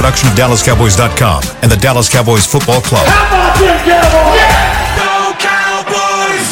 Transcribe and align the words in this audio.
production 0.00 0.30
of 0.30 0.34
DallasCowboys.com 0.34 1.42
and 1.60 1.70
the 1.70 1.76
Dallas 1.76 2.08
Cowboys 2.08 2.46
Football 2.46 2.80
Club. 2.80 3.06
How 3.06 3.26
about 3.28 3.58
them 3.60 3.76
Cowboys? 3.84 4.48
Go 4.96 5.36
Cowboys! 5.36 6.48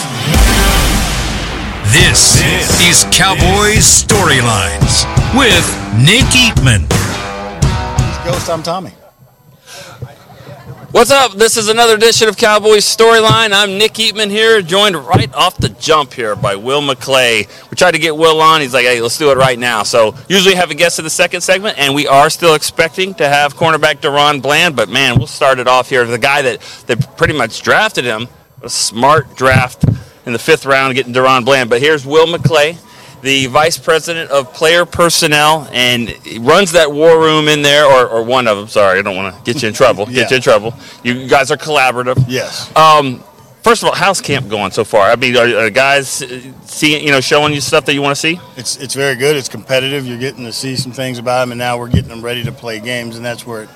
This 1.91 2.37
is 2.85 3.05
Cowboys 3.11 4.05
Storylines 4.05 5.09
with 5.35 5.65
Nick 5.97 6.29
Eatman. 6.37 6.87
Ghost, 8.27 8.51
I'm 8.51 8.63
Tommy. 8.63 8.98
What's 10.91 11.11
up? 11.11 11.33
This 11.33 11.59
is 11.59 11.69
another 11.69 11.97
edition 11.97 12.31
of 12.31 12.39
Cowboys 12.39 12.83
Storyline. 12.83 13.53
I'm 13.53 13.77
Nick 13.77 13.93
Eatman 13.93 14.31
here, 14.31 14.63
joined 14.63 14.97
right 14.97 15.31
off 15.35 15.59
the 15.59 15.69
jump 15.69 16.15
here 16.15 16.35
by 16.35 16.57
Will 16.57 16.81
McClay. 16.81 17.47
We 17.71 17.75
tried 17.77 17.91
to 17.91 17.99
get 17.99 18.17
Will 18.17 18.41
on. 18.41 18.63
He's 18.63 18.73
like, 18.73 18.87
hey, 18.87 19.03
let's 19.03 19.19
do 19.19 19.31
it 19.31 19.37
right 19.37 19.59
now. 19.59 19.83
So 19.83 20.15
usually 20.31 20.55
have 20.55 20.71
a 20.71 20.75
guest 20.75 20.99
in 20.99 21.05
the 21.05 21.11
second 21.11 21.43
segment, 21.43 21.79
and 21.79 21.95
we 21.95 22.07
are 22.07 22.31
still 22.31 22.55
expecting 22.55 23.13
to 23.17 23.29
have 23.29 23.55
cornerback 23.55 23.97
DaRon 23.97 24.41
Bland. 24.41 24.77
But 24.77 24.89
man, 24.89 25.19
we'll 25.19 25.27
start 25.27 25.59
it 25.59 25.69
off 25.69 25.91
here. 25.91 26.07
The 26.07 26.17
guy 26.17 26.41
that, 26.41 26.63
that 26.87 27.19
pretty 27.19 27.35
much 27.35 27.61
drafted 27.61 28.07
him, 28.07 28.27
a 28.63 28.71
smart 28.71 29.37
draft 29.37 29.85
in 30.25 30.33
the 30.33 30.39
fifth 30.39 30.65
round, 30.65 30.95
getting 30.95 31.13
DaRon 31.13 31.45
Bland. 31.45 31.69
But 31.69 31.83
here's 31.83 32.07
Will 32.07 32.27
McClay 32.27 32.79
the 33.23 33.47
vice 33.47 33.79
president 33.79 34.31
of 34.31 34.53
player 34.55 34.85
personnel, 34.87 35.69
and 35.73 36.15
runs 36.41 36.73
that 36.73 36.93
war 36.93 37.19
room 37.19 37.49
in 37.49 37.63
there, 37.63 37.85
or, 37.85 38.09
or 38.09 38.23
one 38.23 38.47
of 38.47 38.57
them. 38.57 38.69
Sorry, 38.69 38.99
I 38.99 39.03
don't 39.03 39.17
want 39.17 39.35
to 39.35 39.43
get 39.43 39.63
you 39.63 39.69
in 39.69 39.75
trouble. 39.75 40.07
Get 40.19 40.31
you 40.31 40.37
in 40.37 40.43
trouble. 40.43 40.75
You 41.03 41.29
guys 41.29 41.51
are 41.51 41.57
collaborative. 41.57 42.25
Yes. 42.29 42.75
Um, 42.77 43.23
first 43.63 43.83
of 43.83 43.89
all, 43.89 43.95
how's 43.95 44.21
camp 44.21 44.49
going 44.49 44.71
so 44.71 44.85
far? 44.85 45.11
I 45.11 45.17
mean, 45.17 45.37
are, 45.37 45.65
are 45.67 45.71
guys 45.71 46.25
seeing, 46.65 47.05
you 47.05 47.11
know, 47.11 47.21
showing 47.21 47.53
you 47.53 47.61
stuff 47.61 47.85
that 47.87 47.95
you 47.95 48.03
want 48.03 48.17
to 48.17 48.21
see? 48.21 48.41
It's 48.57 48.77
it's 48.77 48.95
very 48.95 49.17
good. 49.17 49.37
It's 49.37 49.49
competitive. 49.49 50.07
You're 50.07 50.19
getting 50.19 50.45
to 50.45 50.53
see 50.53 50.77
some 50.77 50.93
things 50.93 51.19
about 51.19 51.41
them, 51.41 51.53
and 51.53 51.59
now 51.59 51.79
we're 51.79 51.89
getting 51.89 52.09
them 52.09 52.23
ready 52.23 52.45
to 52.45 52.53
play 52.53 52.81
games, 52.81 53.17
and 53.17 53.25
that's 53.25 53.47
where 53.47 53.63
it 53.63 53.69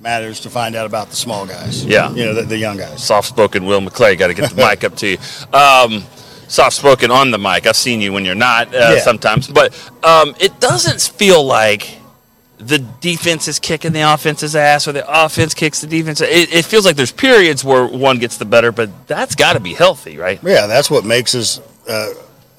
matters 0.00 0.40
to 0.40 0.50
find 0.50 0.76
out 0.76 0.86
about 0.86 1.10
the 1.10 1.16
small 1.16 1.46
guys. 1.46 1.84
Yeah. 1.84 2.10
You 2.12 2.26
know, 2.26 2.34
the, 2.34 2.42
the 2.42 2.56
young 2.56 2.76
guys. 2.76 3.02
Soft-spoken 3.02 3.64
Will 3.64 3.80
McClay. 3.80 4.16
Got 4.18 4.28
to 4.28 4.34
get 4.34 4.50
the 4.50 4.56
mic 4.68 4.84
up 4.84 4.94
to 4.96 5.08
you. 5.08 5.18
Um, 5.52 6.04
soft-spoken 6.48 7.10
on 7.10 7.30
the 7.30 7.38
mic. 7.38 7.66
I've 7.66 7.76
seen 7.76 8.00
you 8.00 8.12
when 8.12 8.24
you're 8.24 8.34
not 8.34 8.68
uh, 8.74 8.94
Yeah. 8.94 8.98
sometimes, 9.00 9.48
but 9.48 9.72
um, 10.02 10.34
it 10.40 10.58
doesn't 10.60 11.00
feel 11.16 11.44
like 11.44 11.96
the 12.58 12.78
defense 12.78 13.46
is 13.46 13.60
kicking 13.60 13.92
the 13.92 14.00
offense's 14.00 14.56
ass 14.56 14.88
or 14.88 14.92
the 14.92 15.04
offense 15.24 15.54
kicks 15.54 15.80
the 15.80 15.86
defense. 15.86 16.20
It, 16.20 16.52
it 16.52 16.64
feels 16.64 16.84
like 16.84 16.96
there's 16.96 17.12
periods 17.12 17.62
where 17.62 17.86
one 17.86 18.18
gets 18.18 18.36
the 18.38 18.44
better, 18.44 18.72
but 18.72 19.06
that's 19.06 19.36
got 19.36 19.52
to 19.52 19.60
be 19.60 19.74
healthy, 19.74 20.16
right? 20.18 20.40
Yeah, 20.42 20.66
that's 20.66 20.90
what 20.90 21.04
makes 21.04 21.34
us. 21.36 21.60
Uh, 21.88 22.12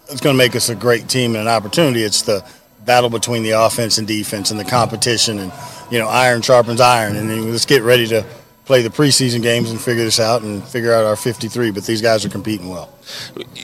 it's 0.10 0.22
going 0.22 0.34
to 0.34 0.38
make 0.38 0.56
us 0.56 0.70
a 0.70 0.76
great 0.76 1.08
team 1.10 1.32
and 1.36 1.42
an 1.42 1.48
opportunity. 1.50 2.02
It's 2.02 2.22
the 2.22 2.44
battle 2.86 3.10
between 3.10 3.44
the 3.44 3.52
offense 3.52 3.98
and 3.98 4.08
defense 4.08 4.52
and 4.52 4.60
the 4.60 4.64
competition, 4.64 5.38
and 5.38 5.52
you 5.92 6.00
know, 6.00 6.08
iron 6.08 6.42
sharpens 6.42 6.80
iron. 6.80 7.16
And 7.18 7.30
then 7.30 7.52
let's 7.52 7.66
get 7.66 7.84
ready 7.84 8.08
to 8.08 8.26
play 8.70 8.84
the 8.84 8.90
preseason 8.90 9.42
games 9.42 9.72
and 9.72 9.82
figure 9.82 10.04
this 10.04 10.20
out 10.20 10.44
and 10.44 10.64
figure 10.64 10.94
out 10.94 11.04
our 11.04 11.16
53. 11.16 11.72
But 11.72 11.86
these 11.86 12.04
guys 12.04 12.24
are 12.24 12.30
competing 12.30 12.70
well. 12.70 12.94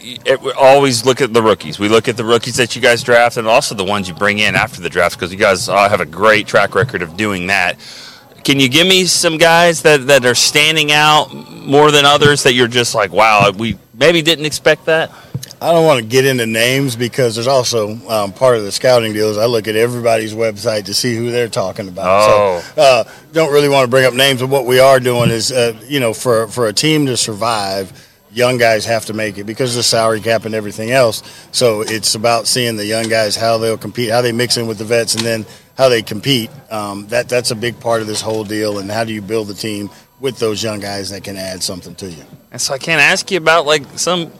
we 0.01 0.51
always 0.57 1.05
look 1.05 1.21
at 1.21 1.31
the 1.31 1.43
rookies. 1.43 1.77
We 1.77 1.89
look 1.89 2.07
at 2.07 2.17
the 2.17 2.25
rookies 2.25 2.55
that 2.55 2.75
you 2.75 2.81
guys 2.81 3.03
draft 3.03 3.37
and 3.37 3.47
also 3.47 3.75
the 3.75 3.83
ones 3.83 4.09
you 4.09 4.15
bring 4.15 4.39
in 4.39 4.55
after 4.55 4.81
the 4.81 4.89
draft 4.89 5.15
because 5.15 5.31
you 5.31 5.37
guys 5.37 5.69
all 5.69 5.87
have 5.87 6.01
a 6.01 6.07
great 6.07 6.47
track 6.47 6.73
record 6.73 7.03
of 7.03 7.15
doing 7.15 7.45
that. 7.45 7.77
Can 8.43 8.59
you 8.59 8.67
give 8.67 8.87
me 8.87 9.05
some 9.05 9.37
guys 9.37 9.83
that, 9.83 10.07
that 10.07 10.25
are 10.25 10.33
standing 10.33 10.91
out 10.91 11.31
more 11.31 11.91
than 11.91 12.03
others 12.03 12.41
that 12.41 12.53
you're 12.53 12.67
just 12.67 12.95
like, 12.95 13.11
wow, 13.11 13.51
we 13.51 13.77
maybe 13.93 14.23
didn't 14.23 14.45
expect 14.45 14.85
that? 14.85 15.11
I 15.61 15.71
don't 15.71 15.85
want 15.85 16.01
to 16.01 16.05
get 16.05 16.25
into 16.25 16.45
names 16.45 16.95
because 16.95 17.35
there's 17.35 17.47
also 17.47 17.97
um, 18.09 18.33
part 18.33 18.57
of 18.57 18.63
the 18.63 18.71
scouting 18.71 19.13
deal 19.13 19.29
is 19.29 19.37
I 19.37 19.45
look 19.45 19.67
at 19.67 19.75
everybody's 19.75 20.33
website 20.33 20.85
to 20.85 20.93
see 20.93 21.15
who 21.15 21.31
they're 21.31 21.47
talking 21.47 21.87
about. 21.87 22.29
Oh. 22.29 22.59
So 22.75 22.81
uh, 22.81 23.03
don't 23.31 23.51
really 23.51 23.69
want 23.69 23.85
to 23.85 23.89
bring 23.89 24.05
up 24.05 24.13
names, 24.13 24.41
but 24.41 24.49
what 24.49 24.65
we 24.65 24.79
are 24.79 24.99
doing 24.99 25.31
is, 25.31 25.51
uh, 25.51 25.79
you 25.87 25.99
know, 25.99 26.13
for 26.13 26.47
for 26.47 26.67
a 26.67 26.73
team 26.73 27.05
to 27.05 27.17
survive, 27.17 27.91
young 28.31 28.57
guys 28.57 28.85
have 28.85 29.05
to 29.05 29.13
make 29.13 29.37
it 29.37 29.45
because 29.45 29.71
of 29.71 29.77
the 29.77 29.83
salary 29.83 30.19
cap 30.19 30.45
and 30.45 30.53
everything 30.53 30.91
else. 30.91 31.23
So 31.51 31.81
it's 31.81 32.15
about 32.15 32.47
seeing 32.47 32.75
the 32.75 32.85
young 32.85 33.07
guys 33.07 33.35
how 33.35 33.57
they'll 33.57 33.77
compete, 33.77 34.11
how 34.11 34.21
they 34.21 34.33
mix 34.33 34.57
in 34.57 34.67
with 34.67 34.77
the 34.77 34.85
vets, 34.85 35.15
and 35.15 35.23
then 35.23 35.45
how 35.77 35.89
they 35.89 36.01
compete. 36.01 36.51
Um, 36.69 37.07
that 37.07 37.29
that's 37.29 37.51
a 37.51 37.55
big 37.55 37.79
part 37.79 38.01
of 38.01 38.07
this 38.07 38.21
whole 38.21 38.43
deal. 38.43 38.79
And 38.79 38.91
how 38.91 39.03
do 39.03 39.13
you 39.13 39.21
build 39.21 39.47
the 39.47 39.53
team 39.53 39.89
with 40.19 40.37
those 40.37 40.61
young 40.61 40.79
guys 40.79 41.09
that 41.11 41.23
can 41.23 41.37
add 41.37 41.63
something 41.63 41.95
to 41.95 42.11
you? 42.11 42.23
And 42.51 42.61
so 42.61 42.73
I 42.73 42.77
can't 42.77 43.01
ask 43.01 43.31
you 43.31 43.37
about 43.37 43.65
like 43.65 43.83
some 43.97 44.31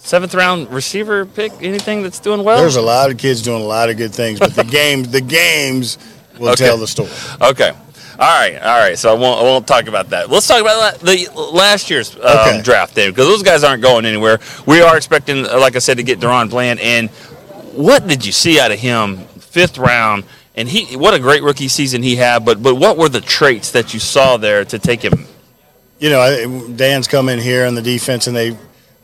seventh 0.00 0.34
round 0.34 0.70
receiver 0.70 1.24
pick, 1.26 1.52
anything 1.62 2.02
that's 2.02 2.18
doing 2.20 2.42
well? 2.44 2.58
There's 2.58 2.76
a 2.76 2.82
lot 2.82 3.10
of 3.10 3.18
kids 3.18 3.42
doing 3.42 3.62
a 3.62 3.66
lot 3.66 3.88
of 3.90 3.96
good 3.96 4.12
things, 4.12 4.38
but 4.40 4.54
the 4.54 4.64
games 4.80 5.10
the 5.10 5.20
games 5.20 5.98
will 6.38 6.48
Okay. 6.50 6.64
tell 6.66 6.76
the 6.78 6.86
story. 6.88 7.10
Okay. 7.40 7.70
All 8.18 8.38
right, 8.38 8.56
all 8.56 8.78
right. 8.78 8.98
So 8.98 9.10
I 9.10 9.18
won't, 9.18 9.40
I 9.40 9.44
won't 9.44 9.66
talk 9.66 9.86
about 9.86 10.10
that. 10.10 10.28
Let's 10.28 10.46
talk 10.46 10.60
about 10.60 10.78
la- 10.78 10.98
the 11.12 11.30
last 11.54 11.88
year's 11.88 12.14
um, 12.16 12.20
Okay. 12.22 12.60
draft, 12.62 12.94
Dave, 12.94 13.14
because 13.14 13.26
those 13.26 13.42
guys 13.42 13.64
aren't 13.64 13.82
going 13.82 14.04
anywhere. 14.04 14.40
We 14.66 14.82
are 14.82 14.94
expecting, 14.96 15.44
like 15.44 15.74
I 15.74 15.78
said, 15.78 15.96
to 15.96 16.02
get 16.02 16.20
DaRon 16.20 16.50
Bland. 16.50 16.80
And 16.80 17.08
what 17.72 18.06
did 18.06 18.26
you 18.26 18.32
see 18.32 18.60
out 18.60 18.72
of 18.72 18.78
him, 18.78 19.18
fifth 19.38 19.78
round? 19.78 20.24
And 20.54 20.68
he, 20.68 20.96
what 20.98 21.14
a 21.14 21.18
great 21.18 21.42
rookie 21.42 21.68
season 21.68 22.02
he 22.02 22.16
had. 22.16 22.44
But, 22.44 22.62
but 22.62 22.74
what 22.74 22.98
were 22.98 23.08
the 23.08 23.22
traits 23.22 23.70
that 23.70 23.94
you 23.94 24.00
saw 24.00 24.36
there 24.36 24.66
to 24.66 24.78
take 24.78 25.00
him? 25.02 25.24
You 25.98 26.10
know, 26.10 26.68
Dan's 26.76 27.08
come 27.08 27.30
in 27.30 27.38
here 27.38 27.64
on 27.64 27.74
the 27.74 27.80
defense, 27.82 28.26
and 28.26 28.36
they 28.36 28.54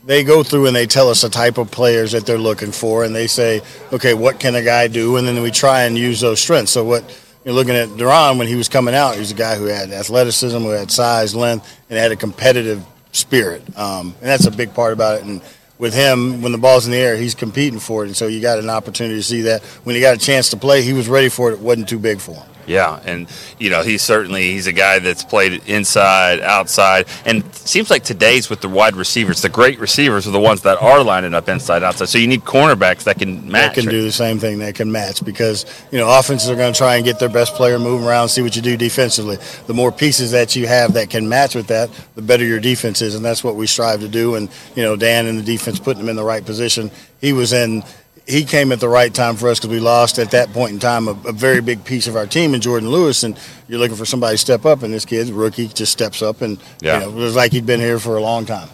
they 0.07 0.23
go 0.23 0.41
through 0.41 0.67
and 0.67 0.75
they 0.75 0.87
tell 0.87 1.09
us 1.09 1.21
the 1.21 1.29
type 1.29 1.57
of 1.57 1.69
players 1.69 2.13
that 2.13 2.25
they're 2.25 2.37
looking 2.37 2.71
for, 2.71 3.03
and 3.03 3.13
they 3.13 3.27
say, 3.27 3.61
okay, 3.91 4.13
what 4.13 4.39
can 4.39 4.55
a 4.55 4.63
guy 4.63 4.87
do? 4.87 5.17
And 5.17 5.27
then 5.27 5.41
we 5.41 5.51
try 5.51 5.83
and 5.83 5.97
use 5.97 6.21
those 6.21 6.39
strengths. 6.39 6.71
So 6.71 6.85
what 6.85 7.03
you're 7.43 7.53
looking 7.53 7.75
at 7.75 7.89
DaRon 7.89 8.37
when 8.37 8.47
he 8.47 8.55
was 8.55 8.69
coming 8.69 8.95
out, 8.95 9.15
he 9.15 9.19
was 9.19 9.31
a 9.31 9.35
guy 9.35 9.57
who 9.57 9.65
had 9.65 9.91
athleticism, 9.91 10.57
who 10.57 10.69
had 10.69 10.89
size, 10.91 11.35
length, 11.35 11.77
and 11.89 11.99
had 11.99 12.13
a 12.13 12.15
competitive 12.15 12.85
spirit. 13.11 13.61
Um, 13.77 14.15
and 14.21 14.29
that's 14.29 14.45
a 14.45 14.51
big 14.51 14.73
part 14.73 14.93
about 14.93 15.19
it. 15.19 15.25
And 15.25 15.41
with 15.77 15.93
him, 15.93 16.41
when 16.41 16.53
the 16.53 16.57
ball's 16.57 16.85
in 16.85 16.93
the 16.93 16.97
air, 16.97 17.17
he's 17.17 17.35
competing 17.35 17.79
for 17.79 18.05
it. 18.05 18.07
And 18.07 18.15
so 18.15 18.27
you 18.27 18.39
got 18.39 18.59
an 18.59 18.69
opportunity 18.69 19.17
to 19.17 19.23
see 19.23 19.41
that. 19.41 19.61
When 19.83 19.93
he 19.93 20.01
got 20.01 20.15
a 20.15 20.19
chance 20.19 20.49
to 20.51 20.57
play, 20.57 20.83
he 20.83 20.93
was 20.93 21.09
ready 21.09 21.27
for 21.27 21.51
it. 21.51 21.55
It 21.55 21.59
wasn't 21.59 21.89
too 21.89 21.99
big 21.99 22.21
for 22.21 22.35
him. 22.35 22.49
Yeah, 22.67 22.99
and 23.05 23.27
you 23.59 23.69
know 23.69 23.81
he's 23.81 24.01
certainly 24.01 24.51
he's 24.51 24.67
a 24.67 24.73
guy 24.73 24.99
that's 24.99 25.23
played 25.23 25.61
inside, 25.67 26.41
outside, 26.41 27.07
and 27.25 27.43
seems 27.55 27.89
like 27.89 28.03
today's 28.03 28.49
with 28.49 28.61
the 28.61 28.69
wide 28.69 28.95
receivers, 28.95 29.41
the 29.41 29.49
great 29.49 29.79
receivers 29.79 30.27
are 30.27 30.31
the 30.31 30.39
ones 30.39 30.61
that 30.63 30.81
are 30.81 31.03
lining 31.03 31.33
up 31.33 31.47
inside, 31.47 31.81
outside. 31.81 32.09
So 32.09 32.17
you 32.17 32.27
need 32.27 32.41
cornerbacks 32.41 33.03
that 33.05 33.19
can 33.19 33.49
match. 33.49 33.75
that 33.75 33.81
can 33.81 33.89
do 33.89 34.03
the 34.03 34.11
same 34.11 34.37
thing 34.37 34.59
that 34.59 34.75
can 34.75 34.91
match 34.91 35.23
because 35.23 35.65
you 35.91 35.97
know 35.97 36.19
offenses 36.19 36.49
are 36.49 36.55
going 36.55 36.73
to 36.73 36.77
try 36.77 36.97
and 36.97 37.05
get 37.05 37.19
their 37.19 37.29
best 37.29 37.55
player 37.55 37.79
moving 37.79 38.05
around 38.05 38.29
see 38.29 38.41
what 38.41 38.55
you 38.55 38.61
do 38.61 38.75
defensively 38.75 39.37
the 39.67 39.73
more 39.73 39.91
pieces 39.91 40.31
that 40.31 40.55
you 40.55 40.67
have 40.67 40.93
that 40.93 41.09
can 41.09 41.27
match 41.27 41.55
with 41.55 41.67
that 41.67 41.89
the 42.15 42.21
better 42.21 42.45
your 42.45 42.59
defense 42.59 43.01
is 43.01 43.15
and 43.15 43.23
that's 43.23 43.43
what 43.43 43.55
we 43.55 43.65
strive 43.67 43.99
to 43.99 44.07
do 44.07 44.35
and 44.35 44.49
you 44.75 44.83
know 44.83 44.95
dan 44.95 45.25
and 45.25 45.39
the 45.39 45.43
defense 45.43 45.79
putting 45.79 46.03
him 46.03 46.09
in 46.09 46.15
the 46.15 46.23
right 46.23 46.45
position 46.45 46.91
he 47.21 47.33
was 47.33 47.53
in 47.53 47.83
he 48.27 48.43
came 48.43 48.71
at 48.71 48.79
the 48.79 48.89
right 48.89 49.13
time 49.13 49.35
for 49.37 49.47
us 49.49 49.59
because 49.59 49.69
we 49.71 49.79
lost 49.79 50.19
at 50.19 50.31
that 50.31 50.51
point 50.51 50.73
in 50.73 50.79
time 50.79 51.07
a, 51.07 51.11
a 51.27 51.31
very 51.31 51.61
big 51.61 51.83
piece 51.85 52.07
of 52.07 52.15
our 52.15 52.27
team 52.27 52.53
in 52.53 52.61
Jourdan 52.61 52.89
Lewis, 52.89 53.23
and 53.23 53.39
you're 53.67 53.79
looking 53.79 53.95
for 53.95 54.05
somebody 54.05 54.33
to 54.33 54.37
step 54.37 54.65
up, 54.65 54.83
and 54.83 54.93
this 54.93 55.05
kid, 55.05 55.29
rookie, 55.29 55.67
just 55.69 55.91
steps 55.91 56.21
up, 56.21 56.41
and 56.41 56.59
Yeah. 56.81 56.99
you 56.99 57.05
know, 57.05 57.11
it 57.11 57.15
was 57.15 57.35
like 57.35 57.51
he'd 57.53 57.65
been 57.65 57.79
here 57.79 57.99
for 57.99 58.17
a 58.17 58.21
long 58.21 58.45
time. 58.45 58.69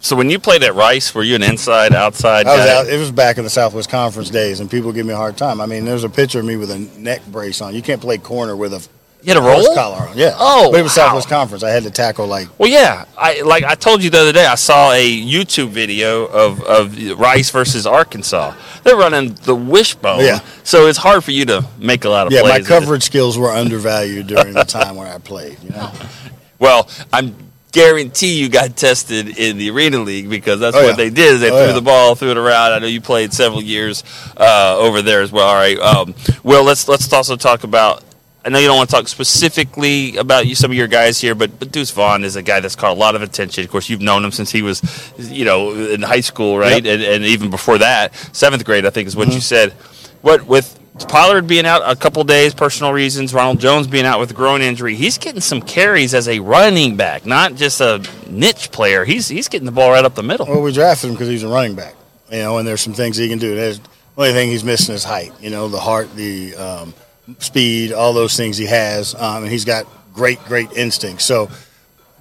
So 0.00 0.16
when 0.16 0.28
you 0.28 0.38
played 0.38 0.62
at 0.62 0.74
Rice, 0.74 1.14
were 1.14 1.22
you 1.22 1.34
an 1.34 1.42
inside, 1.42 1.94
outside 1.94 2.46
I 2.46 2.56
was 2.58 2.66
out, 2.66 2.86
it 2.88 2.98
was 2.98 3.10
back 3.10 3.38
in 3.38 3.44
the 3.44 3.48
Southwest 3.50 3.88
Conference 3.88 4.28
days, 4.28 4.60
and 4.60 4.70
people 4.70 4.92
give 4.92 5.06
me 5.06 5.14
a 5.14 5.16
hard 5.16 5.38
time. 5.38 5.62
I 5.62 5.66
mean, 5.66 5.86
there's 5.86 6.04
a 6.04 6.10
picture 6.10 6.40
of 6.40 6.44
me 6.44 6.56
with 6.56 6.70
a 6.70 6.78
neck 6.78 7.22
brace 7.28 7.62
on. 7.62 7.74
You 7.74 7.80
can't 7.80 8.02
play 8.02 8.18
corner 8.18 8.54
with 8.54 8.74
a 8.74 8.86
You 9.24 9.32
had 9.34 9.42
a 9.42 9.46
roll? 9.46 9.74
collar 9.74 10.08
on. 10.08 10.18
Yeah. 10.18 10.34
Oh, 10.38 10.70
but 10.70 10.80
it 10.80 10.82
was 10.82 10.92
wow. 10.96 11.06
Southwest 11.06 11.28
Conference. 11.28 11.62
I 11.64 11.70
had 11.70 11.84
to 11.84 11.90
tackle 11.90 12.26
like 12.26 12.48
Well, 12.58 12.68
yeah. 12.70 13.06
I 13.16 13.40
like 13.40 13.64
I 13.64 13.74
told 13.74 14.02
you 14.02 14.10
the 14.10 14.20
other 14.20 14.32
day. 14.32 14.44
I 14.46 14.54
saw 14.54 14.92
a 14.92 15.04
YouTube 15.22 15.68
video 15.70 16.26
of, 16.26 16.62
of 16.62 17.18
Rice 17.18 17.50
versus 17.50 17.86
Arkansas. 17.86 18.54
They're 18.82 18.96
running 18.96 19.32
the 19.44 19.54
wishbone, 19.54 20.20
Yeah. 20.20 20.40
so 20.62 20.86
it's 20.88 20.98
hard 20.98 21.24
for 21.24 21.30
you 21.30 21.46
to 21.46 21.64
make 21.78 22.04
a 22.04 22.10
lot 22.10 22.26
of 22.26 22.32
yeah. 22.34 22.42
My 22.42 22.60
coverage 22.60 23.02
skills 23.02 23.38
were 23.38 23.50
undervalued 23.50 24.26
during 24.26 24.52
the 24.52 24.64
time 24.64 24.96
when 24.96 25.06
I 25.06 25.18
played. 25.18 25.58
You 25.62 25.70
know. 25.70 25.90
Well, 26.58 26.88
I'm 27.12 27.34
guarantee 27.72 28.38
you 28.40 28.48
got 28.48 28.76
tested 28.76 29.36
in 29.38 29.58
the 29.58 29.70
arena 29.70 29.98
league 29.98 30.30
because 30.30 30.60
that's 30.60 30.76
Oh, 30.76 30.80
what 30.82 30.90
yeah. 30.90 30.96
they 30.96 31.10
did. 31.10 31.34
Is 31.34 31.40
they 31.40 31.50
Oh, 31.50 31.56
threw 31.58 31.66
yeah. 31.66 31.72
the 31.72 31.82
ball, 31.82 32.14
threw 32.14 32.30
it 32.30 32.36
around. 32.38 32.72
I 32.72 32.78
know 32.78 32.86
you 32.86 33.00
played 33.00 33.32
several 33.32 33.60
years 33.60 34.04
uh, 34.36 34.76
over 34.78 35.02
there 35.02 35.20
as 35.20 35.32
well. 35.32 35.46
All 35.48 35.54
right. 35.56 35.76
Um, 35.78 36.14
well, 36.44 36.62
let's 36.62 36.86
let's 36.88 37.12
also 37.12 37.36
talk 37.36 37.64
about. 37.64 38.02
I 38.44 38.50
know 38.50 38.58
you 38.58 38.66
don't 38.66 38.76
want 38.76 38.90
to 38.90 38.96
talk 38.96 39.08
specifically 39.08 40.16
about 40.16 40.46
you, 40.46 40.54
some 40.54 40.70
of 40.70 40.76
your 40.76 40.86
guys 40.86 41.20
here, 41.20 41.34
but, 41.34 41.58
but 41.58 41.72
Deuce 41.72 41.90
Vaughn 41.90 42.24
is 42.24 42.36
a 42.36 42.42
guy 42.42 42.60
that's 42.60 42.76
caught 42.76 42.92
a 42.96 43.00
lot 43.00 43.14
of 43.16 43.22
attention. 43.22 43.64
Of 43.64 43.70
course, 43.70 43.88
you've 43.88 44.02
known 44.02 44.24
him 44.24 44.32
since 44.32 44.50
he 44.50 44.60
was, 44.62 44.82
you 45.18 45.44
know, 45.44 45.72
in 45.72 46.02
high 46.02 46.20
school, 46.20 46.58
right? 46.58 46.84
Yep. 46.84 46.94
And, 46.94 47.02
and 47.02 47.24
even 47.24 47.48
before 47.50 47.78
that, 47.78 48.14
seventh 48.32 48.64
grade, 48.64 48.84
I 48.86 48.90
think 48.90 49.06
is 49.08 49.16
what 49.16 49.28
Mm-hmm. 49.28 49.34
you 49.36 49.40
said. 49.40 49.72
What 50.20 50.46
with 50.46 50.78
Pollard 51.08 51.46
being 51.46 51.66
out 51.66 51.82
a 51.84 51.96
couple 51.96 52.22
days, 52.24 52.54
personal 52.54 52.92
reasons. 52.92 53.34
Ronald 53.34 53.58
Jones 53.60 53.86
being 53.86 54.04
out 54.04 54.20
with 54.20 54.30
a 54.30 54.34
groin 54.34 54.62
injury. 54.62 54.94
He's 54.94 55.18
getting 55.18 55.40
some 55.40 55.60
carries 55.60 56.14
as 56.14 56.28
a 56.28 56.38
running 56.40 56.96
back, 56.96 57.26
not 57.26 57.56
just 57.56 57.80
a 57.80 58.02
niche 58.28 58.70
player. 58.70 59.04
He's 59.04 59.26
he's 59.28 59.48
getting 59.48 59.66
the 59.66 59.72
ball 59.72 59.90
right 59.90 60.04
up 60.04 60.14
the 60.14 60.22
middle. 60.22 60.46
Well, 60.46 60.62
we 60.62 60.72
drafted 60.72 61.08
him 61.08 61.14
because 61.14 61.28
he's 61.28 61.42
a 61.42 61.48
running 61.48 61.74
back, 61.74 61.94
you 62.30 62.38
know, 62.38 62.58
and 62.58 62.68
there's 62.68 62.80
some 62.80 62.92
things 62.94 63.16
he 63.16 63.28
can 63.28 63.38
do. 63.38 63.54
There's 63.56 63.80
the 63.80 63.88
only 64.18 64.32
thing 64.32 64.50
he's 64.50 64.62
missing 64.64 64.94
is 64.94 65.02
height. 65.02 65.32
You 65.40 65.50
know, 65.50 65.66
the 65.68 65.80
heart, 65.80 66.14
the 66.14 66.54
um, 66.56 66.94
speed, 67.38 67.92
all 67.92 68.12
those 68.12 68.36
things 68.36 68.56
he 68.56 68.66
has, 68.66 69.14
um, 69.14 69.44
and 69.44 69.52
he's 69.52 69.64
got 69.64 69.86
great, 70.12 70.38
great 70.44 70.72
instincts. 70.72 71.24
So 71.24 71.48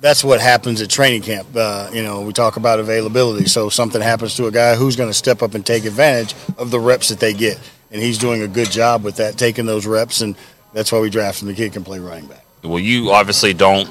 that's 0.01 0.23
what 0.23 0.41
happens 0.41 0.81
at 0.81 0.89
training 0.89 1.21
camp. 1.21 1.47
Uh, 1.55 1.89
you 1.93 2.03
know, 2.03 2.21
we 2.21 2.33
talk 2.33 2.57
about 2.57 2.79
availability. 2.79 3.45
So 3.45 3.69
something 3.69 4.01
happens 4.01 4.35
to 4.35 4.47
a 4.47 4.51
guy 4.51 4.75
who's 4.75 4.95
going 4.95 5.09
to 5.09 5.13
step 5.13 5.41
up 5.41 5.53
and 5.53 5.65
take 5.65 5.85
advantage 5.85 6.35
of 6.57 6.71
the 6.71 6.79
reps 6.79 7.09
that 7.09 7.19
they 7.19 7.33
get, 7.33 7.59
and 7.91 8.01
he's 8.01 8.17
doing 8.17 8.41
a 8.41 8.47
good 8.47 8.69
job 8.69 9.03
with 9.03 9.17
that, 9.17 9.37
taking 9.37 9.65
those 9.65 9.85
reps, 9.85 10.21
and 10.21 10.35
that's 10.73 10.91
why 10.91 10.99
we 10.99 11.09
draft 11.09 11.41
him. 11.41 11.47
The 11.47 11.53
kid 11.53 11.73
can 11.73 11.83
play 11.83 11.99
running 11.99 12.25
back. 12.27 12.45
Well, 12.63 12.79
you 12.79 13.11
obviously 13.11 13.53
don't. 13.53 13.89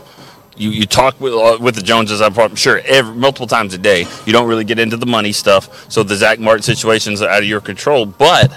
You, 0.55 0.69
you 0.70 0.85
talk 0.85 1.19
with 1.19 1.32
uh, 1.32 1.56
with 1.61 1.76
the 1.76 1.82
Joneses, 1.82 2.20
I'm 2.20 2.56
sure, 2.56 2.82
every, 2.85 3.15
multiple 3.15 3.47
times 3.47 3.73
a 3.73 3.79
day. 3.79 4.05
You 4.26 4.32
don't 4.35 4.47
really 4.47 4.65
get 4.65 4.79
into 4.79 4.99
the 4.99 5.06
money 5.06 5.32
stuff, 5.32 5.91
so 5.91 6.03
the 6.03 6.15
Zack 6.15 6.38
Martin 6.41 6.62
situation 6.62 7.15
is 7.15 7.23
out 7.23 7.38
of 7.38 7.49
your 7.49 7.62
control. 7.62 8.05
But 8.05 8.53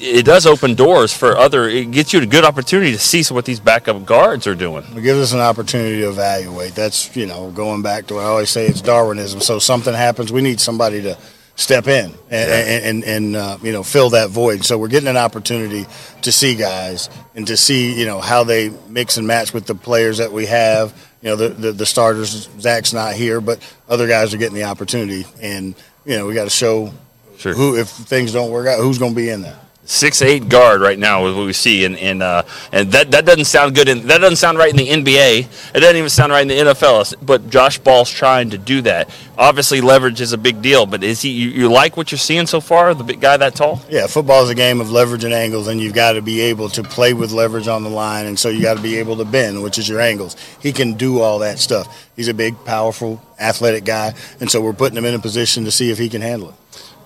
it 0.00 0.24
does 0.24 0.46
open 0.46 0.74
doors 0.74 1.12
for 1.12 1.36
other. 1.36 1.68
It 1.68 1.90
gets 1.90 2.12
you 2.12 2.20
a 2.20 2.26
good 2.26 2.44
opportunity 2.44 2.92
to 2.92 2.98
see 2.98 3.22
what 3.32 3.44
these 3.44 3.60
backup 3.60 4.04
guards 4.04 4.46
are 4.46 4.54
doing. 4.54 4.84
It 4.96 5.02
gives 5.02 5.20
us 5.20 5.32
an 5.32 5.40
opportunity 5.40 6.00
to 6.00 6.08
evaluate. 6.08 6.74
That's 6.74 7.14
you 7.16 7.26
know 7.26 7.50
going 7.50 7.82
back 7.82 8.06
to 8.08 8.14
what 8.14 8.24
I 8.24 8.28
always 8.28 8.50
say. 8.50 8.66
It's 8.66 8.80
Darwinism. 8.80 9.40
So 9.40 9.58
something 9.58 9.94
happens, 9.94 10.32
we 10.32 10.40
need 10.42 10.60
somebody 10.60 11.02
to 11.02 11.16
step 11.56 11.88
in 11.88 12.14
and 12.30 12.50
and, 12.50 12.84
and, 12.84 13.04
and 13.04 13.36
uh, 13.36 13.58
you 13.62 13.72
know 13.72 13.82
fill 13.82 14.10
that 14.10 14.30
void. 14.30 14.64
So 14.64 14.78
we're 14.78 14.88
getting 14.88 15.08
an 15.08 15.16
opportunity 15.16 15.86
to 16.22 16.32
see 16.32 16.54
guys 16.54 17.10
and 17.34 17.46
to 17.48 17.56
see 17.56 17.98
you 17.98 18.06
know 18.06 18.20
how 18.20 18.44
they 18.44 18.70
mix 18.88 19.16
and 19.16 19.26
match 19.26 19.52
with 19.52 19.66
the 19.66 19.74
players 19.74 20.18
that 20.18 20.32
we 20.32 20.46
have. 20.46 20.94
You 21.22 21.30
know 21.30 21.36
the 21.36 21.48
the, 21.48 21.72
the 21.72 21.86
starters. 21.86 22.48
Zack's 22.60 22.92
not 22.92 23.14
here, 23.14 23.40
but 23.40 23.58
other 23.88 24.06
guys 24.06 24.32
are 24.32 24.38
getting 24.38 24.54
the 24.54 24.64
opportunity, 24.64 25.26
and 25.42 25.74
you 26.04 26.16
know 26.16 26.26
we 26.26 26.34
got 26.34 26.44
to 26.44 26.50
show 26.50 26.92
Sure. 27.38 27.54
who 27.54 27.76
if 27.76 27.88
things 27.88 28.32
don't 28.32 28.50
work 28.50 28.66
out, 28.66 28.80
who's 28.80 28.98
going 28.98 29.12
to 29.12 29.16
be 29.16 29.28
in 29.30 29.42
there. 29.42 29.56
Six 29.88 30.20
eight 30.20 30.48
guard 30.48 30.80
right 30.82 30.98
now 30.98 31.26
is 31.26 31.34
what 31.34 31.46
we 31.46 31.52
see, 31.52 31.84
and 31.84 31.96
and 31.96 32.22
uh, 32.22 32.44
and 32.70 32.92
that 32.92 33.10
that 33.10 33.24
doesn't 33.24 33.46
sound 33.46 33.74
good. 33.74 33.88
In, 33.88 34.06
that 34.06 34.18
doesn't 34.18 34.36
sound 34.36 34.58
right 34.58 34.70
in 34.70 34.76
the 34.76 34.86
NBA. 34.86 35.74
It 35.74 35.80
doesn't 35.80 35.96
even 35.96 36.08
sound 36.08 36.30
right 36.30 36.42
in 36.42 36.48
the 36.48 36.72
NFL. 36.72 37.14
But 37.24 37.50
Josh 37.50 37.78
Ball's 37.78 38.10
trying 38.10 38.50
to 38.50 38.58
do 38.58 38.82
that. 38.82 39.10
Obviously, 39.36 39.80
leverage 39.80 40.20
is 40.20 40.32
a 40.32 40.38
big 40.38 40.62
deal. 40.62 40.86
But 40.86 41.02
is 41.02 41.22
he? 41.22 41.30
You, 41.30 41.48
you 41.48 41.72
like 41.72 41.96
what 41.96 42.12
you're 42.12 42.18
seeing 42.18 42.46
so 42.46 42.60
far? 42.60 42.94
The 42.94 43.04
big 43.04 43.20
guy 43.20 43.36
that 43.36 43.54
tall? 43.54 43.80
Yeah, 43.88 44.06
football 44.06 44.44
is 44.44 44.50
a 44.50 44.54
game 44.54 44.80
of 44.80 44.90
leverage 44.90 45.24
and 45.24 45.34
angles, 45.34 45.66
and 45.66 45.80
you've 45.80 45.94
got 45.94 46.12
to 46.12 46.22
be 46.22 46.40
able 46.42 46.68
to 46.70 46.82
play 46.82 47.14
with 47.14 47.32
leverage 47.32 47.66
on 47.66 47.82
the 47.82 47.90
line, 47.90 48.26
and 48.26 48.38
so 48.38 48.50
you 48.50 48.62
got 48.62 48.76
to 48.76 48.82
be 48.82 48.98
able 48.98 49.16
to 49.16 49.24
bend, 49.24 49.62
which 49.62 49.78
is 49.78 49.88
your 49.88 50.00
angles. 50.00 50.36
He 50.60 50.72
can 50.72 50.94
do 50.94 51.20
all 51.20 51.40
that 51.40 51.58
stuff. 51.58 52.08
He's 52.14 52.28
a 52.28 52.34
big, 52.34 52.62
powerful, 52.64 53.22
athletic 53.40 53.84
guy, 53.84 54.14
and 54.40 54.50
so 54.50 54.60
we're 54.60 54.72
putting 54.72 54.98
him 54.98 55.04
in 55.04 55.14
a 55.14 55.18
position 55.18 55.64
to 55.64 55.70
see 55.70 55.90
if 55.90 55.98
he 55.98 56.08
can 56.08 56.20
handle 56.20 56.50
it. 56.50 56.54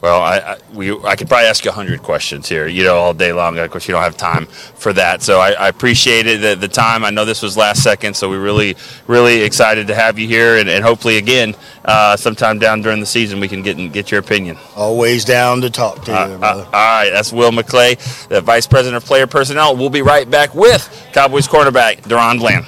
Well, 0.02 0.20
I, 0.20 0.38
I 0.38 0.58
we 0.74 0.90
I 1.04 1.14
could 1.14 1.28
probably 1.28 1.46
ask 1.46 1.64
you 1.64 1.70
hundred 1.70 2.02
questions 2.02 2.48
here, 2.48 2.66
you 2.66 2.82
know, 2.82 2.96
all 2.96 3.14
day 3.14 3.32
long. 3.32 3.56
Of 3.56 3.70
course, 3.70 3.86
you 3.86 3.92
don't 3.92 4.02
have 4.02 4.16
time 4.16 4.46
for 4.46 4.92
that, 4.94 5.22
so 5.22 5.38
I, 5.38 5.52
I 5.52 5.68
appreciated 5.68 6.40
the, 6.40 6.56
the 6.56 6.66
time. 6.66 7.04
I 7.04 7.10
know 7.10 7.24
this 7.24 7.40
was 7.40 7.56
last 7.56 7.84
second, 7.84 8.14
so 8.16 8.28
we're 8.28 8.42
really 8.42 8.76
really 9.06 9.42
excited 9.42 9.86
to 9.86 9.94
have 9.94 10.18
you 10.18 10.26
here, 10.26 10.56
and, 10.56 10.68
and 10.68 10.82
hopefully 10.84 11.18
again, 11.18 11.54
uh, 11.84 12.16
sometime 12.16 12.58
down 12.58 12.82
during 12.82 12.98
the 12.98 13.06
season, 13.06 13.38
we 13.38 13.46
can 13.46 13.62
get 13.62 13.76
and 13.76 13.92
get 13.92 14.10
your 14.10 14.18
opinion. 14.18 14.58
Always 14.74 15.24
down 15.24 15.60
to 15.60 15.70
talk 15.70 16.04
to 16.06 16.10
you, 16.10 16.16
Uh, 16.16 16.26
there, 16.26 16.36
uh, 16.36 16.40
brother. 16.40 16.64
all 16.64 16.72
right, 16.72 17.10
that's 17.10 17.32
Will 17.32 17.52
McClay, 17.52 17.96
the 18.26 18.40
Vice 18.40 18.66
President 18.66 18.96
of 19.00 19.06
Player 19.08 19.28
Personnel. 19.28 19.76
We'll 19.76 19.88
be 19.88 20.02
right 20.02 20.28
back 20.28 20.52
with 20.52 20.82
Cowboys 21.12 21.46
cornerback 21.46 22.02
DaRon 22.02 22.40
Bland. 22.40 22.66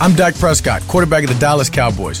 I'm 0.00 0.14
Dak 0.16 0.34
Prescott, 0.34 0.82
quarterback 0.88 1.22
of 1.22 1.28
the 1.30 1.38
Dallas 1.38 1.70
Cowboys. 1.70 2.20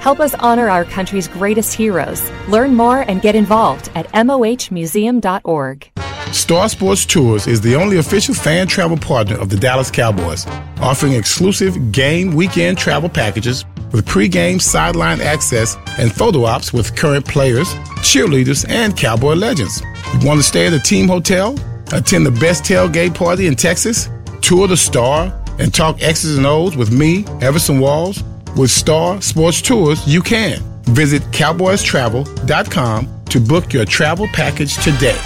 Help 0.00 0.18
us 0.18 0.34
honor 0.36 0.70
our 0.70 0.86
country's 0.86 1.28
greatest 1.28 1.74
heroes. 1.74 2.30
Learn 2.48 2.74
more 2.74 3.02
and 3.02 3.20
get 3.20 3.34
involved 3.34 3.90
at 3.94 4.10
mohmuseum.org. 4.12 5.90
Star 6.32 6.68
Sports 6.70 7.04
Tours 7.04 7.46
is 7.46 7.60
the 7.60 7.74
only 7.74 7.98
official 7.98 8.34
fan 8.34 8.66
travel 8.66 8.96
partner 8.96 9.38
of 9.38 9.50
the 9.50 9.58
Dallas 9.58 9.90
Cowboys, 9.90 10.46
offering 10.80 11.12
exclusive 11.12 11.92
game 11.92 12.34
weekend 12.34 12.78
travel 12.78 13.10
packages 13.10 13.66
with 13.92 14.06
pregame 14.06 14.58
sideline 14.58 15.20
access 15.20 15.76
and 15.98 16.10
photo 16.10 16.44
ops 16.44 16.72
with 16.72 16.96
current 16.96 17.26
players, 17.26 17.74
cheerleaders, 18.00 18.66
and 18.70 18.96
Cowboy 18.96 19.34
legends. 19.34 19.82
You 20.18 20.26
want 20.26 20.40
to 20.40 20.44
stay 20.44 20.66
at 20.66 20.72
a 20.72 20.78
team 20.78 21.08
hotel, 21.08 21.58
attend 21.92 22.24
the 22.24 22.30
best 22.40 22.64
tailgate 22.64 23.14
party 23.14 23.48
in 23.48 23.54
Texas, 23.54 24.08
tour 24.40 24.66
the 24.66 24.78
Star, 24.78 25.36
and 25.58 25.74
talk 25.74 26.00
X's 26.00 26.38
and 26.38 26.46
O's 26.46 26.74
with 26.74 26.90
me, 26.90 27.26
Everson 27.42 27.80
Walls? 27.80 28.22
With 28.56 28.70
Star 28.70 29.20
Sports 29.22 29.62
Tours, 29.62 30.06
you 30.06 30.22
can. 30.22 30.60
Visit 30.84 31.22
cowboystravel.com 31.30 33.24
to 33.26 33.40
book 33.40 33.72
your 33.72 33.84
travel 33.84 34.26
package 34.28 34.76
today. 34.82 35.18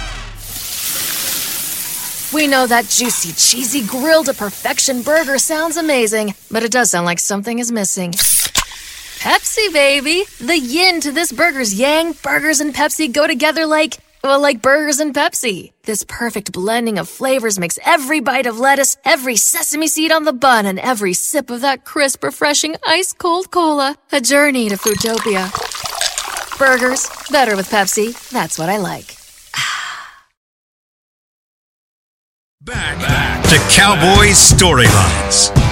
We 2.33 2.47
know 2.47 2.67
that 2.67 2.85
juicy, 2.85 3.31
cheesy, 3.33 3.85
grilled 3.87 4.25
to 4.25 4.33
perfection 4.33 5.01
burger 5.01 5.37
sounds 5.39 5.77
amazing, 5.77 6.35
but 6.51 6.63
it 6.63 6.71
does 6.71 6.91
sound 6.91 7.05
like 7.05 7.19
something 7.19 7.59
is 7.59 7.71
missing. 7.71 8.11
Pepsi, 8.11 9.73
baby! 9.73 10.23
The 10.39 10.57
yin 10.57 11.01
to 11.01 11.11
this 11.11 11.31
burger's 11.31 11.73
yang, 11.73 12.11
burgers 12.21 12.59
and 12.59 12.75
Pepsi 12.75 13.11
go 13.11 13.25
together 13.25 13.65
like, 13.65 13.97
well, 14.25 14.39
like 14.39 14.61
burgers 14.61 14.99
and 14.99 15.13
Pepsi. 15.13 15.71
This 15.83 16.03
perfect 16.03 16.51
blending 16.51 16.97
of 16.97 17.07
flavors 17.07 17.59
makes 17.59 17.79
every 17.85 18.19
bite 18.19 18.45
of 18.45 18.59
lettuce, 18.59 18.97
every 19.05 19.35
sesame 19.35 19.87
seed 19.87 20.11
on 20.11 20.25
the 20.25 20.33
bun, 20.33 20.65
and 20.65 20.79
every 20.79 21.13
sip 21.13 21.49
of 21.49 21.61
that 21.61 21.85
crisp, 21.85 22.23
refreshing, 22.23 22.75
ice 22.85 23.13
cold 23.13 23.51
cola 23.51 23.95
a 24.11 24.21
journey 24.21 24.69
to 24.69 24.75
Foodtopia. 24.75 25.49
Burgers, 26.57 27.09
better 27.29 27.55
with 27.55 27.69
Pepsi. 27.69 28.13
That's 28.29 28.57
what 28.57 28.69
I 28.69 28.77
like. 28.77 29.15
Back, 32.61 32.99
back 32.99 33.43
to 33.49 33.57
Cowboys 33.75 34.37
storylines. 34.37 35.64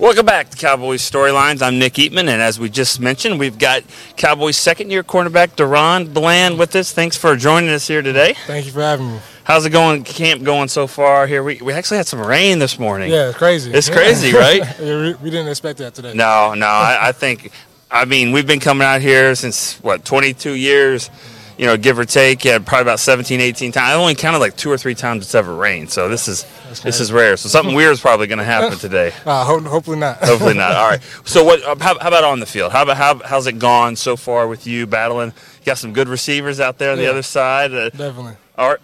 Welcome 0.00 0.24
back 0.24 0.48
to 0.48 0.56
Cowboys 0.56 1.02
Storylines. 1.08 1.60
I'm 1.60 1.78
Nick 1.78 1.92
Eatman, 1.94 2.20
and 2.20 2.40
as 2.40 2.58
we 2.58 2.70
just 2.70 3.00
mentioned, 3.00 3.38
we've 3.38 3.58
got 3.58 3.82
Cowboys 4.16 4.56
second 4.56 4.90
year 4.90 5.04
cornerback 5.04 5.48
DaRon 5.56 6.14
Bland 6.14 6.58
with 6.58 6.74
us. 6.74 6.90
Thanks 6.90 7.18
for 7.18 7.36
joining 7.36 7.68
us 7.68 7.86
here 7.86 8.00
today. 8.00 8.32
Thank 8.46 8.64
you 8.64 8.72
for 8.72 8.80
having 8.80 9.12
me. 9.12 9.18
How's 9.44 9.66
it 9.66 9.70
going, 9.70 10.02
camp 10.04 10.42
going 10.42 10.68
so 10.68 10.86
far 10.86 11.26
here? 11.26 11.42
We, 11.42 11.60
we 11.60 11.74
actually 11.74 11.98
had 11.98 12.06
some 12.06 12.20
rain 12.20 12.58
this 12.60 12.78
morning. 12.78 13.10
Yeah, 13.10 13.28
it's 13.28 13.36
crazy. 13.36 13.72
It's 13.72 13.88
Yeah. 13.90 13.94
crazy, 13.94 14.32
right? 14.32 14.62
Yeah, 14.80 14.96
we, 15.02 15.14
we 15.14 15.30
didn't 15.30 15.48
expect 15.48 15.78
that 15.80 15.94
today. 15.94 16.14
No, 16.14 16.54
no. 16.54 16.66
I, 16.66 17.08
I 17.08 17.12
think, 17.12 17.52
I 17.90 18.06
mean, 18.06 18.32
we've 18.32 18.46
been 18.46 18.60
coming 18.60 18.86
out 18.86 19.02
here 19.02 19.34
since, 19.34 19.74
what, 19.82 20.06
22 20.06 20.52
years, 20.54 21.10
you 21.60 21.66
know, 21.66 21.76
give 21.76 21.98
or 21.98 22.06
take. 22.06 22.42
Yeah, 22.42 22.58
probably 22.58 22.80
about 22.82 23.00
17, 23.00 23.38
18 23.38 23.72
times. 23.72 23.90
I 23.90 23.92
only 23.94 24.14
counted 24.14 24.38
like 24.38 24.56
two 24.56 24.70
or 24.70 24.78
three 24.78 24.94
times 24.94 25.24
it's 25.26 25.34
ever 25.34 25.54
rained. 25.54 25.90
So 25.90 26.08
this 26.08 26.26
is 26.26 26.46
this 26.82 27.00
is 27.00 27.12
rare. 27.12 27.36
So 27.36 27.50
something 27.50 27.74
weird 27.74 27.92
is 27.92 28.00
probably 28.00 28.28
going 28.28 28.38
to 28.38 28.44
happen 28.44 28.78
today. 28.88 29.12
Uh, 29.26 29.44
ho- 29.44 29.60
hopefully 29.60 29.98
not. 29.98 30.16
Hopefully 30.24 30.54
not. 30.54 30.72
All 30.72 30.88
right. 30.88 31.02
So 31.26 31.44
what? 31.44 31.62
uh, 31.62 31.76
How, 31.78 31.98
how 31.98 32.08
about 32.08 32.24
on 32.24 32.40
the 32.40 32.46
field? 32.46 32.72
How 32.72 32.82
about 32.84 32.96
how, 32.96 33.18
how's 33.18 33.46
it 33.46 33.58
gone 33.58 33.94
so 33.94 34.16
far 34.16 34.48
with 34.48 34.66
you 34.66 34.86
battling? 34.86 35.28
You 35.60 35.66
got 35.66 35.76
some 35.76 35.92
good 35.92 36.08
receivers 36.08 36.60
out 36.60 36.78
there 36.78 36.92
on 36.92 36.96
the 36.98 37.06
other 37.10 37.20
side. 37.22 37.74
Uh, 37.74 37.90
Definitely. 37.90 38.36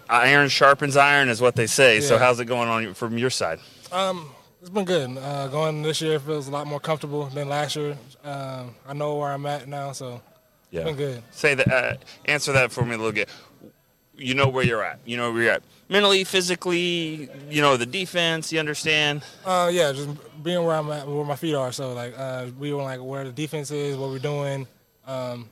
iron 0.07 0.47
sharpens 0.49 0.95
iron, 0.97 1.29
is 1.29 1.41
what 1.41 1.55
they 1.55 1.65
say. 1.65 1.99
So 1.99 2.19
how's 2.19 2.39
it 2.39 2.45
going 2.45 2.69
on 2.69 2.93
from 2.93 3.17
your 3.17 3.31
side? 3.31 3.57
Um, 3.91 4.29
it's 4.61 4.69
been 4.69 4.85
good. 4.85 5.17
Uh, 5.17 5.47
going 5.47 5.81
this 5.81 5.99
year 6.01 6.19
feels 6.19 6.47
a 6.47 6.51
lot 6.51 6.67
more 6.67 6.79
comfortable 6.79 7.25
than 7.25 7.49
last 7.49 7.75
year. 7.75 7.97
Um, 8.23 8.75
I 8.87 8.93
know 8.93 9.15
where 9.15 9.31
I'm 9.31 9.45
at 9.47 9.67
now, 9.67 9.93
so 9.93 10.21
Yeah. 10.71 10.83
been 10.83 10.95
good. 10.95 11.23
Say 11.31 11.55
that. 11.55 11.71
Uh, 11.71 11.93
answer 12.25 12.51
that 12.53 12.71
for 12.71 12.83
me 12.85 12.95
a 12.95 12.97
little 12.97 13.11
bit. 13.13 13.29
You 14.17 14.33
know 14.33 14.47
where 14.47 14.63
you're 14.63 14.83
at. 14.83 14.99
You 15.05 15.15
know 15.17 15.31
where 15.31 15.43
you're 15.43 15.51
at. 15.53 15.63
Mentally, 15.89 16.23
physically. 16.23 17.29
You 17.49 17.61
know 17.61 17.77
the 17.77 17.85
defense. 17.85 18.51
You 18.51 18.59
understand. 18.59 19.23
Uh, 19.45 19.69
yeah, 19.71 19.91
just 19.91 20.09
being 20.43 20.63
where 20.65 20.75
I'm 20.75 20.89
at, 20.91 21.07
where 21.07 21.23
my 21.23 21.35
feet 21.35 21.53
are. 21.55 21.71
So 21.71 21.93
like, 21.93 22.13
uh, 22.17 22.47
we 22.59 22.73
were 22.73 22.83
like 22.83 23.01
where 23.01 23.23
the 23.23 23.31
defense 23.31 23.71
is, 23.71 23.95
what 23.95 24.09
we're 24.09 24.19
doing, 24.19 24.67
Um, 25.05 25.49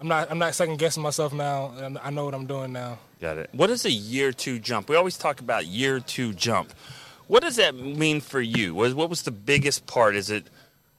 I'm 0.00 0.08
not 0.08 0.30
I'm 0.32 0.38
not 0.38 0.54
second 0.54 0.78
guessing 0.78 1.02
myself 1.02 1.32
now. 1.32 1.72
I 2.02 2.10
know 2.10 2.24
what 2.24 2.34
I'm 2.34 2.46
doing 2.46 2.72
now. 2.72 2.98
Got 3.20 3.38
it. 3.38 3.50
What 3.52 3.70
is 3.70 3.84
a 3.84 3.90
year 3.90 4.32
two 4.32 4.58
jump? 4.58 4.88
We 4.88 4.96
always 4.96 5.16
talk 5.16 5.38
about 5.38 5.66
year 5.66 6.00
two 6.00 6.32
jump. 6.34 6.72
What 7.28 7.42
does 7.44 7.54
that 7.56 7.76
mean 7.76 8.20
for 8.20 8.40
you? 8.40 8.74
What, 8.74 8.94
what 8.94 9.08
was 9.08 9.22
the 9.22 9.30
biggest 9.30 9.86
part? 9.86 10.16
Is 10.16 10.28
it 10.28 10.48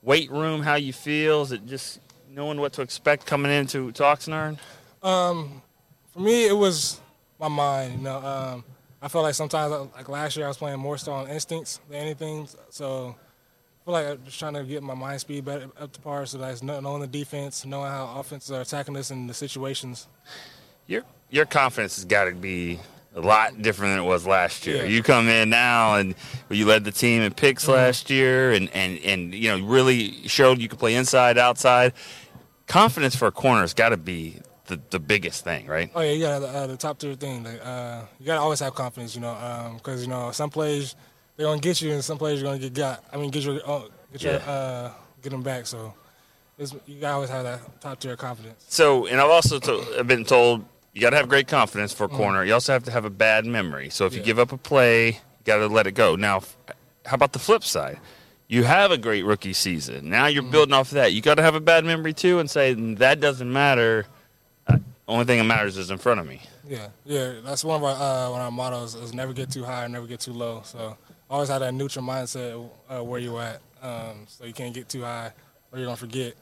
weight 0.01 0.31
room, 0.31 0.61
how 0.63 0.75
you 0.75 0.93
feel? 0.93 1.41
Is 1.41 1.51
it 1.51 1.65
just 1.67 1.99
knowing 2.33 2.59
what 2.59 2.73
to 2.73 2.81
expect 2.81 3.25
coming 3.25 3.51
into 3.51 3.91
to 3.93 4.03
Oxnard? 4.03 4.57
Um, 5.01 5.61
for 6.11 6.19
me, 6.19 6.47
it 6.47 6.55
was 6.55 6.99
my 7.39 7.47
mind. 7.47 7.93
You 7.93 8.03
know, 8.03 8.17
um, 8.17 8.63
I 9.01 9.07
felt 9.07 9.23
like 9.23 9.35
sometimes, 9.35 9.71
uh, 9.71 9.85
like 9.95 10.09
last 10.09 10.35
year, 10.35 10.45
I 10.45 10.47
was 10.49 10.57
playing 10.57 10.79
more 10.79 10.97
so 10.97 11.11
on 11.11 11.29
instincts 11.29 11.79
than 11.89 11.99
anything. 11.99 12.47
So 12.69 13.15
I 13.15 13.85
feel 13.85 13.93
like 13.93 14.07
I'm 14.07 14.23
just 14.25 14.39
trying 14.39 14.53
to 14.53 14.63
get 14.63 14.81
my 14.81 14.93
mind 14.93 15.21
speed 15.21 15.45
better 15.45 15.67
up 15.79 15.91
to 15.91 15.99
par, 16.01 16.25
so 16.25 16.37
that's 16.37 16.63
knowing 16.63 17.01
the 17.01 17.07
defense, 17.07 17.65
knowing 17.65 17.91
how 17.91 18.15
offenses 18.17 18.51
are 18.51 18.61
attacking 18.61 18.95
us 18.97 19.11
in 19.11 19.27
the 19.27 19.33
situations. 19.33 20.07
Your 20.87 21.03
your 21.29 21.45
confidence 21.45 21.95
has 21.95 22.05
got 22.05 22.25
to 22.25 22.33
be 22.33 22.79
a 23.15 23.21
lot 23.21 23.61
different 23.61 23.91
than 23.91 23.99
it 23.99 24.07
was 24.07 24.25
last 24.25 24.65
year. 24.65 24.77
Yeah. 24.77 24.83
You 24.85 25.03
come 25.03 25.27
in 25.27 25.49
now 25.49 25.95
and 25.95 26.15
you 26.49 26.65
led 26.65 26.83
the 26.83 26.91
team 26.91 27.21
in 27.21 27.31
picks 27.33 27.63
Mm-hmm. 27.63 27.73
last 27.73 28.09
year, 28.09 28.51
and, 28.53 28.69
and, 28.73 28.97
and 28.99 29.33
you 29.35 29.49
know 29.49 29.65
really 29.65 30.27
showed 30.27 30.59
you 30.59 30.67
could 30.67 30.79
play 30.79 30.95
inside, 30.95 31.37
outside. 31.37 31.93
Confidence 32.73 33.15
for 33.15 33.27
a 33.27 33.31
corner 33.31 33.61
has 33.61 33.75
got 33.75 33.89
to 33.89 33.97
be 33.97 34.39
the, 34.65 34.81
the 34.89 34.97
biggest 34.97 35.43
thing, 35.43 35.67
right? 35.67 35.91
Oh 35.93 36.01
yeah, 36.01 36.11
you 36.11 36.21
got 36.23 36.41
uh, 36.41 36.65
the 36.65 36.75
top 36.75 36.97
tier 36.97 37.13
thing. 37.13 37.43
Like, 37.43 37.63
uh, 37.63 38.01
you 38.19 38.25
gotta 38.25 38.41
always 38.41 38.59
have 38.61 38.73
confidence, 38.73 39.13
you 39.13 39.21
know, 39.21 39.73
because 39.77 40.01
you 40.01 40.07
know 40.09 40.31
some 40.31 40.49
plays 40.49 40.95
they're 41.37 41.45
gonna 41.45 41.61
get 41.61 41.83
you, 41.83 41.91
and 41.91 42.03
some 42.03 42.17
plays 42.17 42.41
you're 42.41 42.49
gonna 42.49 42.57
get 42.57 42.73
got. 42.73 43.03
I 43.13 43.17
mean, 43.17 43.29
get 43.29 43.43
your 43.43 43.59
uh, 43.63 43.83
get 44.11 44.23
your 44.23 44.33
Yeah. 44.33 44.37
uh, 44.51 44.91
get 45.21 45.29
them 45.29 45.43
back. 45.43 45.67
So 45.67 45.93
it's, 46.57 46.73
you 46.87 46.99
gotta 46.99 47.13
always 47.13 47.29
have 47.29 47.43
that 47.43 47.79
top 47.79 47.99
tier 47.99 48.15
confidence. 48.15 48.65
So, 48.69 49.05
and 49.05 49.21
I've 49.21 49.29
also 49.29 49.59
to, 49.59 49.99
I've 49.99 50.07
been 50.07 50.25
told 50.25 50.65
you 50.93 51.01
got 51.01 51.11
to 51.11 51.17
have 51.17 51.29
great 51.29 51.47
confidence 51.47 51.93
for 51.93 52.05
a 52.05 52.09
Mm. 52.09 52.17
corner. 52.17 52.43
You 52.43 52.55
also 52.55 52.73
have 52.73 52.85
to 52.85 52.91
have 52.91 53.05
a 53.05 53.11
bad 53.11 53.45
memory. 53.45 53.91
So 53.91 54.07
if 54.07 54.15
you 54.15 54.21
give 54.21 54.39
up 54.39 54.51
a 54.51 54.57
play, 54.57 55.09
you 55.09 55.15
got 55.45 55.57
to 55.57 55.67
let 55.67 55.85
it 55.85 55.91
go. 55.91 56.15
Now, 56.15 56.37
f- 56.37 56.57
how 57.05 57.13
about 57.15 57.33
the 57.33 57.39
flip 57.39 57.63
side? 57.63 57.99
You 58.47 58.63
have 58.63 58.91
a 58.91 58.97
great 58.97 59.23
rookie 59.23 59.53
season. 59.53 60.09
Now 60.09 60.27
you're 60.27 60.43
building 60.43 60.73
off 60.73 60.89
of 60.89 60.95
that. 60.95 61.13
You 61.13 61.21
got 61.21 61.35
to 61.35 61.41
have 61.41 61.55
a 61.55 61.59
bad 61.59 61.85
memory 61.85 62.13
too, 62.13 62.39
and 62.39 62.49
say 62.49 62.73
that 62.73 63.19
doesn't 63.19 63.51
matter. 63.51 64.05
Uh, 64.67 64.77
only 65.07 65.25
thing 65.25 65.39
that 65.39 65.45
matters 65.45 65.77
is 65.77 65.89
in 65.89 65.97
front 65.97 66.19
of 66.19 66.27
me. 66.27 66.41
Yeah, 66.67 66.87
yeah, 67.05 67.35
that's 67.43 67.63
one 67.63 67.77
of 67.77 67.83
our 67.83 67.95
uh, 67.95 68.31
one 68.31 68.39
of 68.41 68.45
our 68.45 68.51
mottos 68.51 68.95
is 68.95 69.13
never 69.13 69.33
get 69.33 69.49
too 69.51 69.63
high, 69.63 69.87
never 69.87 70.07
get 70.07 70.19
too 70.19 70.33
low. 70.33 70.61
So 70.63 70.97
always 71.29 71.49
have 71.49 71.61
that 71.61 71.73
neutral 71.73 72.05
mindset 72.05 72.69
uh, 72.89 73.03
where 73.03 73.19
you 73.19 73.37
at, 73.39 73.61
um, 73.81 74.25
so 74.27 74.45
you 74.45 74.53
can't 74.53 74.73
get 74.73 74.87
too 74.87 75.01
high 75.01 75.31
or 75.71 75.79
you're 75.79 75.87
gonna 75.87 75.97
forget. 75.97 76.35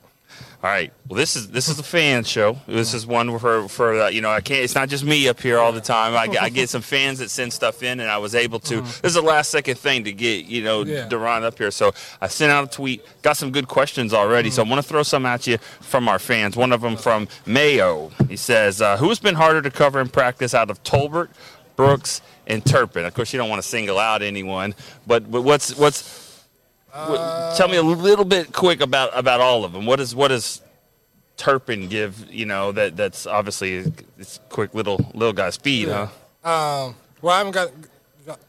All 0.63 0.69
right. 0.69 0.93
Well, 1.07 1.17
this 1.17 1.35
is 1.35 1.49
this 1.49 1.69
is 1.69 1.79
a 1.79 1.83
fan 1.83 2.23
show. 2.23 2.55
This 2.67 2.93
is 2.93 3.07
one 3.07 3.39
for 3.39 3.67
for 3.67 3.99
uh, 3.99 4.09
you 4.09 4.21
know 4.21 4.29
I 4.29 4.41
can't. 4.41 4.63
It's 4.63 4.75
not 4.75 4.89
just 4.89 5.03
me 5.03 5.27
up 5.27 5.39
here 5.41 5.57
all 5.57 5.71
the 5.71 5.81
time. 5.81 6.15
I, 6.15 6.27
get- 6.27 6.43
I 6.43 6.49
get 6.49 6.69
some 6.69 6.83
fans 6.83 7.17
that 7.17 7.31
send 7.31 7.51
stuff 7.51 7.81
in, 7.81 7.99
and 7.99 8.07
I 8.11 8.19
was 8.19 8.35
able 8.35 8.59
to. 8.61 8.81
This 8.81 9.01
is 9.03 9.15
a 9.15 9.23
last 9.23 9.49
second 9.49 9.79
thing 9.79 10.03
to 10.03 10.11
get 10.11 10.45
you 10.45 10.63
know 10.63 10.83
Yeah. 10.85 11.07
DaRon 11.09 11.41
up 11.41 11.57
here. 11.57 11.71
So 11.71 11.93
I 12.21 12.27
sent 12.27 12.51
out 12.51 12.63
a 12.63 12.67
tweet. 12.67 13.03
Got 13.23 13.37
some 13.37 13.51
good 13.51 13.67
questions 13.67 14.13
already. 14.13 14.51
So 14.51 14.63
I 14.63 14.69
want 14.69 14.79
to 14.81 14.87
throw 14.87 15.01
some 15.01 15.25
at 15.25 15.47
you 15.47 15.57
from 15.79 16.07
our 16.07 16.19
fans. 16.19 16.55
One 16.55 16.71
of 16.71 16.81
them 16.81 16.95
from 16.95 17.27
Mayo. 17.47 18.11
He 18.29 18.35
says, 18.37 18.81
uh, 18.83 18.97
"Who's 18.97 19.17
been 19.19 19.35
harder 19.35 19.63
to 19.63 19.71
cover 19.71 19.99
in 19.99 20.09
practice 20.09 20.53
out 20.53 20.69
of 20.69 20.83
Tolbert, 20.83 21.29
Brooks, 21.75 22.21
and 22.45 22.63
Turpin?" 22.63 23.05
Of 23.05 23.15
course, 23.15 23.33
you 23.33 23.39
don't 23.39 23.49
want 23.49 23.63
to 23.63 23.67
single 23.67 23.97
out 23.97 24.21
anyone, 24.21 24.75
but 25.07 25.31
but 25.31 25.41
what's 25.41 25.75
what's 25.75 26.30
what, 26.93 27.55
tell 27.57 27.67
me 27.67 27.77
a 27.77 27.83
little 27.83 28.25
bit 28.25 28.51
quick 28.53 28.81
about 28.81 29.11
about 29.17 29.41
all 29.41 29.63
of 29.65 29.71
them. 29.73 29.85
What 29.85 29.99
is 29.99 30.13
what 30.15 30.29
does 30.29 30.61
Turpin 31.37 31.87
give? 31.87 32.31
You 32.31 32.45
know 32.45 32.71
that 32.73 32.95
that's 32.97 33.25
obviously 33.25 33.91
it's 34.17 34.39
quick 34.49 34.73
little 34.73 34.97
little 35.13 35.33
guy 35.33 35.49
speed, 35.51 35.87
Yeah. 35.87 36.09
huh? 36.43 36.85
Um, 36.87 36.95
well, 37.21 37.35
I 37.35 37.37
haven't 37.37 37.53
got, 37.53 37.69
got, 38.25 38.39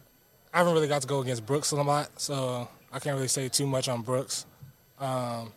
I 0.53 0.59
haven't 0.59 0.73
really 0.75 0.89
got 0.89 1.03
to 1.03 1.09
go 1.09 1.21
against 1.21 1.45
Brooks 1.47 1.73
a 1.73 1.77
lot, 1.77 2.09
so 2.21 2.69
I 2.93 2.99
can't 2.99 3.15
really 3.17 3.29
say 3.29 3.49
too 3.49 3.67
much 3.67 3.89
on 3.89 4.03
Brooks. 4.03 4.47
Um, 4.99 5.53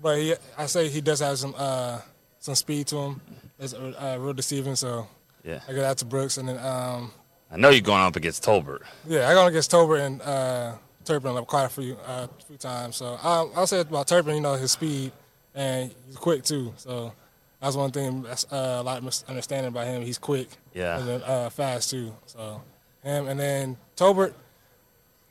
but 0.00 0.18
he, 0.18 0.34
I 0.58 0.66
say 0.66 0.88
he 0.88 1.00
does 1.00 1.20
have 1.20 1.38
some 1.38 1.54
uh, 1.56 2.00
some 2.40 2.54
speed 2.54 2.86
to 2.88 2.96
him. 2.98 3.20
It's 3.58 3.72
uh, 3.74 4.16
real 4.20 4.32
deceiving, 4.32 4.74
so 4.76 5.06
Yeah. 5.44 5.60
I 5.68 5.72
give 5.72 5.80
that 5.82 5.98
to 5.98 6.04
Brooks, 6.04 6.36
and 6.36 6.48
then 6.48 6.58
um, 6.64 7.10
I 7.50 7.56
know 7.56 7.70
you're 7.70 7.80
going 7.80 8.02
up 8.02 8.16
against 8.16 8.44
Tolbert. 8.44 8.82
yeah, 9.06 9.28
I 9.28 9.34
got 9.34 9.46
against 9.46 9.70
Tolbert 9.70 10.00
and 10.00 10.20
uh, 10.22 10.72
Turpin 11.04 11.36
up 11.36 11.46
quite 11.46 11.64
a 11.64 11.68
few 11.68 11.96
uh, 12.06 12.26
few 12.46 12.56
times. 12.56 12.96
So 12.96 13.14
um, 13.22 13.50
I'll 13.56 13.66
say 13.66 13.80
about 13.80 14.06
Turpin, 14.08 14.34
you 14.36 14.40
know, 14.40 14.54
his 14.54 14.72
speed 14.72 15.12
and 15.54 15.92
he's 16.06 16.16
quick 16.16 16.42
too. 16.44 16.72
So 16.76 17.12
that's 17.60 17.76
one 17.76 17.90
thing 17.90 18.22
that's 18.22 18.44
uh, 18.52 18.78
a 18.80 18.82
lot 18.82 18.98
of 18.98 19.04
misunderstanding 19.04 19.68
about 19.68 19.86
him. 19.86 20.02
He's 20.02 20.18
quick, 20.18 20.48
Yeah. 20.74 20.98
and 20.98 21.08
then 21.08 21.22
uh, 21.22 21.50
fast 21.50 21.90
too. 21.90 22.14
So 22.26 22.62
him 23.02 23.28
and 23.28 23.38
then 23.38 23.76
Tolbert, 23.96 24.32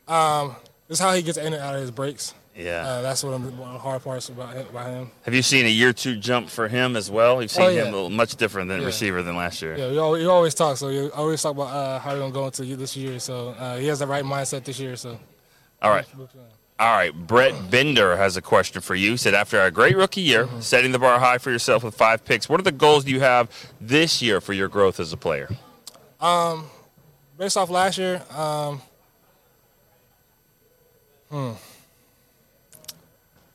um, 0.07 0.55
this 0.87 0.99
is 0.99 1.03
how 1.03 1.13
he 1.13 1.21
gets 1.21 1.37
in 1.37 1.53
and 1.53 1.61
out 1.61 1.75
of 1.75 1.81
his 1.81 1.91
breaks. 1.91 2.33
Yeah. 2.55 2.85
Uh, 2.85 3.01
that's 3.01 3.23
one 3.23 3.33
of 3.33 3.57
the 3.57 3.63
hard 3.63 4.03
parts 4.03 4.27
about 4.27 4.53
him, 4.53 4.67
about 4.67 4.87
him. 4.89 5.11
Have 5.23 5.33
you 5.33 5.41
seen 5.41 5.65
a 5.65 5.69
year 5.69 5.93
two 5.93 6.17
jump 6.17 6.49
for 6.49 6.67
him 6.67 6.97
as 6.97 7.09
well? 7.09 7.41
You've 7.41 7.49
seen 7.49 7.63
Oh, 7.63 7.69
yeah. 7.69 7.83
him 7.83 7.87
a 7.87 7.91
little, 7.91 8.09
much 8.09 8.35
different 8.35 8.67
than 8.67 8.81
Yeah. 8.81 8.87
receiver 8.87 9.23
than 9.23 9.37
last 9.37 9.61
year. 9.61 9.77
Yeah, 9.77 9.87
you 9.87 10.01
always, 10.01 10.27
always 10.27 10.53
talk. 10.53 10.75
So 10.75 10.89
you 10.89 11.09
always 11.15 11.41
talk 11.41 11.53
about 11.53 11.69
uh, 11.73 11.99
how 11.99 12.11
we're 12.13 12.19
gonna 12.19 12.33
go 12.33 12.45
into 12.47 12.63
this 12.75 12.97
year. 12.97 13.19
So 13.19 13.49
uh, 13.57 13.77
he 13.77 13.87
has 13.87 13.99
the 13.99 14.07
right 14.07 14.25
mindset 14.25 14.65
this 14.65 14.79
year. 14.79 14.97
So 14.97 15.17
All 15.81 15.89
right. 15.91 16.05
All 16.79 16.91
right, 16.95 17.13
Brett 17.13 17.69
Bender 17.69 18.17
has 18.17 18.37
a 18.37 18.41
question 18.41 18.81
for 18.81 18.95
you. 18.95 19.11
He 19.11 19.17
said, 19.17 19.35
after 19.35 19.61
a 19.61 19.69
great 19.69 19.95
rookie 19.95 20.21
year, 20.21 20.45
Mm-hmm. 20.45 20.61
setting 20.61 20.91
the 20.91 20.97
bar 20.99 21.19
high 21.19 21.37
for 21.37 21.51
yourself 21.51 21.83
with 21.83 21.93
five 21.93 22.25
picks, 22.25 22.49
what 22.49 22.59
are 22.59 22.63
the 22.63 22.71
goals 22.71 23.05
you 23.05 23.19
have 23.19 23.49
this 23.79 24.19
year 24.21 24.41
for 24.41 24.53
your 24.53 24.67
growth 24.67 24.99
as 24.99 25.13
a 25.13 25.17
player? 25.17 25.47
Um, 26.19 26.65
based 27.37 27.55
off 27.55 27.69
last 27.69 27.99
year, 27.99 28.23
um, 28.35 28.81
hmm. 31.29 31.51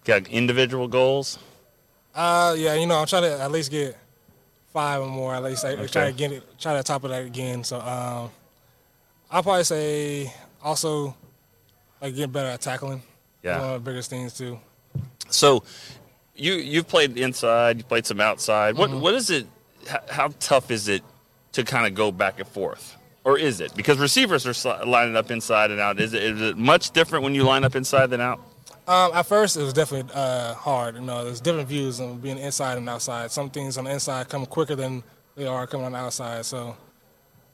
Got 0.05 0.29
individual 0.29 0.87
goals? 0.87 1.41
Uh, 2.15 2.55
yeah, 2.57 2.75
you 2.75 2.87
know, 2.87 2.97
I'm 3.01 3.07
trying 3.09 3.23
to 3.25 3.41
at 3.41 3.51
least 3.51 3.73
get 3.73 3.97
five 4.73 5.03
or 5.03 5.09
more. 5.09 5.35
At 5.35 5.43
least 5.43 5.65
I 5.65 5.71
Okay. 5.73 5.87
try 5.89 6.07
to 6.07 6.13
get 6.17 6.31
it, 6.31 6.45
try 6.61 6.77
to 6.77 6.83
top 6.85 7.03
of 7.03 7.11
that 7.11 7.25
again. 7.25 7.65
So, 7.65 7.81
um, 7.81 8.31
I'll 9.33 9.43
probably 9.43 9.65
say 9.65 10.33
also 10.63 11.17
like 12.01 12.15
getting 12.15 12.31
better 12.33 12.49
at 12.49 12.61
tackling. 12.61 13.03
Yeah. 13.43 13.61
one 13.61 13.75
of 13.75 13.85
the 13.85 13.91
biggest 13.91 14.11
things 14.11 14.33
too. 14.33 14.59
So, 15.29 15.63
you 16.35 16.55
you've 16.55 16.89
played 16.89 17.17
inside, 17.17 17.79
you 17.79 17.85
played 17.85 18.07
some 18.07 18.21
outside. 18.21 18.75
Mm-hmm. 18.75 18.93
What 18.95 19.03
what 19.03 19.15
is 19.15 19.31
it? 19.31 19.47
How, 19.89 20.01
how 20.11 20.29
tough 20.41 20.71
is 20.71 20.89
it 20.89 21.03
to 21.53 21.65
kind 21.65 21.87
of 21.87 21.95
go 21.95 22.11
back 22.13 22.39
and 22.39 22.49
forth, 22.49 22.97
or 23.25 23.39
is 23.39 23.61
it 23.61 23.75
because 23.75 23.99
receivers 23.99 24.47
are 24.47 24.51
sli- 24.51 24.85
lining 24.87 25.17
up 25.17 25.31
inside 25.31 25.71
and 25.71 25.81
out? 25.81 26.01
Is 26.01 26.13
it 26.13 26.23
is 26.23 26.41
it 26.41 26.57
much 26.57 26.91
different 26.91 27.25
when 27.25 27.35
you 27.35 27.45
line 27.45 27.65
up 27.65 27.77
inside 27.77 28.11
than 28.11 28.21
out? 28.21 28.41
Um, 28.89 29.11
at 29.15 29.27
first, 29.27 29.57
it 29.57 29.63
was 29.63 29.73
definitely 29.73 30.13
uh, 30.15 30.55
hard. 30.55 30.95
You 30.95 31.01
know, 31.01 31.25
there's 31.25 31.41
different 31.41 31.69
views 31.69 32.01
on 32.01 32.19
being 32.19 32.39
inside 32.39 32.79
and 32.79 32.89
outside. 32.89 33.33
Some 33.33 33.51
things 33.51 33.79
on 33.79 33.85
the 33.85 33.91
inside 33.91 34.29
come 34.29 34.47
quicker 34.47 34.77
than 34.77 35.03
they 35.35 35.47
are 35.47 35.67
coming 35.67 35.87
on 35.87 35.93
the 35.93 35.99
outside. 35.99 36.45
So, 36.45 36.77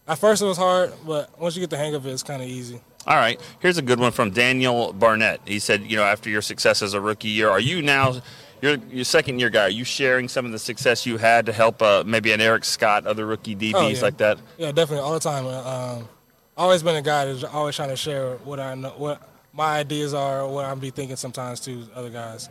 at 0.06 0.18
first, 0.18 0.42
it 0.42 0.44
was 0.44 0.58
hard, 0.58 0.92
but 1.06 1.38
once 1.40 1.56
you 1.56 1.60
get 1.60 1.70
the 1.70 1.78
hang 1.78 1.94
of 1.94 2.06
it, 2.06 2.10
it's 2.10 2.22
kind 2.22 2.42
of 2.42 2.48
easy. 2.48 2.82
All 3.06 3.16
right, 3.16 3.40
here's 3.60 3.78
a 3.78 3.82
good 3.82 3.98
one 3.98 4.12
from 4.12 4.30
Daniel 4.30 4.92
Barnett. 4.92 5.40
He 5.44 5.58
said, 5.58 5.82
you 5.82 5.96
know, 5.96 6.04
after 6.04 6.30
your 6.30 6.42
success 6.42 6.82
as 6.82 6.94
a 6.94 7.00
rookie 7.00 7.28
year, 7.28 7.50
are 7.50 7.58
you 7.58 7.82
now, 7.82 8.14
you're 8.60 8.76
your 8.90 9.04
second 9.04 9.40
year 9.40 9.50
guy, 9.50 9.64
are 9.66 9.70
you 9.70 9.82
sharing 9.84 10.28
some 10.28 10.46
of 10.46 10.52
the 10.52 10.58
success 10.58 11.04
you 11.04 11.16
had 11.16 11.44
to 11.46 11.52
help 11.52 11.82
uh, 11.82 12.04
maybe 12.06 12.30
an 12.32 12.40
Eric 12.40 12.64
Scott, 12.64 13.06
other 13.06 13.26
rookie 13.26 13.56
DBs 13.56 13.72
Oh, 13.74 13.88
yeah. 13.88 14.00
like 14.00 14.16
that? 14.18 14.38
Yeah, 14.56 14.70
definitely 14.70 15.04
all 15.04 15.14
the 15.14 15.20
time. 15.20 15.46
Uh, 15.46 15.96
Um, 15.98 16.08
always 16.56 16.82
been 16.84 16.94
a 16.96 17.02
guy 17.02 17.24
that's 17.24 17.42
always 17.42 17.74
trying 17.74 17.88
to 17.88 17.96
share 17.96 18.36
what 18.44 18.60
I 18.60 18.74
know, 18.76 18.90
what 18.90 19.20
my 19.52 19.78
ideas 19.78 20.14
are, 20.14 20.46
what 20.46 20.64
I'm 20.64 20.78
be 20.78 20.90
thinking 20.90 21.16
sometimes 21.16 21.58
to 21.60 21.84
other 21.96 22.10
guys. 22.10 22.48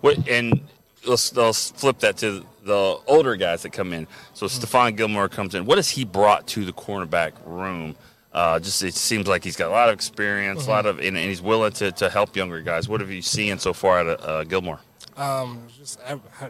What 0.00 0.26
and 0.28 0.60
let's, 1.06 1.34
let's 1.36 1.70
flip 1.70 2.00
that 2.00 2.16
to 2.18 2.44
the 2.64 2.98
older 3.06 3.36
guys 3.36 3.62
that 3.62 3.70
come 3.72 3.92
in. 3.92 4.08
So 4.32 4.46
Stephon 4.46 4.96
Gilmore 4.96 5.28
comes 5.28 5.54
in. 5.54 5.66
What 5.66 5.78
has 5.78 5.88
he 5.90 6.04
brought 6.04 6.48
to 6.48 6.64
the 6.64 6.72
cornerback 6.72 7.32
room? 7.46 7.94
Uh, 8.34 8.58
just 8.58 8.82
it 8.82 8.94
seems 8.94 9.28
like 9.28 9.44
he's 9.44 9.54
got 9.54 9.68
a 9.68 9.70
lot 9.70 9.88
of 9.88 9.94
experience, 9.94 10.66
a 10.66 10.70
lot 10.70 10.86
of, 10.86 10.98
and, 10.98 11.16
and 11.16 11.28
he's 11.28 11.40
willing 11.40 11.70
to, 11.70 11.92
to 11.92 12.10
help 12.10 12.34
younger 12.34 12.60
guys. 12.60 12.88
What 12.88 13.00
have 13.00 13.10
you 13.10 13.22
seen 13.22 13.58
so 13.60 13.72
far 13.72 14.00
at 14.00 14.20
uh, 14.20 14.42
Gilmore? 14.42 14.80
Um, 15.16 15.68
just 15.78 16.00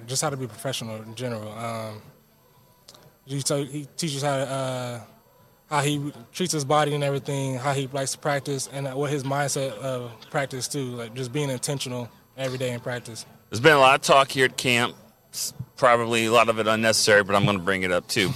just 0.07 0.23
how 0.23 0.31
to 0.31 0.37
be 0.38 0.47
professional 0.47 0.97
in 1.03 1.14
general. 1.14 1.53
Um, 1.53 2.00
he, 3.26 3.43
tell, 3.43 3.62
he 3.62 3.87
teaches 3.99 4.23
how 4.23 4.37
to, 4.38 4.50
uh, 4.50 5.00
how 5.69 5.83
he 5.83 6.11
treats 6.33 6.53
his 6.53 6.64
body 6.64 6.95
and 6.95 7.05
everything, 7.05 7.57
how 7.57 7.75
he 7.75 7.87
likes 7.88 8.12
to 8.12 8.19
practice, 8.19 8.67
and 8.73 8.93
what 8.95 9.11
his 9.11 9.23
mindset 9.23 9.73
of 9.79 10.11
practice 10.31 10.67
too. 10.69 10.87
Like 10.87 11.12
just 11.12 11.35
being 11.35 11.50
intentional 11.50 12.09
every 12.38 12.57
day 12.57 12.73
in 12.73 12.81
practice. 12.81 13.26
There's 13.50 13.61
been 13.61 13.76
a 13.76 13.79
lot 13.79 13.97
of 13.97 14.00
talk 14.00 14.31
here 14.31 14.47
at 14.47 14.57
camp. 14.57 14.95
It's 15.29 15.53
probably 15.76 16.25
a 16.25 16.33
lot 16.33 16.49
of 16.49 16.59
it 16.59 16.67
unnecessary, 16.67 17.25
but 17.25 17.37
I'm 17.37 17.45
going 17.45 17.59
to 17.59 17.62
bring 17.62 17.83
it 17.83 17.93
up 17.93 18.09
too. 18.09 18.31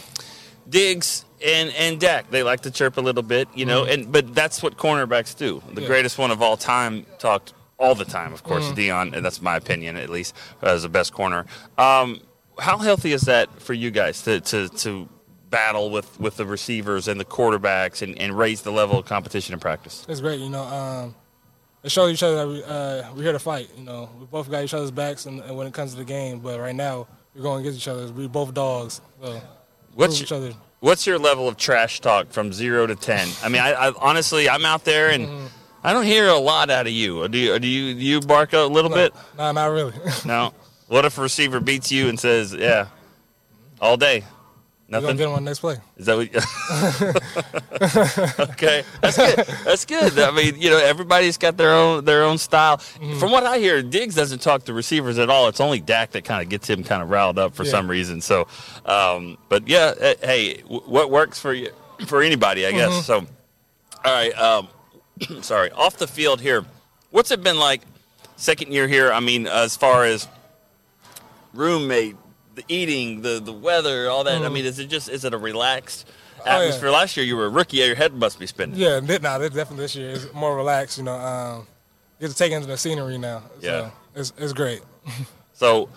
Diggs 0.69 1.25
and 1.45 1.71
and 1.71 2.01
Dak, 2.01 2.31
they 2.31 2.43
like 2.43 2.61
to 2.63 2.71
chirp 2.71 2.97
a 2.97 3.01
little 3.01 3.23
bit, 3.23 3.49
you 3.55 3.65
know, 3.67 3.85
and 3.85 4.11
but 4.11 4.35
that's 4.35 4.63
what 4.63 4.77
cornerbacks 4.77 5.37
do. 5.37 5.63
The 5.75 5.83
Yeah. 5.83 5.87
greatest 5.87 6.19
one 6.19 6.31
of 6.31 6.43
all 6.43 6.57
time 6.57 7.07
talked 7.19 7.55
all 7.79 7.95
the 7.95 8.05
time, 8.05 8.33
of 8.33 8.43
course, 8.43 8.65
Mhm. 8.67 8.75
Deion, 8.77 9.17
and 9.17 9.25
that's 9.25 9.41
my 9.41 9.57
opinion 9.57 9.97
at 9.97 10.09
least 10.11 10.35
as 10.63 10.83
the 10.83 10.89
best 10.89 11.13
corner. 11.13 11.47
Um, 11.77 12.21
how 12.59 12.79
healthy 12.79 13.13
is 13.13 13.23
that 13.23 13.49
for 13.63 13.73
you 13.73 13.91
guys 13.91 14.23
to 14.23 14.41
to, 14.41 14.69
to 14.69 15.09
battle 15.51 15.89
with, 15.91 16.21
with 16.21 16.37
the 16.37 16.45
receivers 16.45 17.09
and 17.09 17.19
the 17.19 17.25
quarterbacks 17.25 18.03
and, 18.03 18.19
and 18.19 18.37
raise 18.37 18.61
the 18.63 18.71
level 18.73 18.99
of 18.99 19.07
competition 19.07 19.55
in 19.55 19.61
practice? 19.61 20.05
It's 20.09 20.21
great, 20.21 20.41
you 20.41 20.51
know. 20.51 20.65
Um, 20.65 21.15
it 21.83 21.91
shows 21.93 22.13
each 22.13 22.23
other 22.23 22.37
that 22.37 22.49
we, 22.49 22.63
uh, 22.65 23.15
we're 23.15 23.23
here 23.23 23.33
to 23.33 23.39
fight. 23.39 23.71
You 23.77 23.85
know, 23.85 24.11
we 24.19 24.27
both 24.27 24.51
got 24.51 24.65
each 24.65 24.75
other's 24.75 24.91
backs, 24.91 25.25
and, 25.27 25.41
and 25.41 25.57
when 25.57 25.67
it 25.67 25.73
comes 25.73 25.93
to 25.93 25.97
the 25.97 26.05
game. 26.05 26.41
But 26.41 26.59
right 26.61 26.75
now, 26.75 27.07
we're 27.35 27.43
going 27.43 27.61
against 27.61 27.79
each 27.79 27.89
other. 27.89 28.13
We're 28.13 28.29
both 28.29 28.53
dogs. 28.53 29.01
So 29.23 29.41
What's 29.95 30.21
each 30.21 30.31
your, 30.31 30.39
other. 30.41 30.53
What's 30.81 31.07
your 31.07 31.19
level 31.19 31.49
of 31.49 31.57
trash 31.57 32.01
talk 32.01 32.31
from 32.31 32.53
zero 32.53 32.87
to 32.87 32.95
ten? 32.95 33.29
I 33.43 33.49
mean, 33.49 33.63
I, 33.63 33.73
I 33.73 33.93
honestly, 33.99 34.49
I'm 34.49 34.65
out 34.65 34.85
there 34.85 35.11
and 35.11 35.27
Mm-hmm. 35.29 35.47
I 35.85 35.93
don't 35.93 36.05
hear 36.05 36.27
a 36.27 36.37
lot 36.37 36.71
out 36.71 36.87
of 36.89 36.93
you. 36.93 37.29
Do 37.29 37.39
you? 37.39 37.57
Do 37.61 37.67
you? 37.69 37.95
Do 37.95 38.01
you 38.01 38.21
bark 38.21 38.53
a 38.53 38.63
little 38.63 38.91
bit? 38.91 39.15
Nah, 39.39 39.53
not 39.53 39.67
really. 39.67 39.93
No. 40.27 40.53
What 40.89 41.05
if 41.05 41.17
a 41.19 41.21
receiver 41.23 41.61
beats 41.61 41.93
you 41.93 42.09
and 42.09 42.19
says, 42.19 42.53
"Yeah, 42.53 42.89
all 43.81 43.97
day"? 43.97 44.25
We're 44.91 45.01
gonna 45.03 45.15
get 45.15 45.27
him 45.27 45.33
on 45.35 45.45
the 45.45 45.51
next 45.51 45.59
play. 45.61 45.77
Is 45.99 46.07
that 46.07 46.17
what? 46.17 46.29
okay, 48.53 48.85
that's 49.03 49.17
good. 49.19 49.37
That's 49.65 49.85
good. 49.85 50.19
I 50.19 50.31
mean, 50.31 50.55
you 50.59 50.71
know, 50.71 50.79
everybody's 50.79 51.37
got 51.37 51.59
their 51.59 51.75
own 51.75 52.05
their 52.07 52.25
own 52.25 52.39
style. 52.39 52.79
Mm-hmm. 52.79 53.19
From 53.19 53.31
what 53.31 53.45
I 53.45 53.59
hear, 53.59 53.83
Diggs 53.83 54.15
doesn't 54.15 54.41
talk 54.41 54.65
to 54.65 54.73
receivers 54.73 55.19
at 55.19 55.29
all. 55.29 55.49
It's 55.49 55.61
only 55.61 55.81
Dak 55.81 56.13
that 56.13 56.25
kind 56.25 56.43
of 56.43 56.49
gets 56.49 56.69
him 56.71 56.85
kind 56.85 57.03
of 57.03 57.11
riled 57.11 57.39
up 57.39 57.55
for 57.55 57.65
Yeah. 57.65 57.71
some 57.71 57.89
reason. 57.91 58.23
So, 58.23 58.49
um, 58.87 59.37
but 59.51 59.69
yeah, 59.69 59.93
eh, 60.01 60.15
hey, 60.23 60.61
what 60.67 61.11
works 61.11 61.39
for 61.39 61.53
you 61.53 61.71
for 62.07 62.23
anybody, 62.23 62.65
I 62.65 62.73
guess. 62.73 62.93
Mhm. 62.93 63.03
So, 63.03 63.15
all 64.05 64.13
right. 64.15 64.33
Um, 64.39 64.69
sorry, 65.43 65.71
off 65.73 65.99
the 65.99 66.07
field 66.07 66.41
here. 66.41 66.65
What's 67.11 67.31
it 67.31 67.43
been 67.43 67.59
like? 67.59 67.83
Second 68.37 68.73
year 68.73 68.87
here. 68.89 69.13
I 69.13 69.21
mean, 69.21 69.47
as 69.47 69.77
far 69.77 70.05
as 70.05 70.29
roommate, 71.53 72.17
the 72.59 72.65
eating, 72.69 73.23
the 73.23 73.41
the 73.41 73.53
weather, 73.53 74.09
all 74.11 74.25
that. 74.25 74.43
I 74.43 74.47
Mhm. 74.49 74.53
mean, 74.53 74.67
is 74.67 74.79
it 74.79 74.87
just 74.89 75.09
is 75.09 75.25
it 75.25 75.33
a 75.35 75.39
relaxed 75.39 76.07
Oh, 76.41 76.43
yeah. 76.47 76.57
atmosphere? 76.59 76.91
Last 76.91 77.17
year 77.17 77.25
you 77.27 77.37
were 77.37 77.47
a 77.47 77.49
rookie, 77.51 77.79
your 77.79 77.95
head 77.97 78.13
must 78.15 78.39
be 78.39 78.47
spinning. 78.47 78.77
Yeah, 78.77 79.01
th- 79.01 79.23
nah, 79.23 79.39
this 79.39 79.51
definitely 79.51 79.85
this 79.85 79.97
year 79.97 80.11
is 80.11 80.33
more 80.33 80.55
relaxed. 80.57 80.99
You 80.99 81.05
know, 81.05 81.15
um, 81.17 81.67
get 82.21 82.29
to 82.31 82.37
take 82.37 82.53
into 82.53 82.67
the 82.69 82.77
scenery 82.77 83.19
now. 83.19 83.43
Yeah. 83.61 83.91
it's 84.15 84.33
it's 84.39 84.53
great. 84.53 84.83
So, 85.53 85.89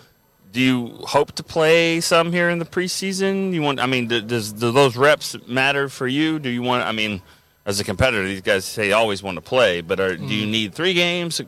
do 0.50 0.60
you 0.60 0.88
hope 1.06 1.30
to 1.36 1.44
play 1.44 2.00
some 2.00 2.32
here 2.32 2.48
in 2.50 2.58
the 2.58 2.64
preseason? 2.64 3.52
You 3.52 3.62
want? 3.62 3.78
I 3.78 3.86
mean, 3.86 4.08
do, 4.08 4.20
does 4.20 4.52
do 4.52 4.72
those 4.72 4.96
reps 4.96 5.36
matter 5.46 5.88
for 5.88 6.08
you? 6.08 6.40
Do 6.40 6.48
you 6.48 6.62
want? 6.62 6.84
I 6.84 6.90
mean, 6.90 7.22
as 7.64 7.78
a 7.78 7.84
competitor, 7.84 8.24
these 8.26 8.40
guys 8.40 8.64
say 8.64 8.90
always 8.90 9.22
want 9.22 9.36
to 9.36 9.40
play, 9.40 9.80
but 9.80 10.00
are, 10.00 10.16
do 10.16 10.34
you 10.34 10.46
Mhm. 10.46 10.50
need 10.50 10.74
three 10.74 10.94
games, 10.94 11.40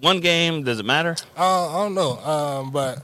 one 0.00 0.20
game? 0.20 0.62
Does 0.64 0.78
it 0.80 0.86
matter? 0.86 1.16
Uh, 1.36 1.68
I 1.68 1.82
don't 1.82 1.94
know, 1.94 2.16
um, 2.24 2.70
but 2.70 3.02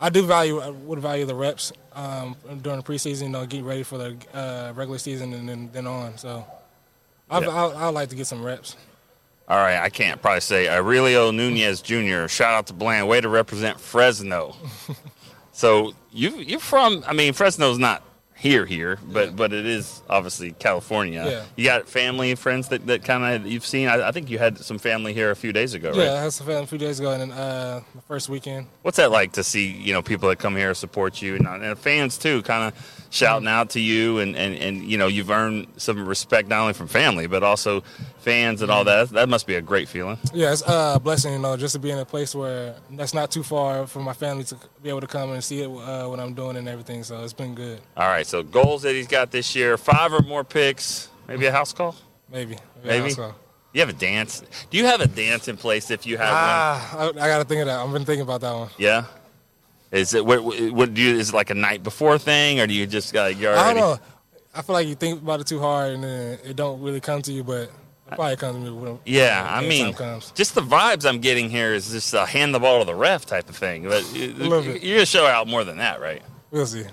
I 0.00 0.10
do 0.10 0.22
value 0.26 0.60
I 0.60 0.70
would 0.70 0.98
value 0.98 1.24
the 1.24 1.34
reps 1.34 1.72
um, 1.94 2.36
during 2.62 2.80
the 2.80 2.84
preseason. 2.84 3.22
You 3.22 3.28
know, 3.30 3.46
get 3.46 3.64
ready 3.64 3.82
for 3.82 3.98
the 3.98 4.16
uh, 4.34 4.72
regular 4.74 4.98
season 4.98 5.32
and 5.32 5.48
then, 5.48 5.70
then 5.72 5.86
on. 5.86 6.18
So 6.18 6.44
I. 7.30 7.38
I 7.38 7.66
I 7.66 7.88
like 7.88 8.08
to 8.10 8.16
get 8.16 8.26
some 8.26 8.42
reps. 8.42 8.76
All 9.48 9.58
right, 9.58 9.78
I 9.78 9.90
can't 9.90 10.20
probably 10.20 10.40
say 10.40 10.68
Aurelio 10.68 11.30
Nunez 11.30 11.80
Jr. 11.80 12.26
Shout 12.26 12.52
out 12.52 12.66
to 12.66 12.72
Bland, 12.72 13.06
way 13.06 13.20
to 13.20 13.28
represent 13.28 13.78
Fresno. 13.78 14.56
so 15.52 15.92
you 16.12 16.30
you're 16.38 16.58
from? 16.58 17.04
I 17.06 17.12
mean, 17.12 17.32
Fresno's 17.32 17.78
not 17.78 18.02
here 18.38 18.66
here, 18.66 18.98
but 19.02 19.34
but 19.34 19.52
it 19.52 19.64
is 19.64 20.02
obviously 20.10 20.52
California. 20.52 21.24
Yeah. 21.26 21.44
You 21.56 21.64
got 21.64 21.88
family 21.88 22.30
and 22.30 22.38
friends 22.38 22.68
that, 22.68 22.86
that 22.86 23.02
kind 23.02 23.24
of 23.24 23.50
you've 23.50 23.64
seen. 23.64 23.88
I, 23.88 24.08
I 24.08 24.12
think 24.12 24.28
you 24.28 24.38
had 24.38 24.58
some 24.58 24.78
family 24.78 25.14
here 25.14 25.30
a 25.30 25.36
few 25.36 25.52
days 25.52 25.72
ago, 25.72 25.88
right? 25.88 25.98
Yeah, 25.98 26.12
I 26.12 26.20
had 26.20 26.32
some 26.32 26.46
family 26.46 26.64
a 26.64 26.66
few 26.66 26.78
days 26.78 27.00
ago, 27.00 27.12
and 27.12 27.22
then 27.22 27.32
uh, 27.32 27.80
the 27.94 28.02
first 28.02 28.28
weekend. 28.28 28.66
What's 28.82 28.98
that 28.98 29.10
like 29.10 29.32
to 29.32 29.42
see? 29.42 29.66
You 29.66 29.94
know, 29.94 30.02
people 30.02 30.28
that 30.28 30.38
come 30.38 30.54
here 30.54 30.74
support 30.74 31.22
you, 31.22 31.36
and, 31.36 31.46
and 31.46 31.78
fans 31.78 32.18
too, 32.18 32.42
kind 32.42 32.72
of 32.72 33.05
shouting 33.16 33.48
out 33.48 33.70
to 33.70 33.80
you, 33.80 34.18
and, 34.18 34.36
and 34.36 34.54
and 34.56 34.84
you 34.84 34.98
know, 34.98 35.06
you've 35.06 35.30
earned 35.30 35.66
some 35.76 36.06
respect 36.06 36.48
not 36.48 36.60
only 36.60 36.74
from 36.74 36.86
family 36.88 37.26
but 37.26 37.42
also 37.42 37.82
fans 38.18 38.62
and 38.62 38.70
all 38.70 38.84
that. 38.84 39.10
That 39.10 39.28
must 39.28 39.46
be 39.46 39.54
a 39.54 39.62
great 39.62 39.88
feeling. 39.88 40.18
Yeah, 40.32 40.52
it's 40.52 40.62
uh, 40.62 40.94
a 40.96 41.00
blessing, 41.00 41.32
you 41.32 41.38
know, 41.38 41.56
just 41.56 41.74
to 41.74 41.78
be 41.78 41.90
in 41.90 41.98
a 41.98 42.04
place 42.04 42.34
where 42.34 42.76
that's 42.90 43.14
not 43.14 43.30
too 43.30 43.42
far 43.42 43.86
for 43.86 44.00
my 44.00 44.12
family 44.12 44.44
to 44.44 44.56
be 44.82 44.88
able 44.88 45.00
to 45.00 45.06
come 45.06 45.32
and 45.32 45.42
see 45.42 45.62
it, 45.62 45.68
uh, 45.68 46.06
what 46.06 46.20
I'm 46.20 46.34
doing 46.34 46.56
and 46.56 46.68
everything. 46.68 47.02
So 47.02 47.24
it's 47.24 47.32
been 47.32 47.54
good. 47.54 47.80
All 47.96 48.08
right, 48.08 48.26
so 48.26 48.42
goals 48.42 48.82
that 48.82 48.94
he's 48.94 49.08
got 49.08 49.30
this 49.30 49.56
year: 49.56 49.76
five 49.78 50.12
or 50.12 50.20
more 50.22 50.44
picks, 50.44 51.08
maybe 51.26 51.46
a 51.46 51.52
house 51.52 51.72
call. 51.72 51.96
Maybe. 52.30 52.56
Maybe 52.84 53.02
Maybe. 53.02 53.14
call. 53.14 53.34
You 53.72 53.80
have 53.80 53.90
a 53.90 53.92
dance. 53.92 54.42
Do 54.70 54.78
you 54.78 54.86
have 54.86 55.00
a 55.02 55.06
dance 55.06 55.48
in 55.48 55.56
place 55.58 55.90
if 55.90 56.06
you 56.06 56.16
have 56.16 56.28
one? 56.28 56.34
Ah, 56.34 56.98
I, 56.98 57.08
I 57.08 57.28
got 57.28 57.38
to 57.38 57.44
think 57.44 57.60
of 57.60 57.66
that. 57.66 57.78
I've 57.78 57.92
been 57.92 58.06
thinking 58.06 58.22
about 58.22 58.40
that 58.40 58.54
one. 58.54 58.70
Yeah. 58.78 59.04
Is 59.92 60.14
it 60.14 60.24
what, 60.24 60.42
what 60.42 60.94
do 60.94 61.00
you? 61.02 61.16
Is 61.16 61.30
it 61.30 61.34
like 61.34 61.50
a 61.50 61.54
night 61.54 61.82
before 61.82 62.18
thing, 62.18 62.60
or 62.60 62.66
do 62.66 62.74
you 62.74 62.86
just 62.86 63.12
got 63.12 63.36
you're 63.36 63.56
I 63.56 63.72
don't 63.72 63.80
know. 63.80 63.98
I 64.54 64.62
feel 64.62 64.72
like 64.72 64.88
you 64.88 64.94
think 64.94 65.22
about 65.22 65.40
it 65.40 65.46
too 65.46 65.60
hard 65.60 65.92
and 65.92 66.02
then 66.02 66.38
it 66.44 66.56
don't 66.56 66.80
really 66.80 67.00
come 67.00 67.20
to 67.22 67.32
you, 67.32 67.44
but 67.44 67.62
it 67.62 67.70
probably 68.14 68.36
comes 68.36 68.64
to 68.64 68.70
me 68.70 68.76
when 68.76 68.98
Yeah, 69.04 69.46
I 69.48 69.60
mean, 69.60 69.94
just 70.34 70.54
the 70.54 70.62
vibes 70.62 71.06
I'm 71.06 71.20
getting 71.20 71.50
here 71.50 71.74
is 71.74 71.90
just 71.90 72.14
a 72.14 72.24
hand 72.24 72.54
the 72.54 72.58
ball 72.58 72.78
to 72.78 72.84
the 72.86 72.94
ref 72.94 73.26
type 73.26 73.48
of 73.48 73.56
thing. 73.56 73.84
But 73.84 74.10
you're 74.14 74.32
gonna 74.32 75.06
show 75.06 75.26
out 75.26 75.46
more 75.46 75.64
than 75.64 75.76
that, 75.78 76.00
right? 76.00 76.22
We'll 76.50 76.66
see. 76.66 76.84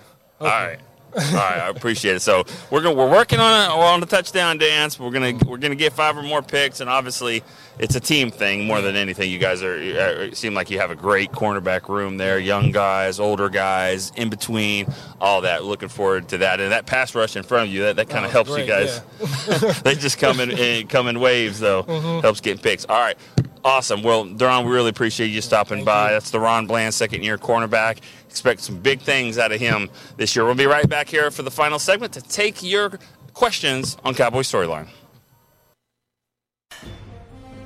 All 0.41 0.47
right. 0.47 0.79
All 1.15 1.21
right, 1.33 1.59
I 1.59 1.69
appreciate 1.69 2.15
it. 2.15 2.21
So 2.21 2.43
we're 2.71 2.81
gonna 2.81 2.95
we're 2.95 3.09
working 3.09 3.39
on 3.39 3.71
it. 3.71 3.77
We're 3.77 3.85
on 3.85 3.99
the 3.99 4.05
touchdown 4.05 4.57
dance. 4.57 4.99
We're 4.99 5.11
gonna 5.11 5.33
we're 5.45 5.57
gonna 5.57 5.75
get 5.75 5.93
five 5.93 6.17
or 6.17 6.23
more 6.23 6.41
picks, 6.41 6.79
and 6.79 6.89
obviously 6.89 7.43
it's 7.79 7.95
a 7.95 7.99
team 7.99 8.31
thing 8.31 8.65
more 8.65 8.81
than 8.81 8.95
anything. 8.95 9.29
You 9.29 9.39
guys 9.39 9.61
are 9.63 9.75
uh, 9.75 10.33
seem 10.33 10.53
like 10.53 10.69
you 10.69 10.79
have 10.79 10.91
a 10.91 10.95
great 10.95 11.31
cornerback 11.31 11.87
room 11.89 12.17
there. 12.17 12.39
Young 12.39 12.71
guys, 12.71 13.19
older 13.19 13.49
guys, 13.49 14.11
in 14.15 14.29
between, 14.29 14.87
all 15.21 15.41
that. 15.41 15.63
Looking 15.63 15.89
forward 15.89 16.29
to 16.29 16.37
that, 16.39 16.59
and 16.59 16.71
that 16.71 16.85
pass 16.85 17.13
rush 17.15 17.35
in 17.35 17.43
front 17.43 17.67
of 17.69 17.73
you 17.73 17.83
that, 17.83 17.95
that 17.97 18.09
kind 18.09 18.25
of 18.25 18.31
Oh, 18.31 18.43
helps 18.43 18.49
you 18.51 18.65
great, 18.65 18.67
guys. 18.67 19.81
they 19.83 19.95
just 19.95 20.17
come 20.17 20.39
in, 20.39 20.51
in 20.51 20.87
come 20.87 21.07
in 21.07 21.19
waves 21.19 21.59
though. 21.59 21.83
Mhm. 21.83 22.21
Helps 22.21 22.41
getting 22.41 22.61
picks. 22.61 22.85
All 22.85 22.99
right. 22.99 23.17
Awesome. 23.65 24.03
Well, 24.03 24.25
DaRon, 24.25 24.65
we 24.65 24.71
really 24.73 24.89
appreciate 24.89 25.27
you 25.27 25.39
stopping 25.39 25.85
by. 25.85 26.11
That's 26.11 26.29
DaRon 26.31 26.67
Bland, 26.67 26.93
second 26.93 27.23
year 27.23 27.37
cornerback. 27.37 27.99
Expect 28.33 28.61
some 28.61 28.79
big 28.79 28.99
things 28.99 29.37
out 29.37 29.51
of 29.51 29.59
him 29.59 29.91
this 30.17 30.35
year. 30.35 30.43
We'll 30.43 30.55
be 30.55 30.65
right 30.65 30.89
back 30.89 31.07
here 31.07 31.29
for 31.29 31.43
the 31.43 31.51
final 31.51 31.77
segment 31.77 32.13
to 32.13 32.21
take 32.21 32.63
your 32.63 32.97
questions 33.33 33.95
on 34.03 34.15
Cowboy 34.15 34.41
Storyline. 34.41 34.87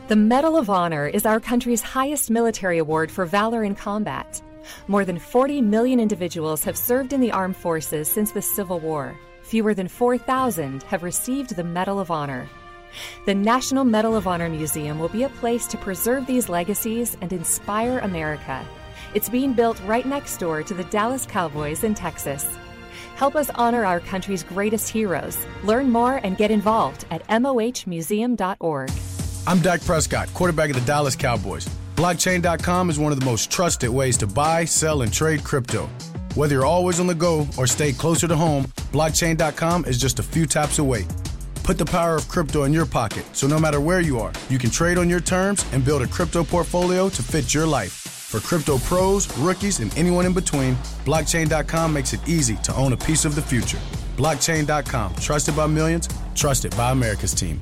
The 0.09 0.17
Medal 0.17 0.57
of 0.57 0.69
Honor 0.69 1.07
is 1.07 1.25
our 1.25 1.39
country's 1.39 1.81
highest 1.81 2.29
military 2.29 2.79
award 2.79 3.09
for 3.09 3.25
valor 3.25 3.63
in 3.63 3.75
combat. 3.75 4.41
More 4.89 5.05
than 5.05 5.19
40 5.19 5.61
million 5.61 6.01
individuals 6.01 6.65
have 6.65 6.77
served 6.77 7.13
in 7.13 7.21
the 7.21 7.31
armed 7.31 7.55
forces 7.55 8.11
since 8.11 8.31
the 8.31 8.41
Civil 8.41 8.81
War. 8.81 9.17
Fewer 9.43 9.73
than 9.73 9.87
4,000 9.87 10.83
have 10.83 11.01
received 11.01 11.55
the 11.55 11.63
Medal 11.63 11.97
of 11.97 12.11
Honor. 12.11 12.45
The 13.25 13.35
National 13.35 13.85
Medal 13.85 14.17
of 14.17 14.27
Honor 14.27 14.49
Museum 14.49 14.99
will 14.99 15.07
be 15.07 15.23
a 15.23 15.29
place 15.29 15.65
to 15.67 15.77
preserve 15.77 16.25
these 16.25 16.49
legacies 16.49 17.15
and 17.21 17.31
inspire 17.31 17.99
America. 17.99 18.67
It's 19.13 19.29
being 19.29 19.53
built 19.53 19.81
right 19.85 20.05
next 20.05 20.37
door 20.37 20.63
to 20.63 20.73
the 20.73 20.83
Dallas 20.85 21.25
Cowboys 21.25 21.83
in 21.83 21.93
Texas. 21.95 22.45
Help 23.15 23.35
us 23.35 23.49
honor 23.55 23.85
our 23.85 23.99
country's 23.99 24.43
greatest 24.43 24.89
heroes. 24.89 25.37
Learn 25.63 25.89
more 25.89 26.17
and 26.23 26.37
get 26.37 26.51
involved 26.51 27.05
at 27.09 27.25
mohmuseum.org. 27.27 28.91
I'm 29.47 29.59
Dak 29.59 29.81
Prescott, 29.81 30.31
quarterback 30.33 30.69
of 30.69 30.75
the 30.75 30.85
Dallas 30.85 31.15
Cowboys. 31.15 31.67
Blockchain.com 31.95 32.89
is 32.89 32.99
one 32.99 33.11
of 33.11 33.19
the 33.19 33.25
most 33.25 33.49
trusted 33.49 33.89
ways 33.89 34.17
to 34.17 34.27
buy, 34.27 34.65
sell, 34.65 35.01
and 35.01 35.11
trade 35.11 35.43
crypto. 35.43 35.89
Whether 36.35 36.55
you're 36.55 36.65
always 36.65 36.99
on 36.99 37.07
the 37.07 37.15
go 37.15 37.47
or 37.57 37.65
stay 37.65 37.91
closer 37.93 38.27
to 38.27 38.35
home, 38.35 38.65
blockchain.com 38.91 39.85
is 39.85 39.97
just 39.97 40.19
a 40.19 40.23
few 40.23 40.45
taps 40.45 40.77
away. 40.77 41.07
Put 41.63 41.79
the 41.79 41.85
power 41.85 42.15
of 42.15 42.27
crypto 42.27 42.63
in 42.65 42.73
your 42.73 42.85
pocket 42.85 43.25
so 43.33 43.47
no 43.47 43.57
matter 43.57 43.81
where 43.81 43.99
you 43.99 44.19
are, 44.19 44.31
you 44.49 44.59
can 44.59 44.69
trade 44.69 44.97
on 44.99 45.09
your 45.09 45.19
terms 45.19 45.65
and 45.71 45.83
build 45.83 46.03
a 46.03 46.07
crypto 46.07 46.43
portfolio 46.43 47.09
to 47.09 47.23
fit 47.23 47.53
your 47.53 47.65
life. 47.65 48.06
For 48.27 48.41
crypto 48.41 48.77
pros, 48.79 49.25
rookies, 49.37 49.79
and 49.79 49.97
anyone 49.97 50.25
in 50.25 50.33
between, 50.33 50.75
blockchain.com 51.05 51.93
makes 51.93 52.11
it 52.11 52.19
easy 52.27 52.57
to 52.57 52.75
own 52.75 52.91
a 52.91 52.97
piece 52.97 53.23
of 53.23 53.35
the 53.35 53.41
future. 53.41 53.77
Blockchain.com, 54.17 55.15
trusted 55.15 55.55
by 55.55 55.65
millions, 55.65 56.09
trusted 56.35 56.75
by 56.75 56.91
America's 56.91 57.33
team. 57.33 57.61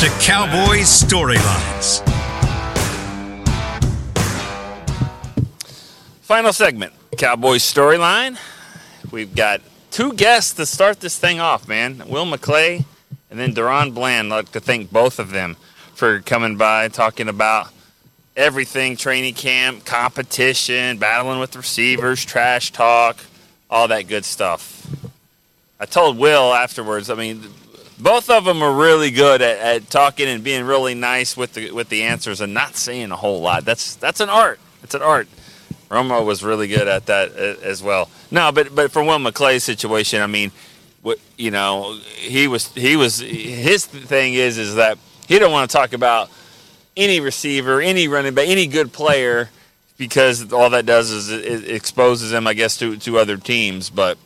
To 0.00 0.08
Cowboys 0.20 0.86
storylines. 0.86 2.06
Final 6.20 6.52
segment, 6.52 6.92
Cowboys 7.16 7.62
storyline. 7.62 8.38
We've 9.10 9.34
got 9.34 9.60
two 9.90 10.12
guests 10.12 10.54
to 10.54 10.66
start 10.66 11.00
this 11.00 11.18
thing 11.18 11.40
off, 11.40 11.66
man. 11.66 12.04
Will 12.06 12.26
McClay 12.26 12.84
and 13.28 13.40
then 13.40 13.52
DaRon 13.54 13.92
Bland. 13.92 14.32
I'd 14.32 14.36
like 14.36 14.52
to 14.52 14.60
thank 14.60 14.92
both 14.92 15.18
of 15.18 15.30
them 15.30 15.56
for 15.94 16.20
coming 16.20 16.56
by, 16.56 16.86
talking 16.86 17.28
about 17.28 17.72
everything 18.36 18.96
training 18.96 19.34
camp, 19.34 19.84
competition, 19.84 20.98
battling 20.98 21.40
with 21.40 21.56
receivers, 21.56 22.24
trash 22.24 22.70
talk, 22.70 23.18
all 23.68 23.88
that 23.88 24.06
good 24.06 24.24
stuff. 24.24 24.86
I 25.80 25.86
told 25.86 26.18
Will 26.18 26.54
afterwards, 26.54 27.10
I 27.10 27.16
mean, 27.16 27.42
both 27.98 28.30
of 28.30 28.44
them 28.44 28.62
are 28.62 28.72
really 28.72 29.10
good 29.10 29.42
at, 29.42 29.58
at 29.58 29.90
talking 29.90 30.28
and 30.28 30.44
being 30.44 30.64
really 30.64 30.94
nice 30.94 31.36
with 31.36 31.54
the 31.54 31.72
with 31.72 31.88
the 31.88 32.02
answers 32.04 32.40
and 32.40 32.54
not 32.54 32.76
saying 32.76 33.10
a 33.10 33.16
whole 33.16 33.40
lot. 33.40 33.64
That's 33.64 33.96
that's 33.96 34.20
an 34.20 34.28
art. 34.28 34.60
It's 34.82 34.94
an 34.94 35.02
art. 35.02 35.28
Romo 35.90 36.24
was 36.24 36.42
really 36.42 36.68
good 36.68 36.86
at 36.86 37.06
that 37.06 37.32
as 37.32 37.82
well. 37.82 38.10
No, 38.30 38.52
but 38.52 38.74
but 38.74 38.90
for 38.90 39.02
Will 39.02 39.18
McClay's 39.18 39.64
situation, 39.64 40.20
I 40.20 40.26
mean, 40.26 40.52
what 41.02 41.18
you 41.36 41.50
know, 41.50 41.98
he 42.16 42.46
was 42.46 42.68
he 42.74 42.96
was 42.96 43.18
his 43.18 43.86
thing 43.86 44.34
is 44.34 44.58
is 44.58 44.74
that 44.76 44.98
he 45.26 45.38
don't 45.38 45.52
want 45.52 45.70
to 45.70 45.76
talk 45.76 45.92
about 45.92 46.30
any 46.96 47.20
receiver, 47.20 47.80
any 47.80 48.08
running 48.08 48.34
back, 48.34 48.48
any 48.48 48.66
good 48.66 48.92
player 48.92 49.50
because 49.96 50.52
all 50.52 50.70
that 50.70 50.86
does 50.86 51.10
is 51.10 51.30
it 51.30 51.70
exposes 51.70 52.32
him, 52.32 52.46
I 52.46 52.54
guess, 52.54 52.76
to 52.78 52.96
to 52.98 53.18
other 53.18 53.36
teams. 53.36 53.90
But 53.90 54.18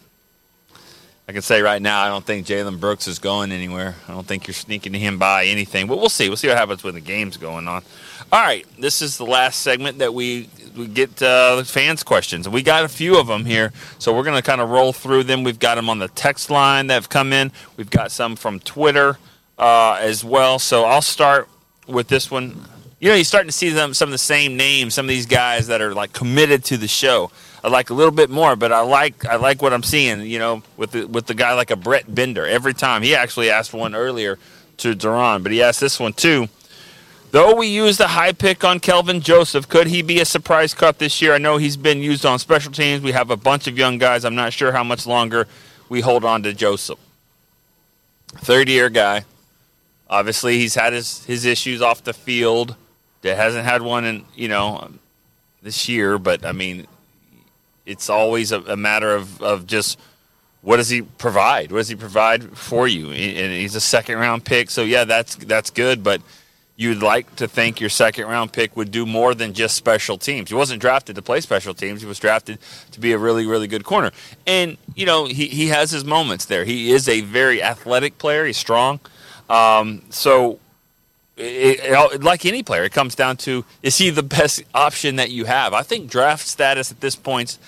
I 1.32 1.34
can 1.34 1.40
say 1.40 1.62
right 1.62 1.80
now, 1.80 2.02
I 2.02 2.08
don't 2.08 2.26
think 2.26 2.46
Jalen 2.46 2.78
Brooks 2.78 3.08
is 3.08 3.18
going 3.18 3.52
anywhere. 3.52 3.94
I 4.06 4.12
don't 4.12 4.26
think 4.26 4.46
you're 4.46 4.52
sneaking 4.52 4.92
him 4.92 5.16
by 5.16 5.46
anything. 5.46 5.86
But 5.86 5.96
we'll 5.96 6.10
see. 6.10 6.28
We'll 6.28 6.36
see 6.36 6.48
what 6.48 6.58
happens 6.58 6.84
when 6.84 6.92
the 6.92 7.00
game's 7.00 7.38
going 7.38 7.66
on. 7.68 7.82
All 8.30 8.42
right, 8.42 8.66
this 8.78 9.00
is 9.00 9.16
the 9.16 9.24
last 9.24 9.62
segment 9.62 10.00
that 10.00 10.12
we 10.12 10.50
we 10.76 10.86
get 10.86 11.22
uh, 11.22 11.64
fans 11.64 12.02
questions. 12.02 12.50
We 12.50 12.62
got 12.62 12.84
a 12.84 12.88
few 12.88 13.18
of 13.18 13.28
them 13.28 13.46
here, 13.46 13.72
so 13.98 14.14
we're 14.14 14.24
going 14.24 14.36
to 14.36 14.42
kind 14.42 14.60
of 14.60 14.68
roll 14.68 14.92
through 14.92 15.22
them. 15.24 15.42
We've 15.42 15.58
got 15.58 15.76
them 15.76 15.88
on 15.88 15.98
the 15.98 16.08
text 16.08 16.50
line 16.50 16.88
that 16.88 16.94
have 16.94 17.08
come 17.08 17.32
in. 17.32 17.50
We've 17.78 17.88
got 17.88 18.12
some 18.12 18.36
from 18.36 18.60
Twitter 18.60 19.16
uh, 19.58 20.00
as 20.02 20.22
well. 20.22 20.58
So 20.58 20.84
I'll 20.84 21.00
start 21.00 21.48
with 21.86 22.08
this 22.08 22.30
one. 22.30 22.62
You 23.00 23.08
know, 23.08 23.14
you're 23.14 23.24
starting 23.24 23.48
to 23.48 23.56
see 23.56 23.70
them 23.70 23.94
some 23.94 24.10
of 24.10 24.12
the 24.12 24.18
same 24.18 24.58
names. 24.58 24.92
Some 24.92 25.06
of 25.06 25.08
these 25.08 25.24
guys 25.24 25.68
that 25.68 25.80
are 25.80 25.94
like 25.94 26.12
committed 26.12 26.62
to 26.64 26.76
the 26.76 26.88
show. 26.88 27.30
I 27.64 27.68
like 27.68 27.90
a 27.90 27.94
little 27.94 28.12
bit 28.12 28.28
more, 28.28 28.56
but 28.56 28.72
I 28.72 28.80
like 28.80 29.24
I 29.24 29.36
like 29.36 29.62
what 29.62 29.72
I'm 29.72 29.82
seeing. 29.82 30.22
You 30.22 30.38
know, 30.38 30.62
with 30.76 30.92
the, 30.92 31.06
with 31.06 31.26
the 31.26 31.34
guy 31.34 31.54
like 31.54 31.70
a 31.70 31.76
Brett 31.76 32.12
Bender 32.12 32.46
every 32.46 32.74
time. 32.74 33.02
He 33.02 33.14
actually 33.14 33.50
asked 33.50 33.72
one 33.72 33.94
earlier 33.94 34.38
to 34.78 34.94
DaRon, 34.94 35.42
but 35.42 35.52
he 35.52 35.62
asked 35.62 35.80
this 35.80 36.00
one 36.00 36.12
too. 36.12 36.48
Though 37.30 37.54
we 37.54 37.68
used 37.68 37.98
a 38.00 38.08
high 38.08 38.32
pick 38.32 38.62
on 38.62 38.78
Kelvin 38.78 39.22
Joseph, 39.22 39.66
could 39.66 39.86
he 39.86 40.02
be 40.02 40.20
a 40.20 40.24
surprise 40.26 40.74
cut 40.74 40.98
this 40.98 41.22
year? 41.22 41.32
I 41.32 41.38
know 41.38 41.56
he's 41.56 41.78
been 41.78 42.00
used 42.00 42.26
on 42.26 42.38
special 42.38 42.70
teams. 42.70 43.02
We 43.02 43.12
have 43.12 43.30
a 43.30 43.38
bunch 43.38 43.66
of 43.66 43.78
young 43.78 43.96
guys. 43.96 44.26
I'm 44.26 44.34
not 44.34 44.52
sure 44.52 44.70
how 44.70 44.84
much 44.84 45.06
longer 45.06 45.48
we 45.88 46.02
hold 46.02 46.26
on 46.26 46.42
to 46.42 46.52
Joseph. 46.52 46.98
Third 48.36 48.68
year 48.68 48.90
guy. 48.90 49.24
Obviously, 50.10 50.58
he's 50.58 50.74
had 50.74 50.92
his, 50.92 51.24
his 51.24 51.46
issues 51.46 51.80
off 51.80 52.04
the 52.04 52.12
field. 52.12 52.76
That 53.22 53.38
hasn't 53.38 53.64
had 53.64 53.80
one 53.80 54.04
in, 54.04 54.26
you 54.34 54.48
know, 54.48 54.90
this 55.62 55.88
year, 55.88 56.18
but 56.18 56.44
I 56.44 56.52
mean, 56.52 56.86
it's 57.86 58.08
always 58.08 58.52
a, 58.52 58.60
a 58.62 58.76
matter 58.76 59.14
of, 59.14 59.42
of 59.42 59.66
just 59.66 59.98
what 60.62 60.76
does 60.76 60.88
he 60.88 61.02
provide? 61.02 61.72
What 61.72 61.78
does 61.78 61.88
he 61.88 61.96
provide 61.96 62.56
for 62.56 62.86
you? 62.86 63.10
And 63.10 63.52
he's 63.52 63.74
a 63.74 63.80
second 63.80 64.18
round 64.18 64.44
pick, 64.44 64.70
so 64.70 64.82
yeah, 64.82 65.04
that's 65.04 65.34
that's 65.36 65.70
good, 65.70 66.04
but 66.04 66.22
you'd 66.76 67.02
like 67.02 67.36
to 67.36 67.46
think 67.46 67.80
your 67.80 67.90
second 67.90 68.26
round 68.26 68.52
pick 68.52 68.76
would 68.76 68.90
do 68.90 69.04
more 69.04 69.34
than 69.34 69.52
just 69.52 69.76
special 69.76 70.18
teams. 70.18 70.48
He 70.48 70.54
wasn't 70.54 70.80
drafted 70.80 71.16
to 71.16 71.22
play 71.22 71.40
special 71.40 71.74
teams. 71.74 72.00
He 72.00 72.06
was 72.06 72.18
drafted 72.18 72.58
to 72.92 73.00
be 73.00 73.12
a 73.12 73.18
really, 73.18 73.46
really 73.46 73.66
good 73.66 73.84
corner. 73.84 74.10
And, 74.46 74.76
you 74.94 75.06
know, 75.06 75.26
he, 75.26 75.46
he 75.48 75.68
has 75.68 75.90
his 75.90 76.04
moments 76.04 76.46
there. 76.46 76.64
He 76.64 76.92
is 76.92 77.08
a 77.08 77.20
very 77.20 77.62
athletic 77.62 78.18
player. 78.18 78.46
He's 78.46 78.56
strong. 78.56 79.00
Um, 79.50 80.02
so, 80.10 80.58
it, 81.36 81.80
it, 81.80 82.22
like 82.22 82.44
any 82.46 82.62
player, 82.62 82.84
it 82.84 82.92
comes 82.92 83.14
down 83.14 83.36
to 83.38 83.64
is 83.82 83.98
he 83.98 84.10
the 84.10 84.22
best 84.22 84.62
option 84.74 85.16
that 85.16 85.30
you 85.30 85.44
have? 85.44 85.74
I 85.74 85.82
think 85.82 86.10
draft 86.10 86.46
status 86.46 86.90
at 86.90 87.00
this 87.00 87.16
point 87.16 87.58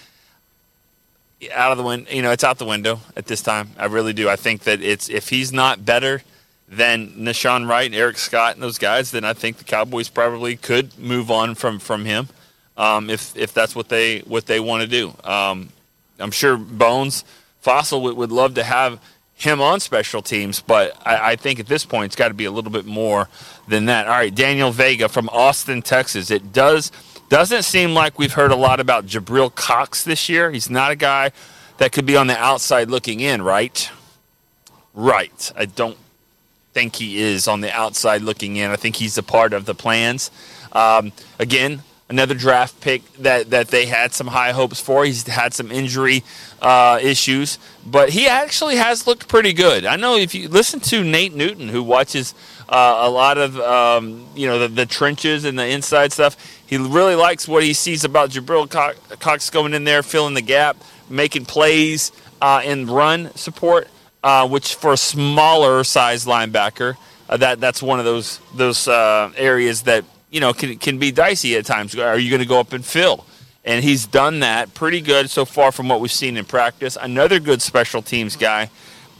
out 1.53 1.72
of 1.72 1.79
the 1.79 1.85
window. 1.85 2.11
You 2.11 2.22
know, 2.22 2.31
it's 2.31 2.44
out 2.44 2.59
the 2.59 2.64
window 2.64 3.00
at 3.16 3.27
this 3.27 3.42
time. 3.42 3.70
I 3.79 3.87
really 3.87 4.12
do. 4.12 4.29
I 4.29 4.37
think 4.37 4.62
that 4.62 4.81
it's 4.83 5.09
if 5.09 5.29
he's 5.29 5.53
not 5.53 5.85
better– 5.85 6.22
than 6.68 7.11
Nahshon 7.11 7.68
Wright 7.68 7.87
and 7.87 7.94
Eric 7.94 8.18
Scott 8.18 8.55
and 8.55 8.62
those 8.62 8.79
guys, 8.79 9.11
then 9.11 9.24
I 9.24 9.33
think 9.33 9.59
the 9.59 9.64
Cowboys 9.64 10.09
probably 10.09 10.57
could 10.57 10.98
move 10.98 11.31
on 11.31 11.55
from 11.55 11.79
from 11.79 12.05
him 12.05 12.29
um, 12.77 13.11
if 13.11 13.37
if 13.37 13.53
that's 13.53 13.74
what 13.74 13.88
they 13.88 14.20
what 14.20 14.46
they 14.46 14.61
want 14.61 14.83
to 14.83 14.88
do. 14.88 15.14
Um, 15.29 15.70
I'm 16.18 16.31
sure 16.31 16.57
Bones 16.57 17.24
Fassel 17.64 18.03
would, 18.03 18.16
would 18.16 18.33
love 18.33 18.55
to 18.55 18.64
have 18.64 19.00
him 19.35 19.61
on 19.61 19.81
special 19.81 20.23
teams, 20.23 20.61
but 20.61 20.97
I, 21.07 21.33
I 21.33 21.37
think 21.37 21.61
at 21.61 21.66
this 21.66 21.85
point 21.85 22.07
it's 22.07 22.16
got 22.16 22.29
to 22.29 22.35
be 22.35 22.44
a 22.44 22.51
little 22.51 22.70
bit 22.70 22.87
more 22.87 23.29
than 23.68 23.87
that. 23.87 24.07
All 24.07 24.12
right, 24.12 24.35
Daniel 24.35 24.70
Vega 24.70 25.09
from 25.09 25.29
Austin, 25.31 25.83
Texas. 25.83 26.31
It 26.31 26.53
does 26.53 26.92
doesn't 27.29 27.62
seem 27.62 27.94
like 27.94 28.18
we've 28.18 28.35
heard 28.35 28.53
a 28.53 28.57
lot 28.57 28.81
about 28.81 29.07
Jabril 29.07 29.53
Cox 29.55 30.05
this 30.05 30.29
year. 30.29 30.51
He's 30.51 30.70
not 30.70 30.92
a 30.92 30.97
guy 30.97 31.33
that 31.79 31.90
could 31.90 32.07
be 32.07 32.16
on 32.16 32.27
the 32.27 32.37
outside 32.38 32.88
looking 32.90 33.20
in, 33.20 33.42
right? 33.42 33.90
Right. 34.92 35.53
I 35.57 35.64
don't 35.64 35.97
think 36.73 36.97
he 36.97 37.18
is 37.18 37.49
on 37.49 37.61
the 37.61 37.73
outside 37.73 38.23
looking 38.23 38.57
in. 38.57 38.70
I 38.70 38.77
think 38.77 38.97
he's 38.97 39.16
a 39.18 39.23
part 39.23 39.53
of 39.53 39.64
the 39.64 39.75
plans. 39.75 40.31
Um, 40.73 41.12
again, 41.38 41.83
another 42.14 42.35
draft 42.35 42.81
pick 42.81 43.03
that, 43.14 43.50
that 43.50 43.68
they 43.68 43.87
had 43.87 44.12
some 44.12 44.29
high 44.29 44.53
hopes 44.53 44.81
for. 44.81 45.05
He's 45.05 45.27
had 45.27 45.53
some 45.53 45.70
injury 45.70 46.22
uh, 46.62 46.98
issues, 47.03 47.59
but 47.85 48.11
he 48.11 48.29
actually 48.29 48.77
has 48.77 49.07
looked 49.07 49.29
pretty 49.29 49.53
good. 49.53 49.85
I 49.85 49.96
know 49.96 50.16
if 50.16 50.35
you 50.35 50.48
listen 50.48 50.81
to 50.81 51.03
Nate 51.05 51.35
Newton, 51.35 51.68
who 51.68 51.83
watches 51.83 52.35
uh, 52.68 53.00
a 53.00 53.11
lot 53.11 53.37
of 53.37 53.59
um, 53.59 54.27
you 54.35 54.46
know 54.46 54.59
the, 54.61 54.68
the, 54.68 54.87
trenches 54.87 55.44
and 55.44 55.59
the 55.59 55.66
inside 55.66 56.12
stuff, 56.12 56.37
he 56.64 56.77
really 56.79 57.14
likes 57.14 57.46
what 57.46 57.62
he 57.62 57.72
sees 57.72 58.05
about 58.05 58.31
Jabril 58.31 58.70
Cox 59.20 59.50
going 59.50 59.74
in 59.74 59.85
there, 59.85 60.03
filling 60.03 60.35
the 60.35 60.42
gap, 60.42 60.77
making 61.11 61.44
plays 61.44 62.12
uh, 62.40 62.62
in 62.64 62.87
run 62.87 63.35
support 63.35 63.88
uh, 64.24 64.48
which 64.48 64.74
for 64.74 64.94
a 64.94 64.96
smaller 64.96 65.85
size 65.85 66.24
linebacker, 66.24 66.96
uh, 67.29 67.37
that 67.37 67.61
that's 67.61 67.83
one 67.83 67.98
of 67.98 68.07
those 68.07 68.40
those 68.55 68.88
uh, 68.88 69.31
areas 69.37 69.83
that 69.83 70.05
you 70.35 70.40
know 70.40 70.53
can 70.53 70.77
can 70.79 70.99
be 70.99 71.12
dicey 71.12 71.57
at 71.57 71.64
times. 71.64 71.97
Are 71.97 72.18
you 72.18 72.29
going 72.29 72.42
to 72.42 72.49
go 72.49 72.59
up 72.59 72.73
and 72.73 72.85
fill? 72.85 73.25
And 73.64 73.83
he's 73.83 74.05
done 74.05 74.40
that 74.40 74.75
pretty 74.75 75.01
good 75.01 75.31
so 75.31 75.44
far 75.44 75.73
from 75.73 75.88
what 75.88 76.01
we've 76.01 76.12
seen 76.12 76.37
in 76.37 76.44
practice. 76.44 76.99
Another 77.01 77.38
good 77.38 77.62
special 77.62 78.03
teams 78.03 78.37
guy. 78.37 78.68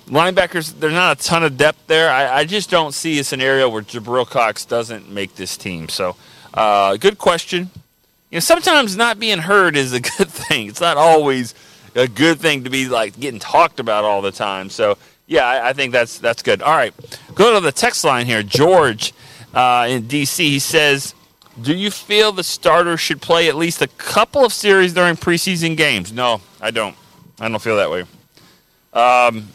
Linebackers, 0.07 0.79
there's 0.79 0.93
not 0.93 1.19
a 1.19 1.25
ton 1.25 1.45
of 1.45 1.57
depth 1.57 1.87
there. 1.87 2.11
I, 2.11 2.41
I 2.41 2.45
just 2.45 2.69
don't 2.69 2.93
see 2.93 3.19
a 3.21 3.25
scenario 3.25 3.71
where 3.71 3.81
Jabril 3.81 4.27
Cox 4.27 4.67
doesn't 4.67 5.09
make 5.09 5.37
this 5.37 5.57
team. 5.57 5.89
So, 5.89 6.17
uh, 6.53 6.99
good 6.99 7.17
question. 7.17 7.71
You 8.31 8.37
know, 8.37 8.41
sometimes 8.41 8.99
not 8.99 9.19
being 9.19 9.39
heard 9.39 9.77
is 9.77 9.95
a 9.95 10.01
good 10.19 10.29
thing. 10.29 10.67
It's 10.67 10.81
not 10.81 10.99
always 10.99 11.55
a 11.95 12.07
good 12.07 12.39
thing 12.39 12.65
to 12.65 12.71
be 12.71 12.89
like 12.89 13.19
getting 13.19 13.41
talked 13.41 13.81
about 13.81 14.05
all 14.05 14.21
the 14.21 14.33
time. 14.33 14.69
So 14.69 14.99
yeah, 15.27 15.47
I, 15.47 15.71
I 15.71 15.73
think 15.73 15.93
that's 15.93 16.19
that's 16.19 16.43
good. 16.43 16.61
All 16.61 16.77
right, 16.77 16.93
go 17.35 17.55
to 17.55 17.61
the 17.61 17.73
text 17.73 18.05
line 18.05 18.27
here. 18.27 18.43
George 18.43 19.15
uh, 19.55 19.87
in 19.89 20.05
DC, 20.05 20.39
he 20.39 20.59
says, 20.59 21.15
"Do 21.61 21.75
you 21.75 21.91
feel 21.91 22.33
the 22.33 22.45
starter 22.45 22.97
should 22.97 23.23
play 23.23 23.49
at 23.49 23.57
least 23.57 23.83
a 23.83 23.89
couple 23.89 24.45
of 24.45 24.53
series 24.53 24.95
during 24.95 25.17
preseason 25.17 25.77
games?" 25.77 26.13
No, 26.13 26.41
I 26.61 26.71
don't. 26.71 26.97
I 27.41 27.49
don't 27.49 27.61
feel 27.61 27.77
that 27.77 27.91
way. 27.91 28.03
Um, 28.93 29.49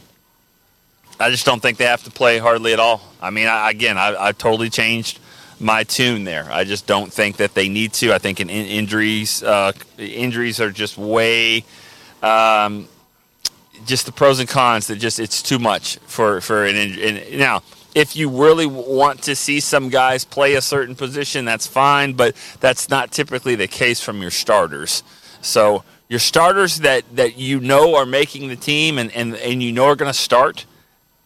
I 1.20 1.30
just 1.30 1.46
don't 1.46 1.62
think 1.62 1.78
they 1.78 1.86
have 1.86 2.04
to 2.04 2.12
play 2.12 2.38
hardly 2.38 2.74
at 2.74 2.80
all. 2.80 3.02
I 3.22 3.30
mean, 3.30 3.48
I, 3.48 3.70
again, 3.70 3.98
I, 3.98 4.28
I 4.28 4.32
totally 4.32 4.70
changed 4.70 5.20
my 5.60 5.84
tune 5.84 6.24
there. 6.24 6.48
I 6.50 6.64
just 6.64 6.88
don't 6.88 7.12
think 7.12 7.38
that 7.38 7.54
they 7.54 7.68
need 7.68 7.94
to. 7.94 8.14
I 8.14 8.18
think 8.18 8.40
in, 8.40 8.50
in 8.50 8.66
injuries, 8.66 9.44
uh, 9.44 9.74
injuries 9.98 10.62
are 10.62 10.72
just 10.72 10.98
way 10.98 11.66
um, 12.24 12.88
just 13.86 14.06
the 14.06 14.12
pros 14.12 14.40
and 14.40 14.50
cons 14.50 14.88
that 14.88 14.98
just 14.98 15.20
it's 15.20 15.42
too 15.42 15.60
much 15.60 15.98
for 16.00 16.42
for 16.42 16.66
an 16.66 16.76
injury. 16.76 17.38
Now, 17.38 17.64
if 17.96 18.16
you 18.16 18.30
really 18.30 18.66
want 18.66 19.24
to 19.24 19.36
see 19.36 19.60
some 19.60 19.90
guys 19.90 20.24
play 20.24 20.56
a 20.56 20.62
certain 20.62 20.96
position, 20.96 21.46
that's 21.46 21.68
fine, 21.68 22.14
but 22.14 22.36
that's 22.60 22.90
not 22.90 23.12
typically 23.12 23.56
the 23.56 23.68
case 23.68 24.00
from 24.02 24.22
your 24.22 24.32
starters. 24.32 25.04
So 25.42 25.84
your 26.08 26.20
starters 26.20 26.78
that, 26.80 27.04
that 27.16 27.38
you 27.38 27.60
know 27.60 27.96
are 27.96 28.06
making 28.06 28.50
the 28.50 28.56
team 28.56 28.98
and, 28.98 29.12
and, 29.16 29.36
and 29.36 29.64
you 29.64 29.72
know 29.72 29.86
are 29.86 29.96
going 29.96 30.12
to 30.12 30.18
start, 30.18 30.66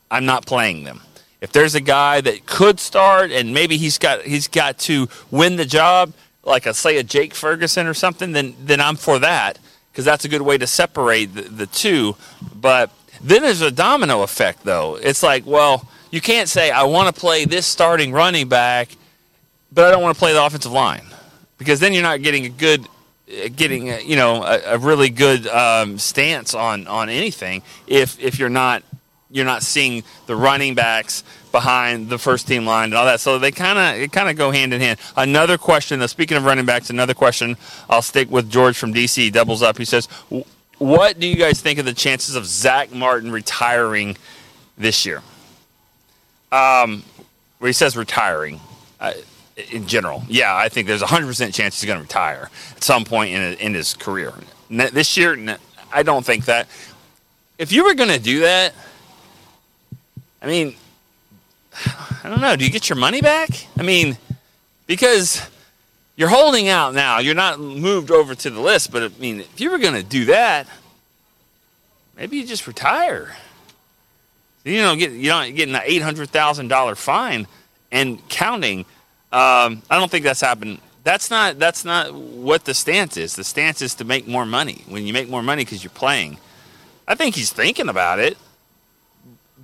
I'm 0.09 0.25
not 0.25 0.45
playing 0.45 0.83
them. 0.83 1.01
If 1.41 1.51
there's 1.51 1.75
a 1.75 1.81
guy 1.81 2.21
that 2.21 2.45
could 2.45 2.79
start 2.79 3.31
and 3.31 3.53
maybe 3.53 3.75
he's 3.75 3.97
got 3.97 4.21
he's 4.21 4.47
got 4.47 4.77
to 4.79 5.09
win 5.29 5.57
the 5.57 5.65
job, 5.65 6.13
like 6.45 6.65
a 6.65 6.73
say 6.73 6.97
a 6.97 7.03
Jake 7.03 7.33
Ferguson 7.33 7.85
or 7.85 7.93
something, 7.93 8.31
then 8.31 8.55
then 8.59 8.79
I'm 8.79 8.95
for 8.95 9.19
that 9.19 9.59
because 9.93 10.05
that's 10.05 10.25
a 10.25 10.27
good 10.27 10.41
way 10.41 10.57
to 10.57 10.65
separate 10.65 11.35
the, 11.35 11.43
the 11.43 11.67
two. 11.67 12.15
But 12.55 12.89
then 13.21 13.43
there's 13.43 13.61
a 13.61 13.69
domino 13.69 14.23
effect, 14.23 14.63
though. 14.63 14.95
It's 14.95 15.21
like, 15.21 15.45
well, 15.45 15.87
you 16.09 16.19
can't 16.19 16.49
say 16.49 16.71
I 16.71 16.83
want 16.83 17.13
to 17.13 17.19
play 17.19 17.45
this 17.45 17.67
starting 17.67 18.11
running 18.11 18.49
back, 18.49 18.89
but 19.71 19.85
I 19.85 19.91
don't 19.91 20.01
want 20.01 20.15
to 20.15 20.19
play 20.19 20.33
the 20.33 20.43
offensive 20.43 20.71
line 20.71 21.05
because 21.59 21.79
then 21.79 21.93
you're 21.93 22.01
not 22.01 22.23
getting 22.23 22.45
a 22.45 22.49
good 22.49 22.87
getting 23.55 23.89
a, 23.89 23.99
you 24.01 24.15
know 24.15 24.43
a, 24.43 24.75
a 24.75 24.77
really 24.77 25.09
good 25.09 25.47
um, 25.47 25.97
stance 25.97 26.53
on 26.53 26.87
on 26.87 27.09
anything 27.09 27.61
if 27.87 28.19
if 28.19 28.37
you're 28.37 28.49
not 28.49 28.83
you're 29.31 29.45
not 29.45 29.63
seeing 29.63 30.03
the 30.27 30.35
running 30.35 30.75
backs 30.75 31.23
behind 31.53 32.09
the 32.09 32.17
first 32.17 32.47
team 32.47 32.65
line 32.65 32.85
and 32.85 32.95
all 32.95 33.05
that. 33.05 33.21
So 33.21 33.39
they 33.39 33.51
kind 33.51 33.79
of 33.79 34.01
it 34.01 34.11
kind 34.11 34.27
of 34.27 34.35
go 34.35 34.51
hand 34.51 34.73
in 34.73 34.81
hand. 34.81 34.99
Another 35.15 35.57
question. 35.57 35.99
Though, 35.99 36.07
speaking 36.07 36.35
of 36.35 36.43
running 36.43 36.65
backs, 36.65 36.89
another 36.89 37.13
question. 37.13 37.55
I'll 37.89 38.01
stick 38.01 38.29
with 38.29 38.49
George 38.51 38.77
from 38.77 38.93
DC. 38.93 39.31
Doubles 39.31 39.61
up. 39.61 39.77
He 39.77 39.85
says, 39.85 40.07
"What 40.79 41.19
do 41.19 41.27
you 41.27 41.37
guys 41.37 41.61
think 41.61 41.79
of 41.79 41.85
the 41.85 41.93
chances 41.93 42.35
of 42.35 42.45
Zack 42.45 42.91
Martin 42.91 43.31
retiring 43.31 44.17
this 44.77 45.05
year?" 45.05 45.21
Um, 46.51 47.03
he 47.61 47.71
says 47.71 47.95
retiring. 47.95 48.59
Uh, 48.99 49.13
in 49.69 49.85
general, 49.85 50.23
yeah, 50.27 50.55
I 50.55 50.67
think 50.67 50.87
there's 50.87 51.03
a 51.03 51.07
hundred 51.07 51.27
percent 51.27 51.53
chance 51.53 51.79
he's 51.79 51.87
going 51.87 51.99
to 51.99 52.03
retire 52.03 52.49
at 52.75 52.83
some 52.83 53.05
point 53.05 53.31
in 53.31 53.53
in 53.59 53.73
his 53.73 53.93
career. 53.93 54.33
This 54.69 55.15
year, 55.15 55.57
I 55.93 56.03
don't 56.03 56.25
think 56.25 56.45
that. 56.45 56.67
If 57.59 57.71
you 57.71 57.83
were 57.85 57.93
going 57.93 58.09
to 58.09 58.19
do 58.19 58.39
that, 58.39 58.73
I 60.41 60.47
mean, 60.47 60.75
I 62.23 62.29
don't 62.29 62.41
know. 62.41 62.55
Do 62.55 62.65
you 62.65 62.71
get 62.71 62.89
your 62.89 62.97
money 62.97 63.21
back? 63.21 63.49
I 63.77 63.83
mean, 63.83 64.17
because 64.87 65.41
you're 66.15 66.29
holding 66.29 66.67
out 66.67 66.93
now. 66.93 67.19
You're 67.19 67.35
not 67.35 67.59
moved 67.59 68.11
over 68.11 68.35
to 68.35 68.49
the 68.49 68.59
list, 68.59 68.91
but 68.91 69.03
I 69.03 69.07
mean, 69.19 69.39
if 69.39 69.59
you 69.59 69.71
were 69.71 69.79
going 69.79 69.95
to 69.95 70.03
do 70.03 70.25
that, 70.25 70.67
maybe 72.15 72.37
you 72.37 72.45
just 72.45 72.67
retire. 72.67 73.35
You 74.63 74.81
know, 74.81 74.95
get 74.95 75.11
you 75.11 75.29
know 75.29 75.49
getting 75.51 75.75
an 75.75 75.81
eight 75.83 76.01
hundred 76.01 76.29
thousand 76.29 76.69
dollar 76.69 76.95
fine 76.95 77.47
and 77.91 78.27
counting. 78.29 78.81
Um, 79.31 79.81
I 79.89 79.99
don't 79.99 80.09
think 80.09 80.23
that's 80.23 80.41
happened. 80.41 80.79
That's 81.03 81.29
not 81.29 81.59
that's 81.59 81.83
not 81.83 82.13
what 82.13 82.63
the 82.63 82.73
stance 82.73 83.17
is. 83.17 83.35
The 83.35 83.43
stance 83.43 83.81
is 83.81 83.95
to 83.95 84.05
make 84.05 84.27
more 84.27 84.45
money. 84.45 84.83
When 84.87 85.05
you 85.05 85.11
make 85.11 85.29
more 85.29 85.43
money 85.43 85.65
because 85.65 85.83
you're 85.83 85.91
playing, 85.91 86.37
I 87.07 87.15
think 87.15 87.35
he's 87.35 87.51
thinking 87.51 87.89
about 87.89 88.19
it 88.19 88.37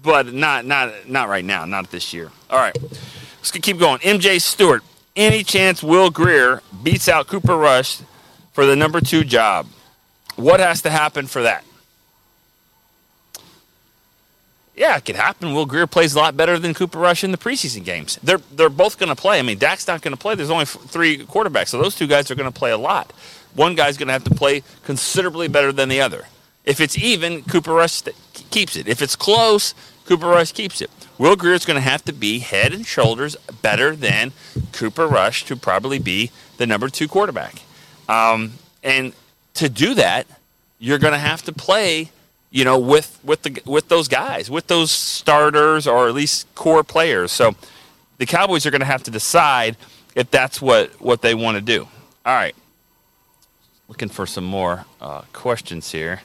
but 0.02 0.34
not 0.34 0.66
not 0.66 1.10
not 1.10 1.30
right 1.30 1.46
now, 1.46 1.66
not 1.66 1.92
this 1.92 2.14
year. 2.14 2.32
All 2.50 2.60
right, 2.60 2.76
let's 2.82 3.52
keep 3.52 3.78
going. 3.78 4.00
MJ 4.00 4.42
Stewart. 4.42 4.84
Any 5.16 5.44
chance 5.44 5.84
Will 5.84 6.10
Grier 6.10 6.62
beats 6.82 7.10
out 7.10 7.28
Cooper 7.28 7.58
Rush 7.58 8.00
for 8.54 8.66
the 8.66 8.76
number 8.76 9.02
two 9.02 9.24
job? 9.24 9.68
What 10.36 10.60
has 10.62 10.82
to 10.84 10.90
happen 10.90 11.28
for 11.28 11.42
that? 11.42 11.66
Yeah, 14.80 14.96
it 14.96 15.04
could 15.04 15.18
happen. 15.18 15.54
Will 15.54 15.66
Grier 15.66 15.88
plays 15.88 16.16
a 16.16 16.20
lot 16.20 16.38
better 16.38 16.58
than 16.58 16.74
Cooper 16.74 17.00
Rush 17.00 17.26
in 17.26 17.32
the 17.32 17.38
preseason 17.38 17.84
games. 17.84 18.18
They're 18.24 18.40
they're 18.54 18.70
both 18.70 18.98
going 18.98 19.10
to 19.10 19.16
play. 19.16 19.38
I 19.38 19.42
mean, 19.42 19.58
Dak's 19.58 19.86
not 19.88 20.02
going 20.02 20.14
to 20.14 20.20
play. 20.20 20.36
There's 20.36 20.50
only 20.50 20.64
three 20.64 21.18
quarterbacks, 21.18 21.68
so 21.70 21.82
those 21.82 21.96
two 21.96 22.08
guys 22.08 22.32
are 22.32 22.36
going 22.36 22.50
to 22.50 22.58
play 22.58 22.72
a 22.72 22.78
lot. 22.78 23.12
One 23.56 23.76
guy's 23.76 23.98
going 23.98 24.08
to 24.08 24.14
have 24.14 24.24
to 24.24 24.36
play 24.36 24.64
considerably 24.86 25.50
better 25.50 25.74
than 25.74 25.90
the 25.90 26.00
other. 26.00 26.28
If 26.64 26.80
it's 26.80 26.98
even, 26.98 27.44
Cooper 27.44 27.74
Rush 27.74 28.04
keeps 28.50 28.76
it. 28.76 28.88
If 28.88 29.02
it's 29.02 29.16
close, 29.16 29.74
Cooper 30.06 30.28
Rush 30.28 30.52
keeps 30.52 30.82
it. 30.82 30.90
Will 31.18 31.36
Grier 31.36 31.54
is 31.54 31.66
going 31.66 31.76
to 31.76 31.82
have 31.82 32.04
to 32.06 32.14
be 32.14 32.40
head 32.40 32.74
and 32.74 32.86
shoulders 32.86 33.36
better 33.62 33.96
than 33.96 34.32
Cooper 34.72 35.08
Rush 35.08 35.44
to 35.46 35.56
probably 35.56 36.00
be 36.00 36.32
the 36.58 36.66
number 36.66 36.90
two 36.90 37.08
quarterback. 37.08 37.62
Um, 38.08 38.54
and 38.84 39.14
to 39.56 39.70
do 39.70 39.94
that, 39.96 40.26
you're 40.80 40.98
going 40.98 41.14
to 41.14 41.20
have 41.20 41.42
to 41.44 41.52
play, 41.52 42.12
you 42.50 42.64
know, 42.64 42.80
with 42.80 43.20
with 43.24 43.44
the 43.44 43.62
with 43.66 43.90
those 43.90 44.08
guys, 44.08 44.50
with 44.50 44.68
those 44.68 44.92
starters 44.92 45.86
or 45.86 46.08
at 46.08 46.14
least 46.14 46.48
core 46.56 46.84
players. 46.84 47.32
So 47.32 47.54
the 48.18 48.26
Cowboys 48.26 48.66
are 48.66 48.72
going 48.72 48.82
to 48.82 48.86
have 48.86 49.04
to 49.04 49.12
decide 49.12 49.78
if 50.16 50.32
that's 50.32 50.62
what 50.62 51.00
what 51.02 51.22
they 51.22 51.36
want 51.36 51.56
to 51.56 51.62
do. 51.62 51.88
All 52.26 52.34
right, 52.34 52.56
looking 53.88 54.10
for 54.10 54.26
some 54.26 54.46
more 54.46 54.86
uh, 55.02 55.22
questions 55.34 55.92
here 55.92 56.22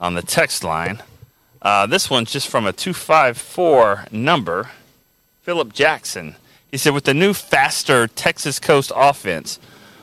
on 0.00 0.14
the 0.14 0.22
text 0.22 0.64
line. 0.64 1.02
Uh, 1.62 1.86
this 1.86 2.08
one's 2.08 2.32
just 2.32 2.48
from 2.48 2.66
a 2.66 2.72
254 2.72 4.06
number. 4.10 4.70
Philip 5.42 5.72
Jackson. 5.72 6.36
He 6.70 6.76
said, 6.76 6.94
with 6.94 7.04
the 7.04 7.14
new, 7.14 7.34
faster 7.34 8.06
Texas 8.06 8.58
Coast 8.58 8.92
offense, 8.94 9.58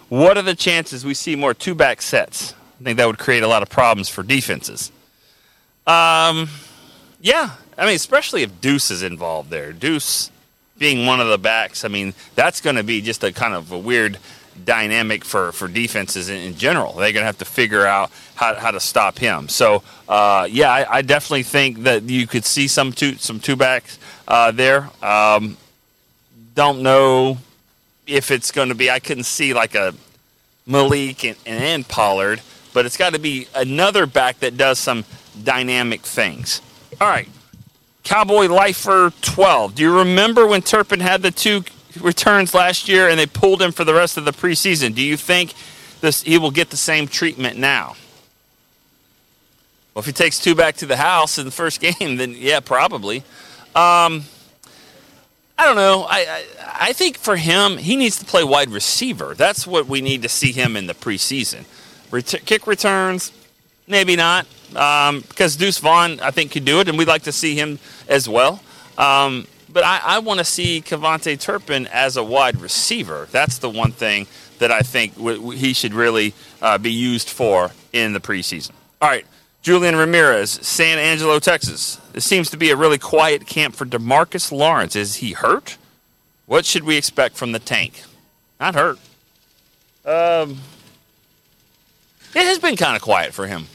what 0.10 0.38
are 0.38 0.42
the 0.42 0.56
chances 0.56 1.06
we 1.06 1.14
see 1.14 1.36
more 1.36 1.54
two 1.54 1.74
back 1.74 2.02
sets? 2.02 2.54
I 2.80 2.84
think 2.84 2.98
that 2.98 3.08
would 3.08 3.18
create 3.18 3.44
a 3.44 3.48
lot 3.48 3.64
of 3.64 3.70
problems 3.70 4.10
for 4.10 4.24
defenses. 4.24 4.92
Um, 5.86 6.50
yeah, 7.22 7.52
I 7.78 7.86
mean, 7.86 7.96
especially 7.96 8.44
if 8.44 8.62
Deuce 8.62 8.92
is 8.92 9.04
involved 9.04 9.50
there. 9.50 9.72
Deuce 9.72 10.32
being 10.78 11.06
one 11.06 11.20
of 11.20 11.28
the 11.28 11.38
backs, 11.38 11.86
I 11.86 11.88
mean, 11.88 12.14
that's 12.36 12.62
going 12.62 12.76
to 12.76 12.84
be 12.84 13.02
just 13.02 13.24
a 13.24 13.32
kind 13.32 13.54
of 13.54 13.72
a 13.72 13.78
weird 13.78 14.20
dynamic 14.66 15.24
for, 15.24 15.52
for 15.52 15.68
defenses 15.68 16.30
in, 16.30 16.38
in 16.38 16.56
general. 16.56 16.94
They're 16.94 17.12
going 17.12 17.22
to 17.22 17.26
have 17.26 17.38
to 17.40 17.46
figure 17.46 17.86
out 17.86 18.12
how, 18.36 18.56
how 18.56 18.72
to 18.72 18.80
stop 18.80 19.18
him. 19.18 19.50
So, 19.50 19.84
uh, 20.08 20.48
yeah, 20.50 20.72
I, 20.72 20.98
I, 20.98 21.02
definitely 21.02 21.44
think 21.44 21.84
that 21.84 22.04
you 22.04 22.28
could 22.28 22.46
see 22.46 22.68
some 22.68 22.92
two 22.92 23.16
some 23.16 23.40
two 23.40 23.56
backs 23.56 24.00
uh, 24.28 24.52
there. 24.52 24.90
Um, 25.02 25.58
don't 26.56 26.82
know 26.82 27.38
if 28.06 28.32
it's 28.32 28.52
going 28.52 28.70
to 28.70 28.76
be. 28.76 28.90
I 28.90 29.00
couldn't 29.00 29.26
see 29.26 29.54
like 29.54 29.76
a 29.76 29.94
Malik 30.66 31.24
and, 31.24 31.38
and 31.46 31.88
Pollard, 31.88 32.42
but 32.74 32.86
it's 32.86 32.98
got 32.98 33.14
to 33.14 33.20
be 33.20 33.48
another 33.56 34.06
back 34.06 34.40
that 34.40 34.58
does 34.58 34.80
some 34.80 35.06
dynamic 35.44 36.02
things. 36.02 36.62
All 37.00 37.08
right, 37.08 37.30
Cowboy 38.04 38.48
Lifer 38.48 39.12
12. 39.22 39.76
Do 39.76 39.84
you 39.84 40.00
remember 40.00 40.48
when 40.48 40.62
Turpin 40.62 41.00
had 41.00 41.22
the 41.22 41.32
two 41.32 41.64
returns 42.02 42.54
last 42.54 42.88
year 42.88 43.10
and 43.10 43.20
they 43.20 43.26
pulled 43.26 43.62
him 43.62 43.72
for 43.72 43.84
the 43.84 43.94
rest 43.94 44.18
of 44.18 44.26
the 44.26 44.32
preseason. 44.32 44.96
Do 44.96 45.02
you 45.02 45.18
think 45.18 45.54
this 46.02 46.24
he 46.24 46.38
will 46.38 46.52
get 46.52 46.70
the 46.70 46.78
same 46.78 47.08
treatment 47.08 47.58
now? 47.58 47.96
Well, 49.94 50.02
if 50.02 50.06
he 50.06 50.12
takes 50.12 50.40
two 50.40 50.54
back 50.54 50.76
to 50.78 50.86
the 50.86 50.98
house 50.98 51.38
in 51.38 51.46
the 51.46 51.52
first 51.52 51.82
game, 52.00 52.18
then 52.18 52.36
yeah, 52.38 52.60
probably. 52.60 53.24
Um, 53.76 54.24
I 55.58 55.66
don't 55.66 55.76
know. 55.76 56.06
I, 56.08 56.20
I, 56.20 56.46
I 56.90 56.94
think 56.94 57.18
for 57.18 57.36
him, 57.36 57.78
he 57.78 57.96
needs 57.96 58.20
to 58.20 58.26
play 58.26 58.44
wide 58.44 58.70
receiver. 58.70 59.34
That's 59.34 59.66
what 59.66 59.88
we 59.88 60.02
need 60.02 60.22
to 60.22 60.30
see 60.30 60.52
him 60.52 60.78
in 60.78 60.86
the 60.86 60.94
preseason. 60.94 61.66
Ret- 62.12 62.46
kick 62.46 62.68
returns, 62.68 63.32
maybe 63.88 64.16
not, 64.16 64.46
um, 64.76 65.22
because 65.22 65.56
Deuce 65.56 65.80
Vaughn 65.80 66.20
I 66.20 66.30
think 66.30 66.52
could 66.52 66.64
do 66.64 66.80
it, 66.80 66.88
and 66.88 66.98
we'd 66.98 67.08
like 67.08 67.24
to 67.24 67.32
see 67.32 67.56
him 67.56 67.80
as 68.08 68.30
well. 68.30 68.62
Um, 69.00 69.48
but 69.70 69.84
I, 69.84 70.00
I 70.04 70.20
want 70.20 70.40
to 70.40 70.46
see 70.46 70.82
KaVontae 70.82 71.40
Turpin 71.40 71.88
as 71.88 72.18
a 72.18 72.24
wide 72.24 72.60
receiver. 72.60 73.28
That's 73.32 73.60
the 73.60 73.70
one 73.70 73.92
thing 73.92 74.28
that 74.60 74.72
I 74.72 74.82
think 74.82 75.16
w- 75.16 75.38
w- 75.38 75.58
he 75.58 75.74
should 75.74 75.94
really 75.94 76.34
uh, 76.62 76.78
be 76.78 76.92
used 76.92 77.30
for 77.30 77.72
in 77.94 78.14
the 78.14 78.20
preseason. 78.20 78.72
All 79.02 79.10
right, 79.10 79.26
Julian 79.62 79.96
Ramirez, 79.96 80.52
San 80.52 80.98
Angelo, 80.98 81.40
Texas. 81.40 82.00
This 82.14 82.26
seems 82.26 82.50
to 82.52 82.58
be 82.58 82.72
a 82.72 82.76
really 82.76 82.98
quiet 82.98 83.46
camp 83.46 83.76
for 83.76 83.86
Demarcus 83.86 84.52
Lawrence. 84.52 84.96
Is 84.96 85.18
he 85.18 85.34
hurt? 85.34 85.78
What 86.46 86.66
should 86.66 86.84
we 86.84 86.98
expect 86.98 87.36
from 87.36 87.52
the 87.52 87.60
tank? 87.60 88.04
Not 88.60 88.76
hurt. 88.76 88.98
Um, 90.06 90.60
it 92.34 92.46
has 92.46 92.60
been 92.60 92.78
kind 92.78 92.96
of 92.96 93.02
quiet 93.02 93.34
for 93.34 93.46
him. 93.48 93.66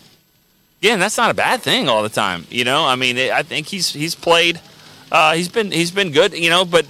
Again, 0.81 0.98
that's 0.98 1.16
not 1.16 1.31
a 1.31 1.35
bad 1.35 1.61
thing 1.61 1.88
all 1.88 2.02
the 2.02 2.09
time. 2.09 2.46
You 2.50 2.64
know, 2.64 2.85
I 2.85 2.96
mean, 2.96 3.16
I 3.18 3.42
think 3.42 3.68
he's 3.68 3.92
he's 3.92 4.14
played– 4.14 4.61
uh, 5.12 5.35
he's 5.35 5.48
been 5.48 5.70
he's 5.70 5.90
been 5.90 6.11
good, 6.11 6.33
you 6.33 6.48
know, 6.48 6.64
but 6.64 6.87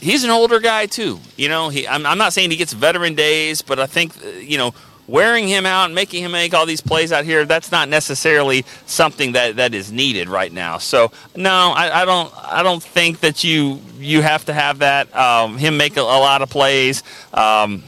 he's 0.00 0.22
an 0.22 0.30
older 0.30 0.60
guy 0.60 0.86
too. 0.86 1.18
You 1.36 1.48
know, 1.48 1.68
he 1.68 1.86
I'm, 1.86 2.06
I'm 2.06 2.18
not 2.18 2.32
saying 2.32 2.52
he 2.52 2.56
gets 2.56 2.72
veteran 2.72 3.16
days, 3.16 3.62
but 3.62 3.80
I 3.80 3.86
think 3.86 4.16
uh, 4.24 4.28
you 4.28 4.56
know 4.56 4.72
wearing 5.08 5.48
him 5.48 5.66
out 5.66 5.86
and 5.86 5.94
making 5.94 6.22
him 6.22 6.30
make 6.30 6.54
all 6.54 6.64
these 6.64 6.80
plays 6.80 7.10
out 7.10 7.24
here 7.24 7.44
that's 7.44 7.72
not 7.72 7.88
necessarily 7.88 8.64
something 8.86 9.32
that, 9.32 9.56
that 9.56 9.74
is 9.74 9.90
needed 9.90 10.28
right 10.28 10.52
now. 10.52 10.78
So 10.78 11.10
no 11.34 11.72
I, 11.74 12.02
I 12.02 12.04
don't 12.04 12.32
I 12.36 12.62
don't 12.62 12.82
think 12.82 13.18
that 13.20 13.42
you 13.42 13.80
you 13.98 14.22
have 14.22 14.44
to 14.44 14.52
have 14.52 14.78
that. 14.78 15.14
Um, 15.14 15.58
him 15.58 15.76
make 15.76 15.96
a, 15.96 16.00
a, 16.00 16.02
lot 16.02 16.42
of 16.42 16.48
plays. 16.48 17.02
Um, 17.34 17.82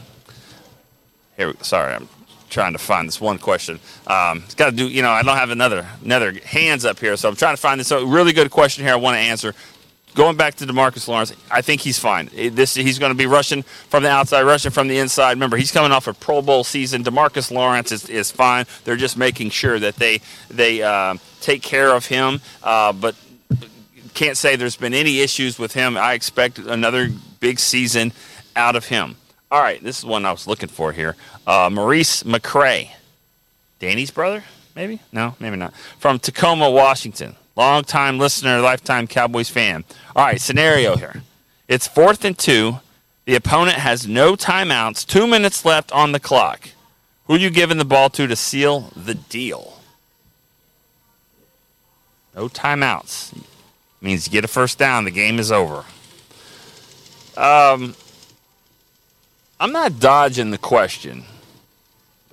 here 1.37 1.53
sorry 1.61 1.95
I'm 1.95 2.09
trying 2.53 2.73
to 2.73 2.79
find 2.79 3.07
this 3.07 3.19
one 3.19 3.37
question. 3.37 3.79
Um, 4.07 4.43
it's 4.45 4.55
got 4.55 4.69
to 4.69 4.75
do, 4.75 4.87
you 4.87 5.01
know, 5.01 5.09
I 5.09 5.23
don't 5.23 5.35
have 5.35 5.49
another 5.49 5.85
another 6.03 6.31
hands 6.45 6.85
up 6.85 6.99
here, 6.99 7.17
so 7.17 7.27
I'm 7.27 7.35
trying 7.35 7.55
to 7.55 7.61
find 7.61 7.79
this. 7.79 7.87
So 7.87 8.05
really 8.05 8.31
good 8.31 8.51
question 8.51 8.85
here. 8.85 8.93
I 8.93 8.97
want 8.97 9.15
to 9.15 9.19
answer. 9.19 9.53
going 10.15 10.37
back 10.37 10.55
to 10.55 10.65
Demarcus 10.65 11.07
Lawrence, 11.07 11.33
I 11.49 11.61
think 11.61 11.81
he's 11.81 11.99
fine. 11.99 12.29
This 12.33 12.75
he's 12.75 12.99
going 12.99 13.11
to 13.11 13.17
be 13.17 13.25
rushing 13.25 13.63
from 13.63 14.03
the 14.03 14.09
outside, 14.09 14.43
rushing 14.43 14.71
from 14.71 14.87
the 14.87 14.99
inside. 14.99 15.31
Remember, 15.31 15.57
he's 15.57 15.71
coming 15.71 15.91
off 15.91 16.07
a 16.07 16.13
Pro 16.13 16.41
Bowl 16.41 16.63
season. 16.63 17.03
Demarcus 17.03 17.51
Lawrence 17.51 17.91
is, 17.91 18.09
is 18.09 18.31
fine. 18.31 18.65
They're 18.83 18.95
just 18.95 19.17
making 19.17 19.49
sure 19.49 19.79
that 19.79 19.95
they 19.95 20.21
they 20.49 20.81
uh, 20.81 21.15
take 21.41 21.61
care 21.61 21.93
of 21.93 22.05
him. 22.05 22.39
Uh, 22.61 22.93
but 22.93 23.15
can't 24.13 24.37
say 24.37 24.55
there's 24.55 24.75
been 24.75 24.93
any 24.93 25.21
issues 25.21 25.57
with 25.57 25.73
him. 25.73 25.97
I 25.97 26.13
expect 26.13 26.59
another 26.59 27.09
big 27.39 27.59
season 27.59 28.13
out 28.55 28.75
of 28.75 28.85
him. 28.85 29.15
All 29.49 29.61
right, 29.61 29.83
this 29.83 29.99
is 29.99 30.05
one 30.05 30.25
I 30.25 30.31
was 30.31 30.47
looking 30.47 30.69
for 30.69 30.91
here. 30.91 31.15
Uh, 31.45 31.69
Maurice 31.71 32.23
McCray, 32.23 32.91
Danny's 33.79 34.11
brother, 34.11 34.43
maybe? 34.75 34.99
No, 35.11 35.35
maybe 35.39 35.57
not. 35.57 35.73
From 35.99 36.19
Tacoma, 36.19 36.69
Washington. 36.69 37.35
Longtime 37.55 38.17
listener, 38.17 38.61
lifetime 38.61 39.07
Cowboys 39.07 39.49
fan. 39.49 39.83
All 40.15 40.25
right, 40.25 40.41
scenario 40.41 40.95
here. 40.95 41.21
It's 41.67 41.87
fourth 41.87 42.25
and 42.25 42.37
two. 42.37 42.79
The 43.25 43.35
opponent 43.35 43.77
has 43.77 44.07
no 44.07 44.35
timeouts, 44.35 45.05
two 45.05 45.27
minutes 45.27 45.63
left 45.63 45.91
on 45.91 46.11
the 46.11 46.19
clock. 46.19 46.69
Who 47.27 47.35
are 47.35 47.37
you 47.37 47.49
giving 47.49 47.77
the 47.77 47.85
ball 47.85 48.09
to 48.11 48.27
to 48.27 48.35
seal 48.35 48.91
the 48.95 49.13
deal? 49.13 49.79
No 52.35 52.49
timeouts. 52.49 53.37
Means 54.01 54.27
you 54.27 54.31
get 54.33 54.43
a 54.43 54.49
first 54.49 54.77
down, 54.77 55.05
the 55.05 55.11
game 55.11 55.39
is 55.39 55.51
over. 55.51 55.85
Um, 57.37 57.95
I'm 59.59 59.71
not 59.71 59.99
dodging 59.99 60.51
the 60.51 60.57
question, 60.57 61.23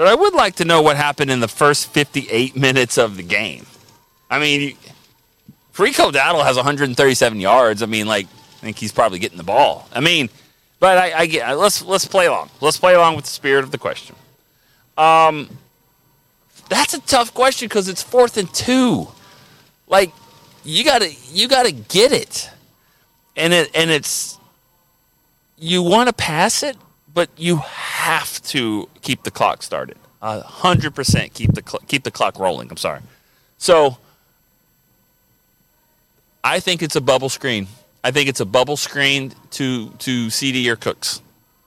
but 0.01 0.09
I 0.09 0.15
would 0.15 0.33
like 0.33 0.55
to 0.55 0.65
know 0.65 0.81
what 0.81 0.97
happened 0.97 1.31
in 1.31 1.41
the 1.41 1.47
first 1.47 1.91
58 1.91 2.57
minutes 2.57 2.97
of 2.97 3.19
the 3.19 3.23
game. 3.23 3.67
I 4.31 4.39
mean, 4.39 4.75
Rico 5.77 6.11
Dowdle 6.11 6.43
has 6.43 6.57
137 6.57 7.39
yards. 7.39 7.83
I 7.83 7.87
mean, 7.87 8.07
like, 8.07 8.25
I 8.25 8.61
think 8.63 8.79
he's 8.79 8.93
probably 8.93 9.19
getting 9.19 9.37
the 9.37 9.45
ball. 9.45 9.87
I 9.93 10.01
mean, 10.01 10.31
but 10.79 10.97
I, 10.97 11.19
I 11.19 11.27
get 11.27 11.53
let's 11.59 11.85
let's 11.85 12.07
play 12.07 12.25
along. 12.25 12.49
Let's 12.63 12.79
play 12.79 12.95
along 12.95 13.17
with 13.17 13.27
the 13.27 13.31
spirit 13.31 13.63
of 13.63 13.73
the 13.73 13.77
question. 13.77 14.17
Um, 14.97 15.51
that's 16.71 16.95
a 16.95 17.01
tough 17.03 17.35
question 17.35 17.69
because 17.69 17.87
it's 17.87 18.03
fourth 18.03 18.39
and 18.39 18.51
two. 18.55 19.07
Like, 19.87 20.13
you 20.65 20.83
gotta 20.83 21.13
you 21.31 21.47
gotta 21.47 21.73
get 21.73 22.11
it, 22.11 22.49
and 23.37 23.53
it 23.53 23.71
and 23.75 23.91
it's 23.91 24.39
you 25.59 25.83
want 25.83 26.09
to 26.09 26.15
pass 26.15 26.63
it, 26.63 26.79
but 27.13 27.31
you 27.37 27.57
have 27.57 28.43
to 28.43 28.89
keep 29.03 29.23
the 29.23 29.31
clock 29.31 29.63
started. 29.63 29.97
hundred 30.23 30.95
percent 30.95 31.35
keep 31.35 31.53
the 31.55 31.63
cl- 31.67 31.83
keep 31.87 32.05
the 32.05 32.11
clock 32.11 32.39
rolling. 32.39 32.69
I'm 32.71 32.77
sorry. 32.77 33.01
So 33.59 33.99
I 36.43 36.61
think 36.61 36.83
it's 36.83 36.97
a 36.97 37.01
bubble 37.01 37.29
screen. 37.29 37.67
I 38.03 38.11
think 38.11 38.29
it's 38.29 38.41
a 38.41 38.47
bubble 38.47 38.77
screen 38.77 39.33
to 39.53 39.91
to 39.91 40.27
CeeDee 40.29 40.67
or 40.69 40.77
Cooks. 40.77 41.21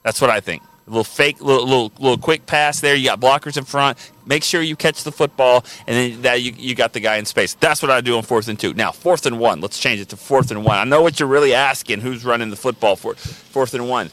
That's 0.03 0.19
what 0.19 0.29
I 0.29 0.39
think. 0.39 0.63
A 0.85 0.89
little 0.89 1.05
fake, 1.05 1.39
little, 1.39 1.65
little, 1.65 1.93
little 1.97 2.17
quick 2.17 2.45
pass 2.45 2.81
there. 2.81 2.93
You 2.93 3.05
got 3.05 3.21
blockers 3.21 3.55
in 3.55 3.63
front. 3.63 3.97
Make 4.25 4.43
sure 4.43 4.61
you 4.61 4.75
catch 4.75 5.05
the 5.05 5.13
football, 5.13 5.63
and 5.87 5.95
then 5.95 6.21
that 6.23 6.41
you, 6.41 6.51
you 6.57 6.75
got 6.75 6.91
the 6.91 6.99
guy 6.99 7.15
in 7.15 7.25
space. 7.25 7.53
That's 7.53 7.81
what 7.81 7.89
I 7.89 8.01
do 8.01 8.17
on 8.17 8.23
fourth 8.23 8.49
and 8.49 8.59
two. 8.59 8.73
Now, 8.73 8.91
fourth 8.91 9.25
and 9.25 9.39
one. 9.39 9.61
Let's 9.61 9.79
change 9.79 10.01
it 10.01 10.09
to 10.09 10.17
fourth 10.17 10.51
and 10.51 10.65
one. 10.65 10.77
I 10.77 10.83
know 10.83 11.01
what 11.01 11.21
you're 11.21 11.29
really 11.29 11.53
asking. 11.53 12.01
Who's 12.01 12.25
running 12.25 12.49
the 12.49 12.57
football 12.57 12.97
for 12.97 13.15
fourth 13.15 13.73
and 13.73 13.87
one? 13.87 14.09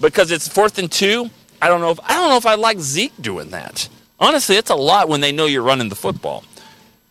Because 0.00 0.30
it's 0.30 0.48
fourth 0.48 0.78
and 0.78 0.90
two. 0.90 1.30
I 1.60 1.68
don't 1.68 1.80
know 1.80 1.90
if 1.90 2.00
I 2.04 2.14
don't 2.14 2.28
know 2.30 2.36
if 2.36 2.46
I 2.46 2.54
like 2.54 2.78
Zeke 2.78 3.12
doing 3.20 3.50
that. 3.50 3.88
Honestly, 4.20 4.56
it's 4.56 4.70
a 4.70 4.76
lot 4.76 5.08
when 5.08 5.20
they 5.20 5.32
know 5.32 5.46
you're 5.46 5.62
running 5.62 5.88
the 5.88 5.96
football. 5.96 6.44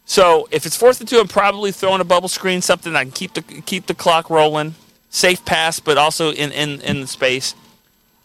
So 0.05 0.47
if 0.51 0.65
it's 0.65 0.75
fourth 0.75 0.99
and 0.99 1.07
two, 1.07 1.19
I'm 1.19 1.27
probably 1.27 1.71
throwing 1.71 1.99
a 1.99 2.05
bubble 2.05 2.29
screen, 2.29 2.61
something 2.61 2.95
I 2.95 3.03
can 3.03 3.11
keep 3.11 3.33
the 3.33 3.41
keep 3.41 3.87
the 3.87 3.93
clock 3.93 4.29
rolling. 4.29 4.75
Safe 5.09 5.43
pass, 5.45 5.79
but 5.79 5.97
also 5.97 6.31
in 6.31 6.51
in 6.51 6.81
in 6.81 7.01
the 7.01 7.07
space. 7.07 7.55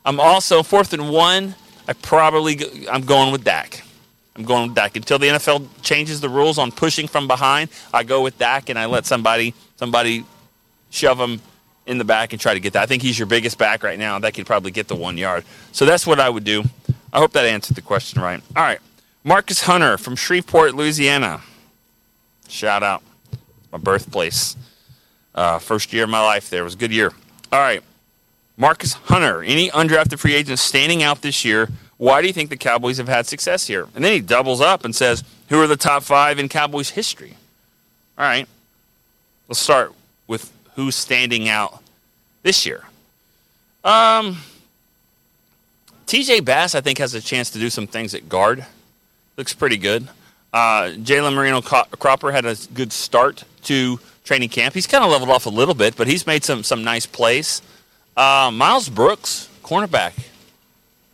I'm 0.04 0.20
also 0.20 0.62
fourth 0.62 0.92
and 0.92 1.10
one. 1.10 1.54
I 1.88 1.92
probably 1.94 2.58
I'm 2.88 3.02
going 3.02 3.32
with 3.32 3.44
Dak. 3.44 3.82
I'm 4.34 4.44
going 4.44 4.68
with 4.68 4.76
Dak 4.76 4.96
until 4.96 5.18
the 5.18 5.26
NFL 5.26 5.66
changes 5.82 6.20
the 6.20 6.28
rules 6.28 6.56
on 6.56 6.72
pushing 6.72 7.06
from 7.06 7.28
behind. 7.28 7.68
I 7.92 8.02
go 8.02 8.22
with 8.22 8.38
Dak 8.38 8.68
and 8.68 8.78
I 8.78 8.86
let 8.86 9.04
somebody 9.04 9.54
somebody 9.76 10.24
shove 10.90 11.18
him 11.18 11.40
in 11.86 11.98
the 11.98 12.04
back 12.04 12.32
and 12.32 12.40
try 12.40 12.54
to 12.54 12.60
get 12.60 12.74
that. 12.74 12.82
I 12.82 12.86
think 12.86 13.02
he's 13.02 13.18
your 13.18 13.26
biggest 13.26 13.58
back 13.58 13.82
right 13.82 13.98
now. 13.98 14.18
That 14.18 14.34
could 14.34 14.46
probably 14.46 14.70
get 14.70 14.88
the 14.88 14.96
one 14.96 15.18
yard. 15.18 15.44
So 15.72 15.84
that's 15.84 16.06
what 16.06 16.20
I 16.20 16.28
would 16.28 16.44
do. 16.44 16.64
I 17.12 17.18
hope 17.18 17.32
that 17.32 17.44
answered 17.44 17.76
the 17.76 17.82
question 17.82 18.22
right. 18.22 18.42
All 18.56 18.62
right, 18.62 18.80
Marcus 19.24 19.62
Hunter 19.62 19.98
from 19.98 20.16
Shreveport, 20.16 20.74
Louisiana. 20.74 21.42
Shout 22.48 22.82
out, 22.82 23.02
my 23.70 23.78
birthplace. 23.78 24.56
Uh, 25.34 25.58
first 25.58 25.92
year 25.92 26.04
of 26.04 26.10
my 26.10 26.20
life 26.20 26.50
there 26.50 26.62
was 26.62 26.74
a 26.74 26.76
good 26.76 26.92
year. 26.92 27.12
All 27.50 27.58
right. 27.58 27.82
Marcus 28.56 28.92
Hunter, 28.92 29.42
any 29.42 29.70
undrafted 29.70 30.18
free 30.18 30.34
agents 30.34 30.62
standing 30.62 31.02
out 31.02 31.22
this 31.22 31.44
year? 31.44 31.68
Why 31.96 32.20
do 32.20 32.26
you 32.26 32.32
think 32.32 32.50
the 32.50 32.56
Cowboys 32.56 32.98
have 32.98 33.08
had 33.08 33.26
success 33.26 33.66
here? 33.66 33.88
And 33.94 34.04
then 34.04 34.12
he 34.12 34.20
doubles 34.20 34.60
up 34.60 34.84
and 34.84 34.94
says, 34.94 35.24
Who 35.48 35.60
are 35.60 35.66
the 35.66 35.76
top 35.76 36.02
five 36.02 36.38
in 36.38 36.48
Cowboys 36.48 36.90
history? 36.90 37.34
All 38.18 38.24
right. 38.24 38.46
Let's 39.48 39.60
start 39.60 39.92
with 40.26 40.52
who's 40.74 40.96
standing 40.96 41.48
out 41.48 41.82
this 42.42 42.66
year. 42.66 42.84
Um, 43.84 44.38
TJ 46.06 46.44
Bass, 46.44 46.74
I 46.74 46.80
think, 46.80 46.98
has 46.98 47.14
a 47.14 47.20
chance 47.20 47.50
to 47.50 47.58
do 47.58 47.70
some 47.70 47.86
things 47.86 48.14
at 48.14 48.28
guard. 48.28 48.64
Looks 49.36 49.54
pretty 49.54 49.76
good. 49.76 50.08
Uh, 50.52 50.90
Jalen 50.96 51.34
Moreno 51.34 51.62
Cropper 51.62 52.30
had 52.30 52.44
a 52.44 52.56
good 52.74 52.92
start 52.92 53.44
to 53.62 53.98
training 54.24 54.50
camp. 54.50 54.74
He's 54.74 54.86
kind 54.86 55.02
of 55.02 55.10
leveled 55.10 55.30
off 55.30 55.46
a 55.46 55.50
little 55.50 55.74
bit, 55.74 55.96
but 55.96 56.06
he's 56.06 56.26
made 56.26 56.44
some 56.44 56.62
some 56.62 56.84
nice 56.84 57.06
plays. 57.06 57.62
Uh, 58.16 58.50
Miles 58.52 58.90
Brooks, 58.90 59.48
cornerback, 59.62 60.12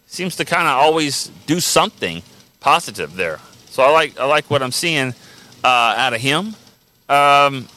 seems 0.08 0.34
to 0.36 0.44
kind 0.44 0.66
of 0.66 0.74
always 0.74 1.30
do 1.46 1.60
something 1.60 2.22
positive 2.58 3.14
there. 3.14 3.38
So 3.70 3.84
I 3.84 3.90
like 3.90 4.18
I 4.18 4.24
like 4.24 4.50
what 4.50 4.62
I'm 4.62 4.72
seeing 4.72 5.14
uh, 5.62 5.94
out 5.96 6.12
of 6.12 6.20
him. 6.20 6.56
Um, 7.08 7.68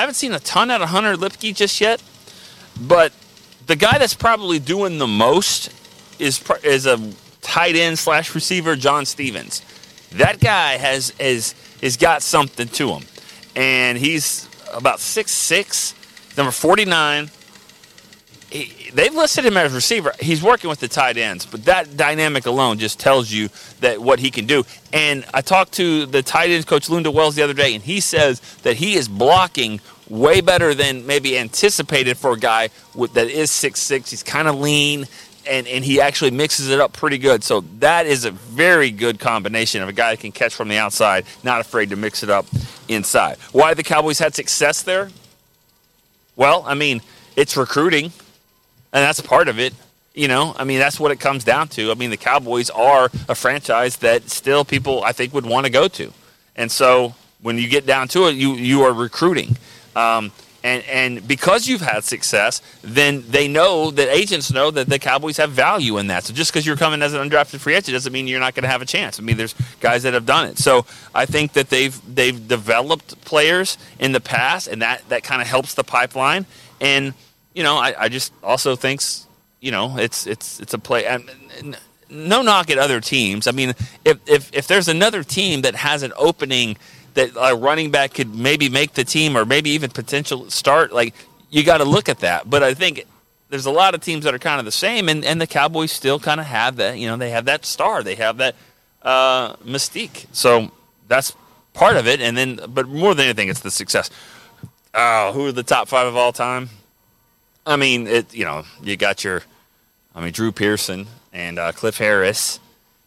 haven't 0.00 0.14
seen 0.14 0.32
a 0.32 0.40
ton 0.40 0.70
out 0.70 0.82
of 0.82 0.90
Hunter 0.90 1.14
Luepke 1.14 1.54
just 1.54 1.80
yet, 1.80 2.02
but 2.80 3.12
the 3.66 3.76
guy 3.76 3.98
that's 3.98 4.14
probably 4.14 4.58
doing 4.58 4.98
the 4.98 5.06
most 5.06 5.72
is 6.20 6.42
is 6.62 6.86
a 6.86 6.98
tight 7.42 7.76
end 7.76 7.98
slash 7.98 8.34
receiver, 8.34 8.76
John 8.76 9.06
Stephens. 9.06 9.62
That 10.12 10.40
guy 10.40 10.76
has 10.76 11.12
is 11.18 11.54
has 11.82 11.96
got 11.96 12.22
something 12.22 12.68
to 12.68 12.90
him, 12.90 13.02
and 13.54 13.98
he's 13.98 14.48
about 14.72 15.00
six 15.00 15.32
six, 15.32 15.94
number 16.36 16.52
forty 16.52 16.84
nine 16.84 17.30
he, 18.56 18.90
they've 18.90 19.14
listed 19.14 19.44
him 19.44 19.56
as 19.56 19.72
receiver. 19.72 20.12
He's 20.20 20.42
working 20.42 20.70
with 20.70 20.80
the 20.80 20.88
tight 20.88 21.16
ends, 21.16 21.46
but 21.46 21.64
that 21.66 21.96
dynamic 21.96 22.46
alone 22.46 22.78
just 22.78 22.98
tells 22.98 23.30
you 23.30 23.48
that 23.80 24.00
what 24.00 24.18
he 24.18 24.30
can 24.30 24.46
do. 24.46 24.64
And 24.92 25.24
I 25.34 25.40
talked 25.40 25.72
to 25.74 26.06
the 26.06 26.22
tight 26.22 26.50
ends 26.50 26.64
coach 26.64 26.88
Lunda 26.88 27.12
Wells 27.12 27.34
the 27.34 27.42
other 27.42 27.54
day, 27.54 27.74
and 27.74 27.84
he 27.84 28.00
says 28.00 28.40
that 28.62 28.76
he 28.76 28.94
is 28.94 29.08
blocking 29.08 29.80
way 30.08 30.40
better 30.40 30.74
than 30.74 31.06
maybe 31.06 31.38
anticipated 31.38 32.16
for 32.16 32.32
a 32.32 32.38
guy 32.38 32.70
with, 32.94 33.14
that 33.14 33.28
is 33.28 33.50
six 33.50 33.80
six. 33.80 34.10
He's 34.10 34.22
kind 34.22 34.48
of 34.48 34.58
lean. 34.58 35.06
And, 35.48 35.68
and 35.68 35.84
he 35.84 36.00
actually 36.00 36.32
mixes 36.32 36.70
it 36.70 36.80
up 36.80 36.92
pretty 36.92 37.18
good. 37.18 37.44
So 37.44 37.60
that 37.78 38.06
is 38.06 38.24
a 38.24 38.32
very 38.32 38.90
good 38.90 39.20
combination 39.20 39.80
of 39.80 39.88
a 39.88 39.92
guy 39.92 40.10
that 40.10 40.18
can 40.18 40.32
catch 40.32 40.52
from 40.52 40.66
the 40.66 40.76
outside, 40.76 41.24
not 41.44 41.60
afraid 41.60 41.90
to 41.90 41.96
mix 41.96 42.24
it 42.24 42.30
up 42.30 42.46
inside. 42.88 43.36
Why 43.52 43.72
the 43.72 43.84
Cowboys 43.84 44.18
had 44.18 44.34
success 44.34 44.82
there? 44.82 45.08
Well, 46.34 46.64
I 46.66 46.74
mean, 46.74 47.00
it's 47.36 47.56
recruiting 47.56 48.10
and 48.92 49.02
that's 49.02 49.18
a 49.18 49.22
part 49.22 49.48
of 49.48 49.58
it. 49.58 49.74
You 50.14 50.28
know, 50.28 50.54
I 50.58 50.64
mean, 50.64 50.78
that's 50.78 50.98
what 50.98 51.12
it 51.12 51.20
comes 51.20 51.44
down 51.44 51.68
to. 51.68 51.90
I 51.90 51.94
mean, 51.94 52.08
the 52.08 52.16
Cowboys 52.16 52.70
are 52.70 53.10
a 53.28 53.34
franchise 53.34 53.98
that 53.98 54.30
still 54.30 54.64
people 54.64 55.04
I 55.04 55.12
think 55.12 55.34
would 55.34 55.44
want 55.44 55.66
to 55.66 55.72
go 55.72 55.88
to, 55.88 56.12
and 56.54 56.70
so 56.72 57.14
when 57.42 57.58
you 57.58 57.68
get 57.68 57.86
down 57.86 58.08
to 58.08 58.26
it, 58.28 58.34
you 58.34 58.54
you 58.54 58.82
are 58.82 58.92
recruiting. 58.92 59.56
Um, 59.94 60.32
and, 60.66 60.82
and 60.86 61.28
because 61.28 61.68
you've 61.68 61.80
had 61.80 62.02
success, 62.02 62.60
then 62.82 63.22
they 63.28 63.46
know 63.46 63.92
that 63.92 64.08
agents 64.08 64.50
know 64.50 64.72
that 64.72 64.88
the 64.88 64.98
Cowboys 64.98 65.36
have 65.36 65.52
value 65.52 65.96
in 65.98 66.08
that. 66.08 66.24
So 66.24 66.34
just 66.34 66.52
because 66.52 66.66
you're 66.66 66.76
coming 66.76 67.02
as 67.02 67.14
an 67.14 67.30
undrafted 67.30 67.60
free 67.60 67.74
agent 67.74 67.92
doesn't 67.92 68.12
mean 68.12 68.26
you're 68.26 68.40
not 68.40 68.56
going 68.56 68.64
to 68.64 68.68
have 68.68 68.82
a 68.82 68.86
chance. 68.86 69.20
I 69.20 69.22
mean, 69.22 69.36
there's 69.36 69.54
guys 69.78 70.02
that 70.02 70.12
have 70.14 70.26
done 70.26 70.48
it. 70.48 70.58
So 70.58 70.84
I 71.14 71.24
think 71.24 71.52
that 71.52 71.70
they've 71.70 71.96
they've 72.12 72.48
developed 72.48 73.24
players 73.24 73.78
in 74.00 74.10
the 74.10 74.20
past, 74.20 74.66
and 74.66 74.82
that 74.82 75.08
that 75.08 75.22
kind 75.22 75.40
of 75.40 75.46
helps 75.46 75.74
the 75.74 75.84
pipeline. 75.84 76.46
And 76.80 77.14
you 77.56 77.62
know, 77.62 77.76
I, 77.76 77.94
I 77.98 78.08
just 78.08 78.32
also 78.42 78.76
thinks, 78.76 79.26
you 79.60 79.72
know, 79.72 79.96
it's 79.98 80.26
it's 80.26 80.60
it's 80.60 80.74
a 80.74 80.78
play. 80.78 81.06
And, 81.06 81.28
no 82.08 82.40
knock 82.40 82.70
at 82.70 82.78
other 82.78 83.00
teams. 83.00 83.48
I 83.48 83.50
mean, 83.50 83.70
if, 84.04 84.18
if 84.28 84.54
if 84.54 84.68
there's 84.68 84.86
another 84.86 85.24
team 85.24 85.62
that 85.62 85.74
has 85.74 86.04
an 86.04 86.12
opening 86.16 86.76
that 87.14 87.30
a 87.36 87.56
running 87.56 87.90
back 87.90 88.14
could 88.14 88.32
maybe 88.32 88.68
make 88.68 88.92
the 88.92 89.02
team 89.02 89.36
or 89.36 89.44
maybe 89.44 89.70
even 89.70 89.90
potential 89.90 90.48
start, 90.48 90.92
like 90.92 91.14
you 91.50 91.64
got 91.64 91.78
to 91.78 91.84
look 91.84 92.08
at 92.08 92.20
that. 92.20 92.48
But 92.48 92.62
I 92.62 92.74
think 92.74 93.06
there's 93.48 93.66
a 93.66 93.72
lot 93.72 93.94
of 93.94 94.02
teams 94.02 94.24
that 94.24 94.34
are 94.34 94.38
kind 94.38 94.60
of 94.60 94.64
the 94.64 94.70
same, 94.70 95.08
and, 95.08 95.24
and 95.24 95.40
the 95.40 95.48
Cowboys 95.48 95.90
still 95.90 96.20
kind 96.20 96.38
of 96.38 96.46
have 96.46 96.76
that. 96.76 96.98
You 96.98 97.08
know, 97.08 97.16
they 97.16 97.30
have 97.30 97.46
that 97.46 97.64
star, 97.64 98.04
they 98.04 98.14
have 98.14 98.36
that 98.36 98.54
uh, 99.02 99.56
mystique. 99.56 100.26
So 100.30 100.70
that's 101.08 101.32
part 101.72 101.96
of 101.96 102.06
it. 102.06 102.20
And 102.20 102.36
then, 102.36 102.60
but 102.68 102.86
more 102.86 103.16
than 103.16 103.24
anything, 103.24 103.48
it's 103.48 103.60
the 103.60 103.70
success. 103.72 104.10
oh, 104.94 105.32
who 105.32 105.46
are 105.46 105.52
the 105.52 105.64
top 105.64 105.88
five 105.88 106.06
of 106.06 106.16
all 106.16 106.32
time? 106.32 106.70
I 107.66 107.76
mean, 107.76 108.06
it. 108.06 108.32
You 108.32 108.44
know, 108.44 108.64
you 108.82 108.96
got 108.96 109.24
your, 109.24 109.42
I 110.14 110.22
mean, 110.22 110.32
Drew 110.32 110.52
Pearson 110.52 111.06
and 111.32 111.58
uh, 111.58 111.72
Cliff 111.72 111.98
Harris 111.98 112.60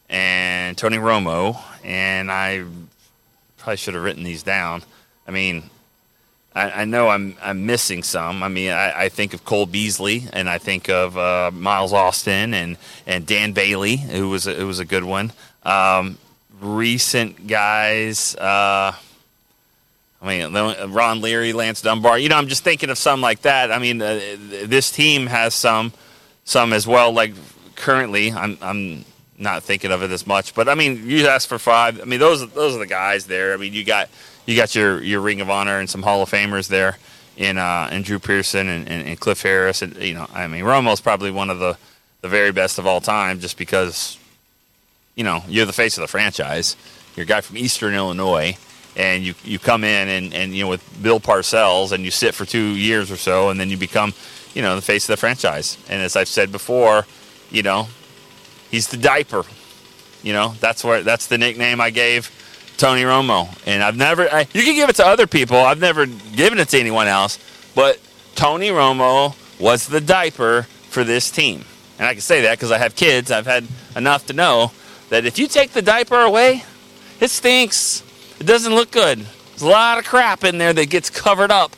and 0.09 0.77
Tony 0.77 0.97
Romo, 0.97 1.59
and 1.83 2.29
I 2.29 2.65
probably 3.57 3.77
should 3.77 3.93
have 3.93 4.03
written 4.03 4.23
these 4.23 4.43
down. 4.43 4.83
I 5.27 5.31
mean, 5.31 5.69
I, 6.53 6.81
I 6.81 6.85
know 6.85 7.07
I'm 7.07 7.37
I'm 7.41 7.65
missing 7.65 8.03
some. 8.03 8.43
I 8.43 8.49
mean, 8.49 8.71
I, 8.71 9.03
I, 9.03 9.09
think 9.09 9.33
of 9.33 9.45
Cole 9.45 9.65
Beasley, 9.65 10.25
and 10.33 10.49
I 10.49 10.57
think 10.57 10.89
of 10.89 11.17
uh, 11.17 11.51
Miles 11.53 11.93
Austin 11.93 12.53
and 12.53 12.77
and 13.07 13.25
Dan 13.25 13.53
Bailey, 13.53 13.97
who 13.97 14.29
was 14.29 14.47
a, 14.47 14.53
who 14.55 14.67
was 14.67 14.79
a 14.79 14.85
good 14.85 15.03
one. 15.03 15.31
Um, 15.63 16.17
recent 16.59 17.47
guys. 17.47 18.35
Uh, 18.35 18.93
I 20.21 20.27
mean, 20.27 20.91
Ron 20.91 21.21
Leary, 21.21 21.53
Lance 21.53 21.81
Dunbar. 21.81 22.19
You 22.19 22.29
know, 22.29 22.35
I'm 22.35 22.47
just 22.47 22.63
thinking 22.63 22.89
of 22.89 22.97
some 22.97 23.21
like 23.21 23.43
that. 23.43 23.71
I 23.71 23.79
mean, 23.79 24.01
uh, 24.01 24.19
this 24.65 24.91
team 24.91 25.27
has 25.27 25.53
some, 25.53 25.93
some 26.43 26.73
as 26.73 26.85
well. 26.85 27.13
Like 27.13 27.33
currently, 27.75 28.31
I'm, 28.31 28.57
I'm 28.61 29.05
not 29.37 29.63
thinking 29.63 29.91
of 29.91 30.03
it 30.03 30.11
as 30.11 30.27
much. 30.27 30.53
But 30.53 30.67
I 30.67 30.75
mean, 30.75 31.07
you 31.09 31.25
asked 31.27 31.47
for 31.47 31.57
five. 31.57 32.01
I 32.01 32.03
mean, 32.03 32.19
those, 32.19 32.49
those 32.51 32.75
are 32.75 32.79
the 32.79 32.87
guys 32.87 33.27
there. 33.27 33.53
I 33.53 33.57
mean, 33.57 33.71
you 33.71 33.85
got, 33.85 34.09
you 34.45 34.57
got 34.57 34.75
your, 34.75 35.01
your 35.01 35.21
Ring 35.21 35.39
of 35.39 35.49
Honor 35.49 35.79
and 35.79 35.89
some 35.89 36.03
Hall 36.03 36.21
of 36.21 36.29
Famers 36.29 36.67
there 36.67 36.97
in, 37.37 37.57
uh, 37.57 37.87
in 37.89 38.01
Drew 38.01 38.19
Pearson 38.19 38.67
and, 38.67 38.89
and, 38.89 39.07
and 39.07 39.19
Cliff 39.19 39.41
Harris. 39.41 39.81
And 39.81 39.95
you 39.95 40.15
know, 40.15 40.27
I 40.33 40.47
mean, 40.47 40.65
Romo's 40.65 40.99
probably 40.99 41.31
one 41.31 41.49
of 41.49 41.59
the, 41.59 41.77
the 42.19 42.27
very 42.27 42.51
best 42.51 42.77
of 42.77 42.85
all 42.85 42.99
time, 42.99 43.39
just 43.39 43.57
because, 43.57 44.17
you 45.15 45.23
know, 45.23 45.43
you're 45.47 45.65
the 45.65 45.71
face 45.71 45.97
of 45.97 46.01
the 46.01 46.07
franchise. 46.09 46.75
You're 47.15 47.23
a 47.23 47.27
guy 47.27 47.39
from 47.39 47.55
Eastern 47.55 47.93
Illinois 47.93 48.57
and 48.95 49.23
you 49.23 49.33
you 49.43 49.59
come 49.59 49.83
in 49.83 50.07
and, 50.07 50.33
and 50.33 50.53
you 50.53 50.63
know 50.63 50.69
with 50.69 51.01
Bill 51.01 51.19
Parcells 51.19 51.91
and 51.91 52.03
you 52.03 52.11
sit 52.11 52.35
for 52.35 52.45
two 52.45 52.75
years 52.75 53.11
or 53.11 53.17
so 53.17 53.49
and 53.49 53.59
then 53.59 53.69
you 53.69 53.77
become 53.77 54.13
you 54.53 54.61
know 54.61 54.75
the 54.75 54.81
face 54.81 55.03
of 55.05 55.13
the 55.13 55.17
franchise. 55.17 55.77
And 55.89 56.01
as 56.01 56.15
I've 56.15 56.27
said 56.27 56.51
before 56.51 57.05
you 57.49 57.63
know 57.63 57.87
he's 58.71 58.87
the 58.87 58.97
diaper. 58.97 59.43
You 60.21 60.33
know 60.33 60.53
that's 60.59 60.83
where 60.83 61.01
that's 61.03 61.27
the 61.27 61.37
nickname 61.37 61.79
I 61.79 61.89
gave 61.89 62.31
Tony 62.77 63.03
Romo. 63.03 63.47
And 63.65 63.83
I've 63.83 63.97
never 63.97 64.31
I, 64.31 64.41
you 64.53 64.63
can 64.63 64.75
give 64.75 64.89
it 64.89 64.95
to 64.97 65.05
other 65.05 65.27
people. 65.27 65.57
I've 65.57 65.81
never 65.81 66.05
given 66.05 66.59
it 66.59 66.69
to 66.69 66.79
anyone 66.79 67.07
else. 67.07 67.39
But 67.75 67.99
Tony 68.35 68.69
Romo 68.69 69.35
was 69.59 69.87
the 69.87 70.01
diaper 70.01 70.63
for 70.89 71.03
this 71.03 71.29
team. 71.29 71.63
And 71.97 72.07
I 72.07 72.13
can 72.13 72.21
say 72.21 72.41
that 72.41 72.57
because 72.57 72.71
I 72.71 72.77
have 72.77 72.95
kids. 72.95 73.29
I've 73.31 73.45
had 73.45 73.67
enough 73.95 74.25
to 74.27 74.33
know 74.33 74.71
that 75.09 75.25
if 75.25 75.37
you 75.37 75.47
take 75.47 75.71
the 75.71 75.81
diaper 75.81 76.19
away 76.19 76.63
it 77.19 77.29
stinks 77.29 78.03
it 78.39 78.45
doesn't 78.45 78.73
look 78.73 78.91
good. 78.91 79.19
There's 79.19 79.61
a 79.61 79.67
lot 79.67 79.97
of 79.97 80.05
crap 80.05 80.43
in 80.43 80.57
there 80.57 80.73
that 80.73 80.89
gets 80.89 81.09
covered 81.09 81.51
up 81.51 81.75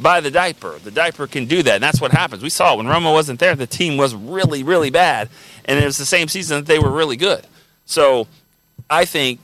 by 0.00 0.20
the 0.20 0.30
diaper. 0.30 0.78
The 0.78 0.90
diaper 0.90 1.26
can 1.26 1.46
do 1.46 1.62
that, 1.62 1.74
and 1.74 1.82
that's 1.82 2.00
what 2.00 2.12
happens. 2.12 2.42
We 2.42 2.50
saw 2.50 2.74
it 2.74 2.76
when 2.76 2.86
Romo 2.86 3.12
wasn't 3.12 3.40
there. 3.40 3.54
The 3.54 3.66
team 3.66 3.96
was 3.96 4.14
really, 4.14 4.62
really 4.62 4.90
bad, 4.90 5.28
and 5.64 5.78
it 5.78 5.84
was 5.84 5.98
the 5.98 6.04
same 6.04 6.28
season 6.28 6.58
that 6.58 6.66
they 6.66 6.78
were 6.78 6.90
really 6.90 7.16
good. 7.16 7.46
So 7.86 8.26
I 8.90 9.04
think 9.04 9.40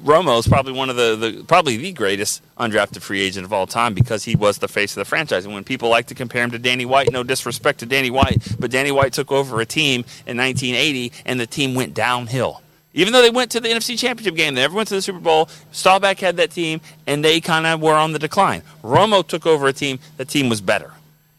Romo 0.00 0.38
is 0.38 0.46
probably 0.46 0.72
one 0.72 0.90
of 0.90 0.96
the, 0.96 1.16
the 1.16 1.44
probably 1.44 1.76
the 1.76 1.92
greatest 1.92 2.42
undrafted 2.58 3.00
free 3.00 3.20
agent 3.22 3.44
of 3.44 3.52
all 3.52 3.66
time 3.66 3.94
because 3.94 4.24
he 4.24 4.36
was 4.36 4.58
the 4.58 4.68
face 4.68 4.92
of 4.96 5.00
the 5.00 5.04
franchise. 5.06 5.44
And 5.44 5.54
when 5.54 5.64
people 5.64 5.88
like 5.88 6.06
to 6.08 6.14
compare 6.14 6.44
him 6.44 6.50
to 6.50 6.58
Danny 6.58 6.84
White, 6.84 7.10
no 7.10 7.22
disrespect 7.22 7.80
to 7.80 7.86
Danny 7.86 8.10
White, 8.10 8.56
but 8.58 8.70
Danny 8.70 8.92
White 8.92 9.12
took 9.12 9.32
over 9.32 9.60
a 9.60 9.66
team 9.66 10.04
in 10.26 10.36
1980, 10.36 11.12
and 11.24 11.40
the 11.40 11.46
team 11.46 11.74
went 11.74 11.94
downhill. 11.94 12.62
Even 12.96 13.12
though 13.12 13.20
they 13.20 13.30
went 13.30 13.50
to 13.50 13.60
the 13.60 13.68
NFC 13.68 13.96
Championship 13.98 14.34
game, 14.34 14.54
they 14.54 14.62
never 14.62 14.74
went 14.74 14.88
to 14.88 14.94
the 14.94 15.02
Super 15.02 15.20
Bowl. 15.20 15.50
Staubach 15.70 16.18
had 16.18 16.38
that 16.38 16.50
team, 16.50 16.80
and 17.06 17.22
they 17.22 17.42
kind 17.42 17.66
of 17.66 17.80
were 17.80 17.94
on 17.94 18.12
the 18.12 18.18
decline. 18.18 18.62
Romo 18.82 19.24
took 19.24 19.46
over 19.46 19.66
a 19.68 19.72
team. 19.72 19.98
The 20.16 20.24
team 20.24 20.48
was 20.48 20.62
better, 20.62 20.92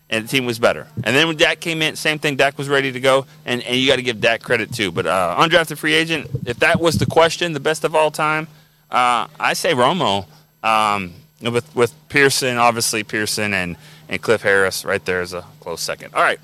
and 0.10 0.24
the 0.24 0.30
team 0.30 0.46
was 0.46 0.60
better. 0.60 0.86
And 1.04 1.16
then 1.16 1.28
when 1.28 1.36
Dak 1.36 1.60
came 1.60 1.82
in, 1.82 1.96
same 1.96 2.20
thing. 2.20 2.36
Dak 2.36 2.60
was 2.60 2.70
ready 2.70 2.92
to 2.92 3.00
go, 3.00 3.26
and, 3.44 3.64
and 3.64 3.76
you 3.76 3.88
got 3.88 3.96
to 3.96 4.04
give 4.04 4.22
Dak 4.22 4.44
credit 4.44 4.72
too. 4.72 4.92
But 4.92 5.08
uh, 5.08 5.36
undrafted 5.40 5.80
free 5.80 5.96
agent, 5.96 6.30
if 6.46 6.60
that 6.60 6.80
was 6.80 7.00
the 7.00 7.08
question, 7.08 7.54
the 7.54 7.60
best 7.60 7.84
of 7.84 7.96
all 7.96 8.12
time, 8.12 8.48
uh, 8.92 9.28
I 9.40 9.54
say 9.54 9.74
Romo. 9.74 10.28
Um, 10.64 11.14
with 11.42 11.76
with 11.76 11.94
Pearson, 12.10 12.58
obviously 12.58 13.04
Pearson 13.04 13.54
and 13.54 13.78
and 14.10 14.22
Cliff 14.22 14.42
Harris 14.42 14.86
right 14.86 15.04
there 15.06 15.22
is 15.22 15.34
a 15.34 15.44
close 15.60 15.82
second. 15.82 16.14
All 16.14 16.22
right, 16.24 16.40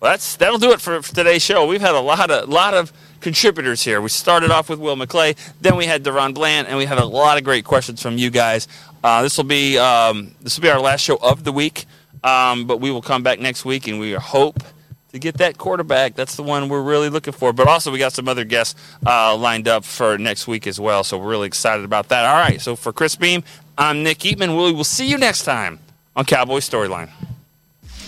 well 0.00 0.12
that's 0.12 0.36
that'll 0.36 0.58
do 0.58 0.72
it 0.72 0.80
for, 0.80 1.00
for 1.02 1.14
today's 1.14 1.42
show. 1.42 1.66
We've 1.66 1.80
had 1.80 1.94
a 1.94 2.00
lot 2.00 2.30
of 2.30 2.48
lot 2.48 2.74
of 2.74 2.92
contributors 3.24 3.82
here. 3.82 4.02
We 4.02 4.10
started 4.10 4.50
off 4.50 4.68
with 4.68 4.78
Will 4.78 4.96
McClay, 4.96 5.36
then 5.60 5.76
we 5.76 5.86
had 5.86 6.04
DaRon 6.04 6.34
Bland, 6.34 6.68
and 6.68 6.76
we 6.76 6.84
had 6.84 6.98
a 6.98 7.06
lot 7.06 7.38
of 7.38 7.42
great 7.42 7.64
questions 7.64 8.00
from 8.02 8.18
you 8.18 8.28
guys. 8.30 8.68
Uh, 9.02 9.22
this 9.22 9.36
will 9.36 9.44
be 9.44 9.78
um, 9.78 10.34
this 10.42 10.56
will 10.56 10.62
be 10.62 10.70
our 10.70 10.78
last 10.78 11.00
show 11.00 11.16
of 11.16 11.42
the 11.42 11.50
week, 11.50 11.86
um, 12.22 12.66
but 12.66 12.80
we 12.80 12.90
will 12.90 13.02
come 13.02 13.22
back 13.22 13.40
next 13.40 13.64
week, 13.64 13.88
and 13.88 13.98
we 13.98 14.12
hope 14.12 14.62
to 15.12 15.18
get 15.18 15.38
that 15.38 15.56
quarterback. 15.56 16.14
That's 16.14 16.36
the 16.36 16.42
one 16.42 16.68
we're 16.68 16.82
really 16.82 17.08
looking 17.08 17.32
for. 17.32 17.54
But 17.54 17.66
also, 17.66 17.90
we 17.90 17.98
got 17.98 18.12
some 18.12 18.28
other 18.28 18.44
guests 18.44 18.78
uh, 19.06 19.34
lined 19.34 19.68
up 19.68 19.84
for 19.84 20.18
next 20.18 20.46
week 20.46 20.66
as 20.66 20.78
well, 20.78 21.02
so 21.02 21.16
we're 21.16 21.30
really 21.30 21.46
excited 21.46 21.84
about 21.84 22.10
that. 22.10 22.26
All 22.26 22.36
right, 22.36 22.60
so 22.60 22.76
for 22.76 22.92
Chris 22.92 23.16
Beam, 23.16 23.42
I'm 23.78 24.02
Nick 24.02 24.18
Eatman. 24.18 24.50
We 24.50 24.72
will 24.72 24.84
see 24.84 25.08
you 25.08 25.16
next 25.16 25.44
time 25.44 25.78
on 26.14 26.26
Cowboy 26.26 26.58
Storyline. 26.58 27.10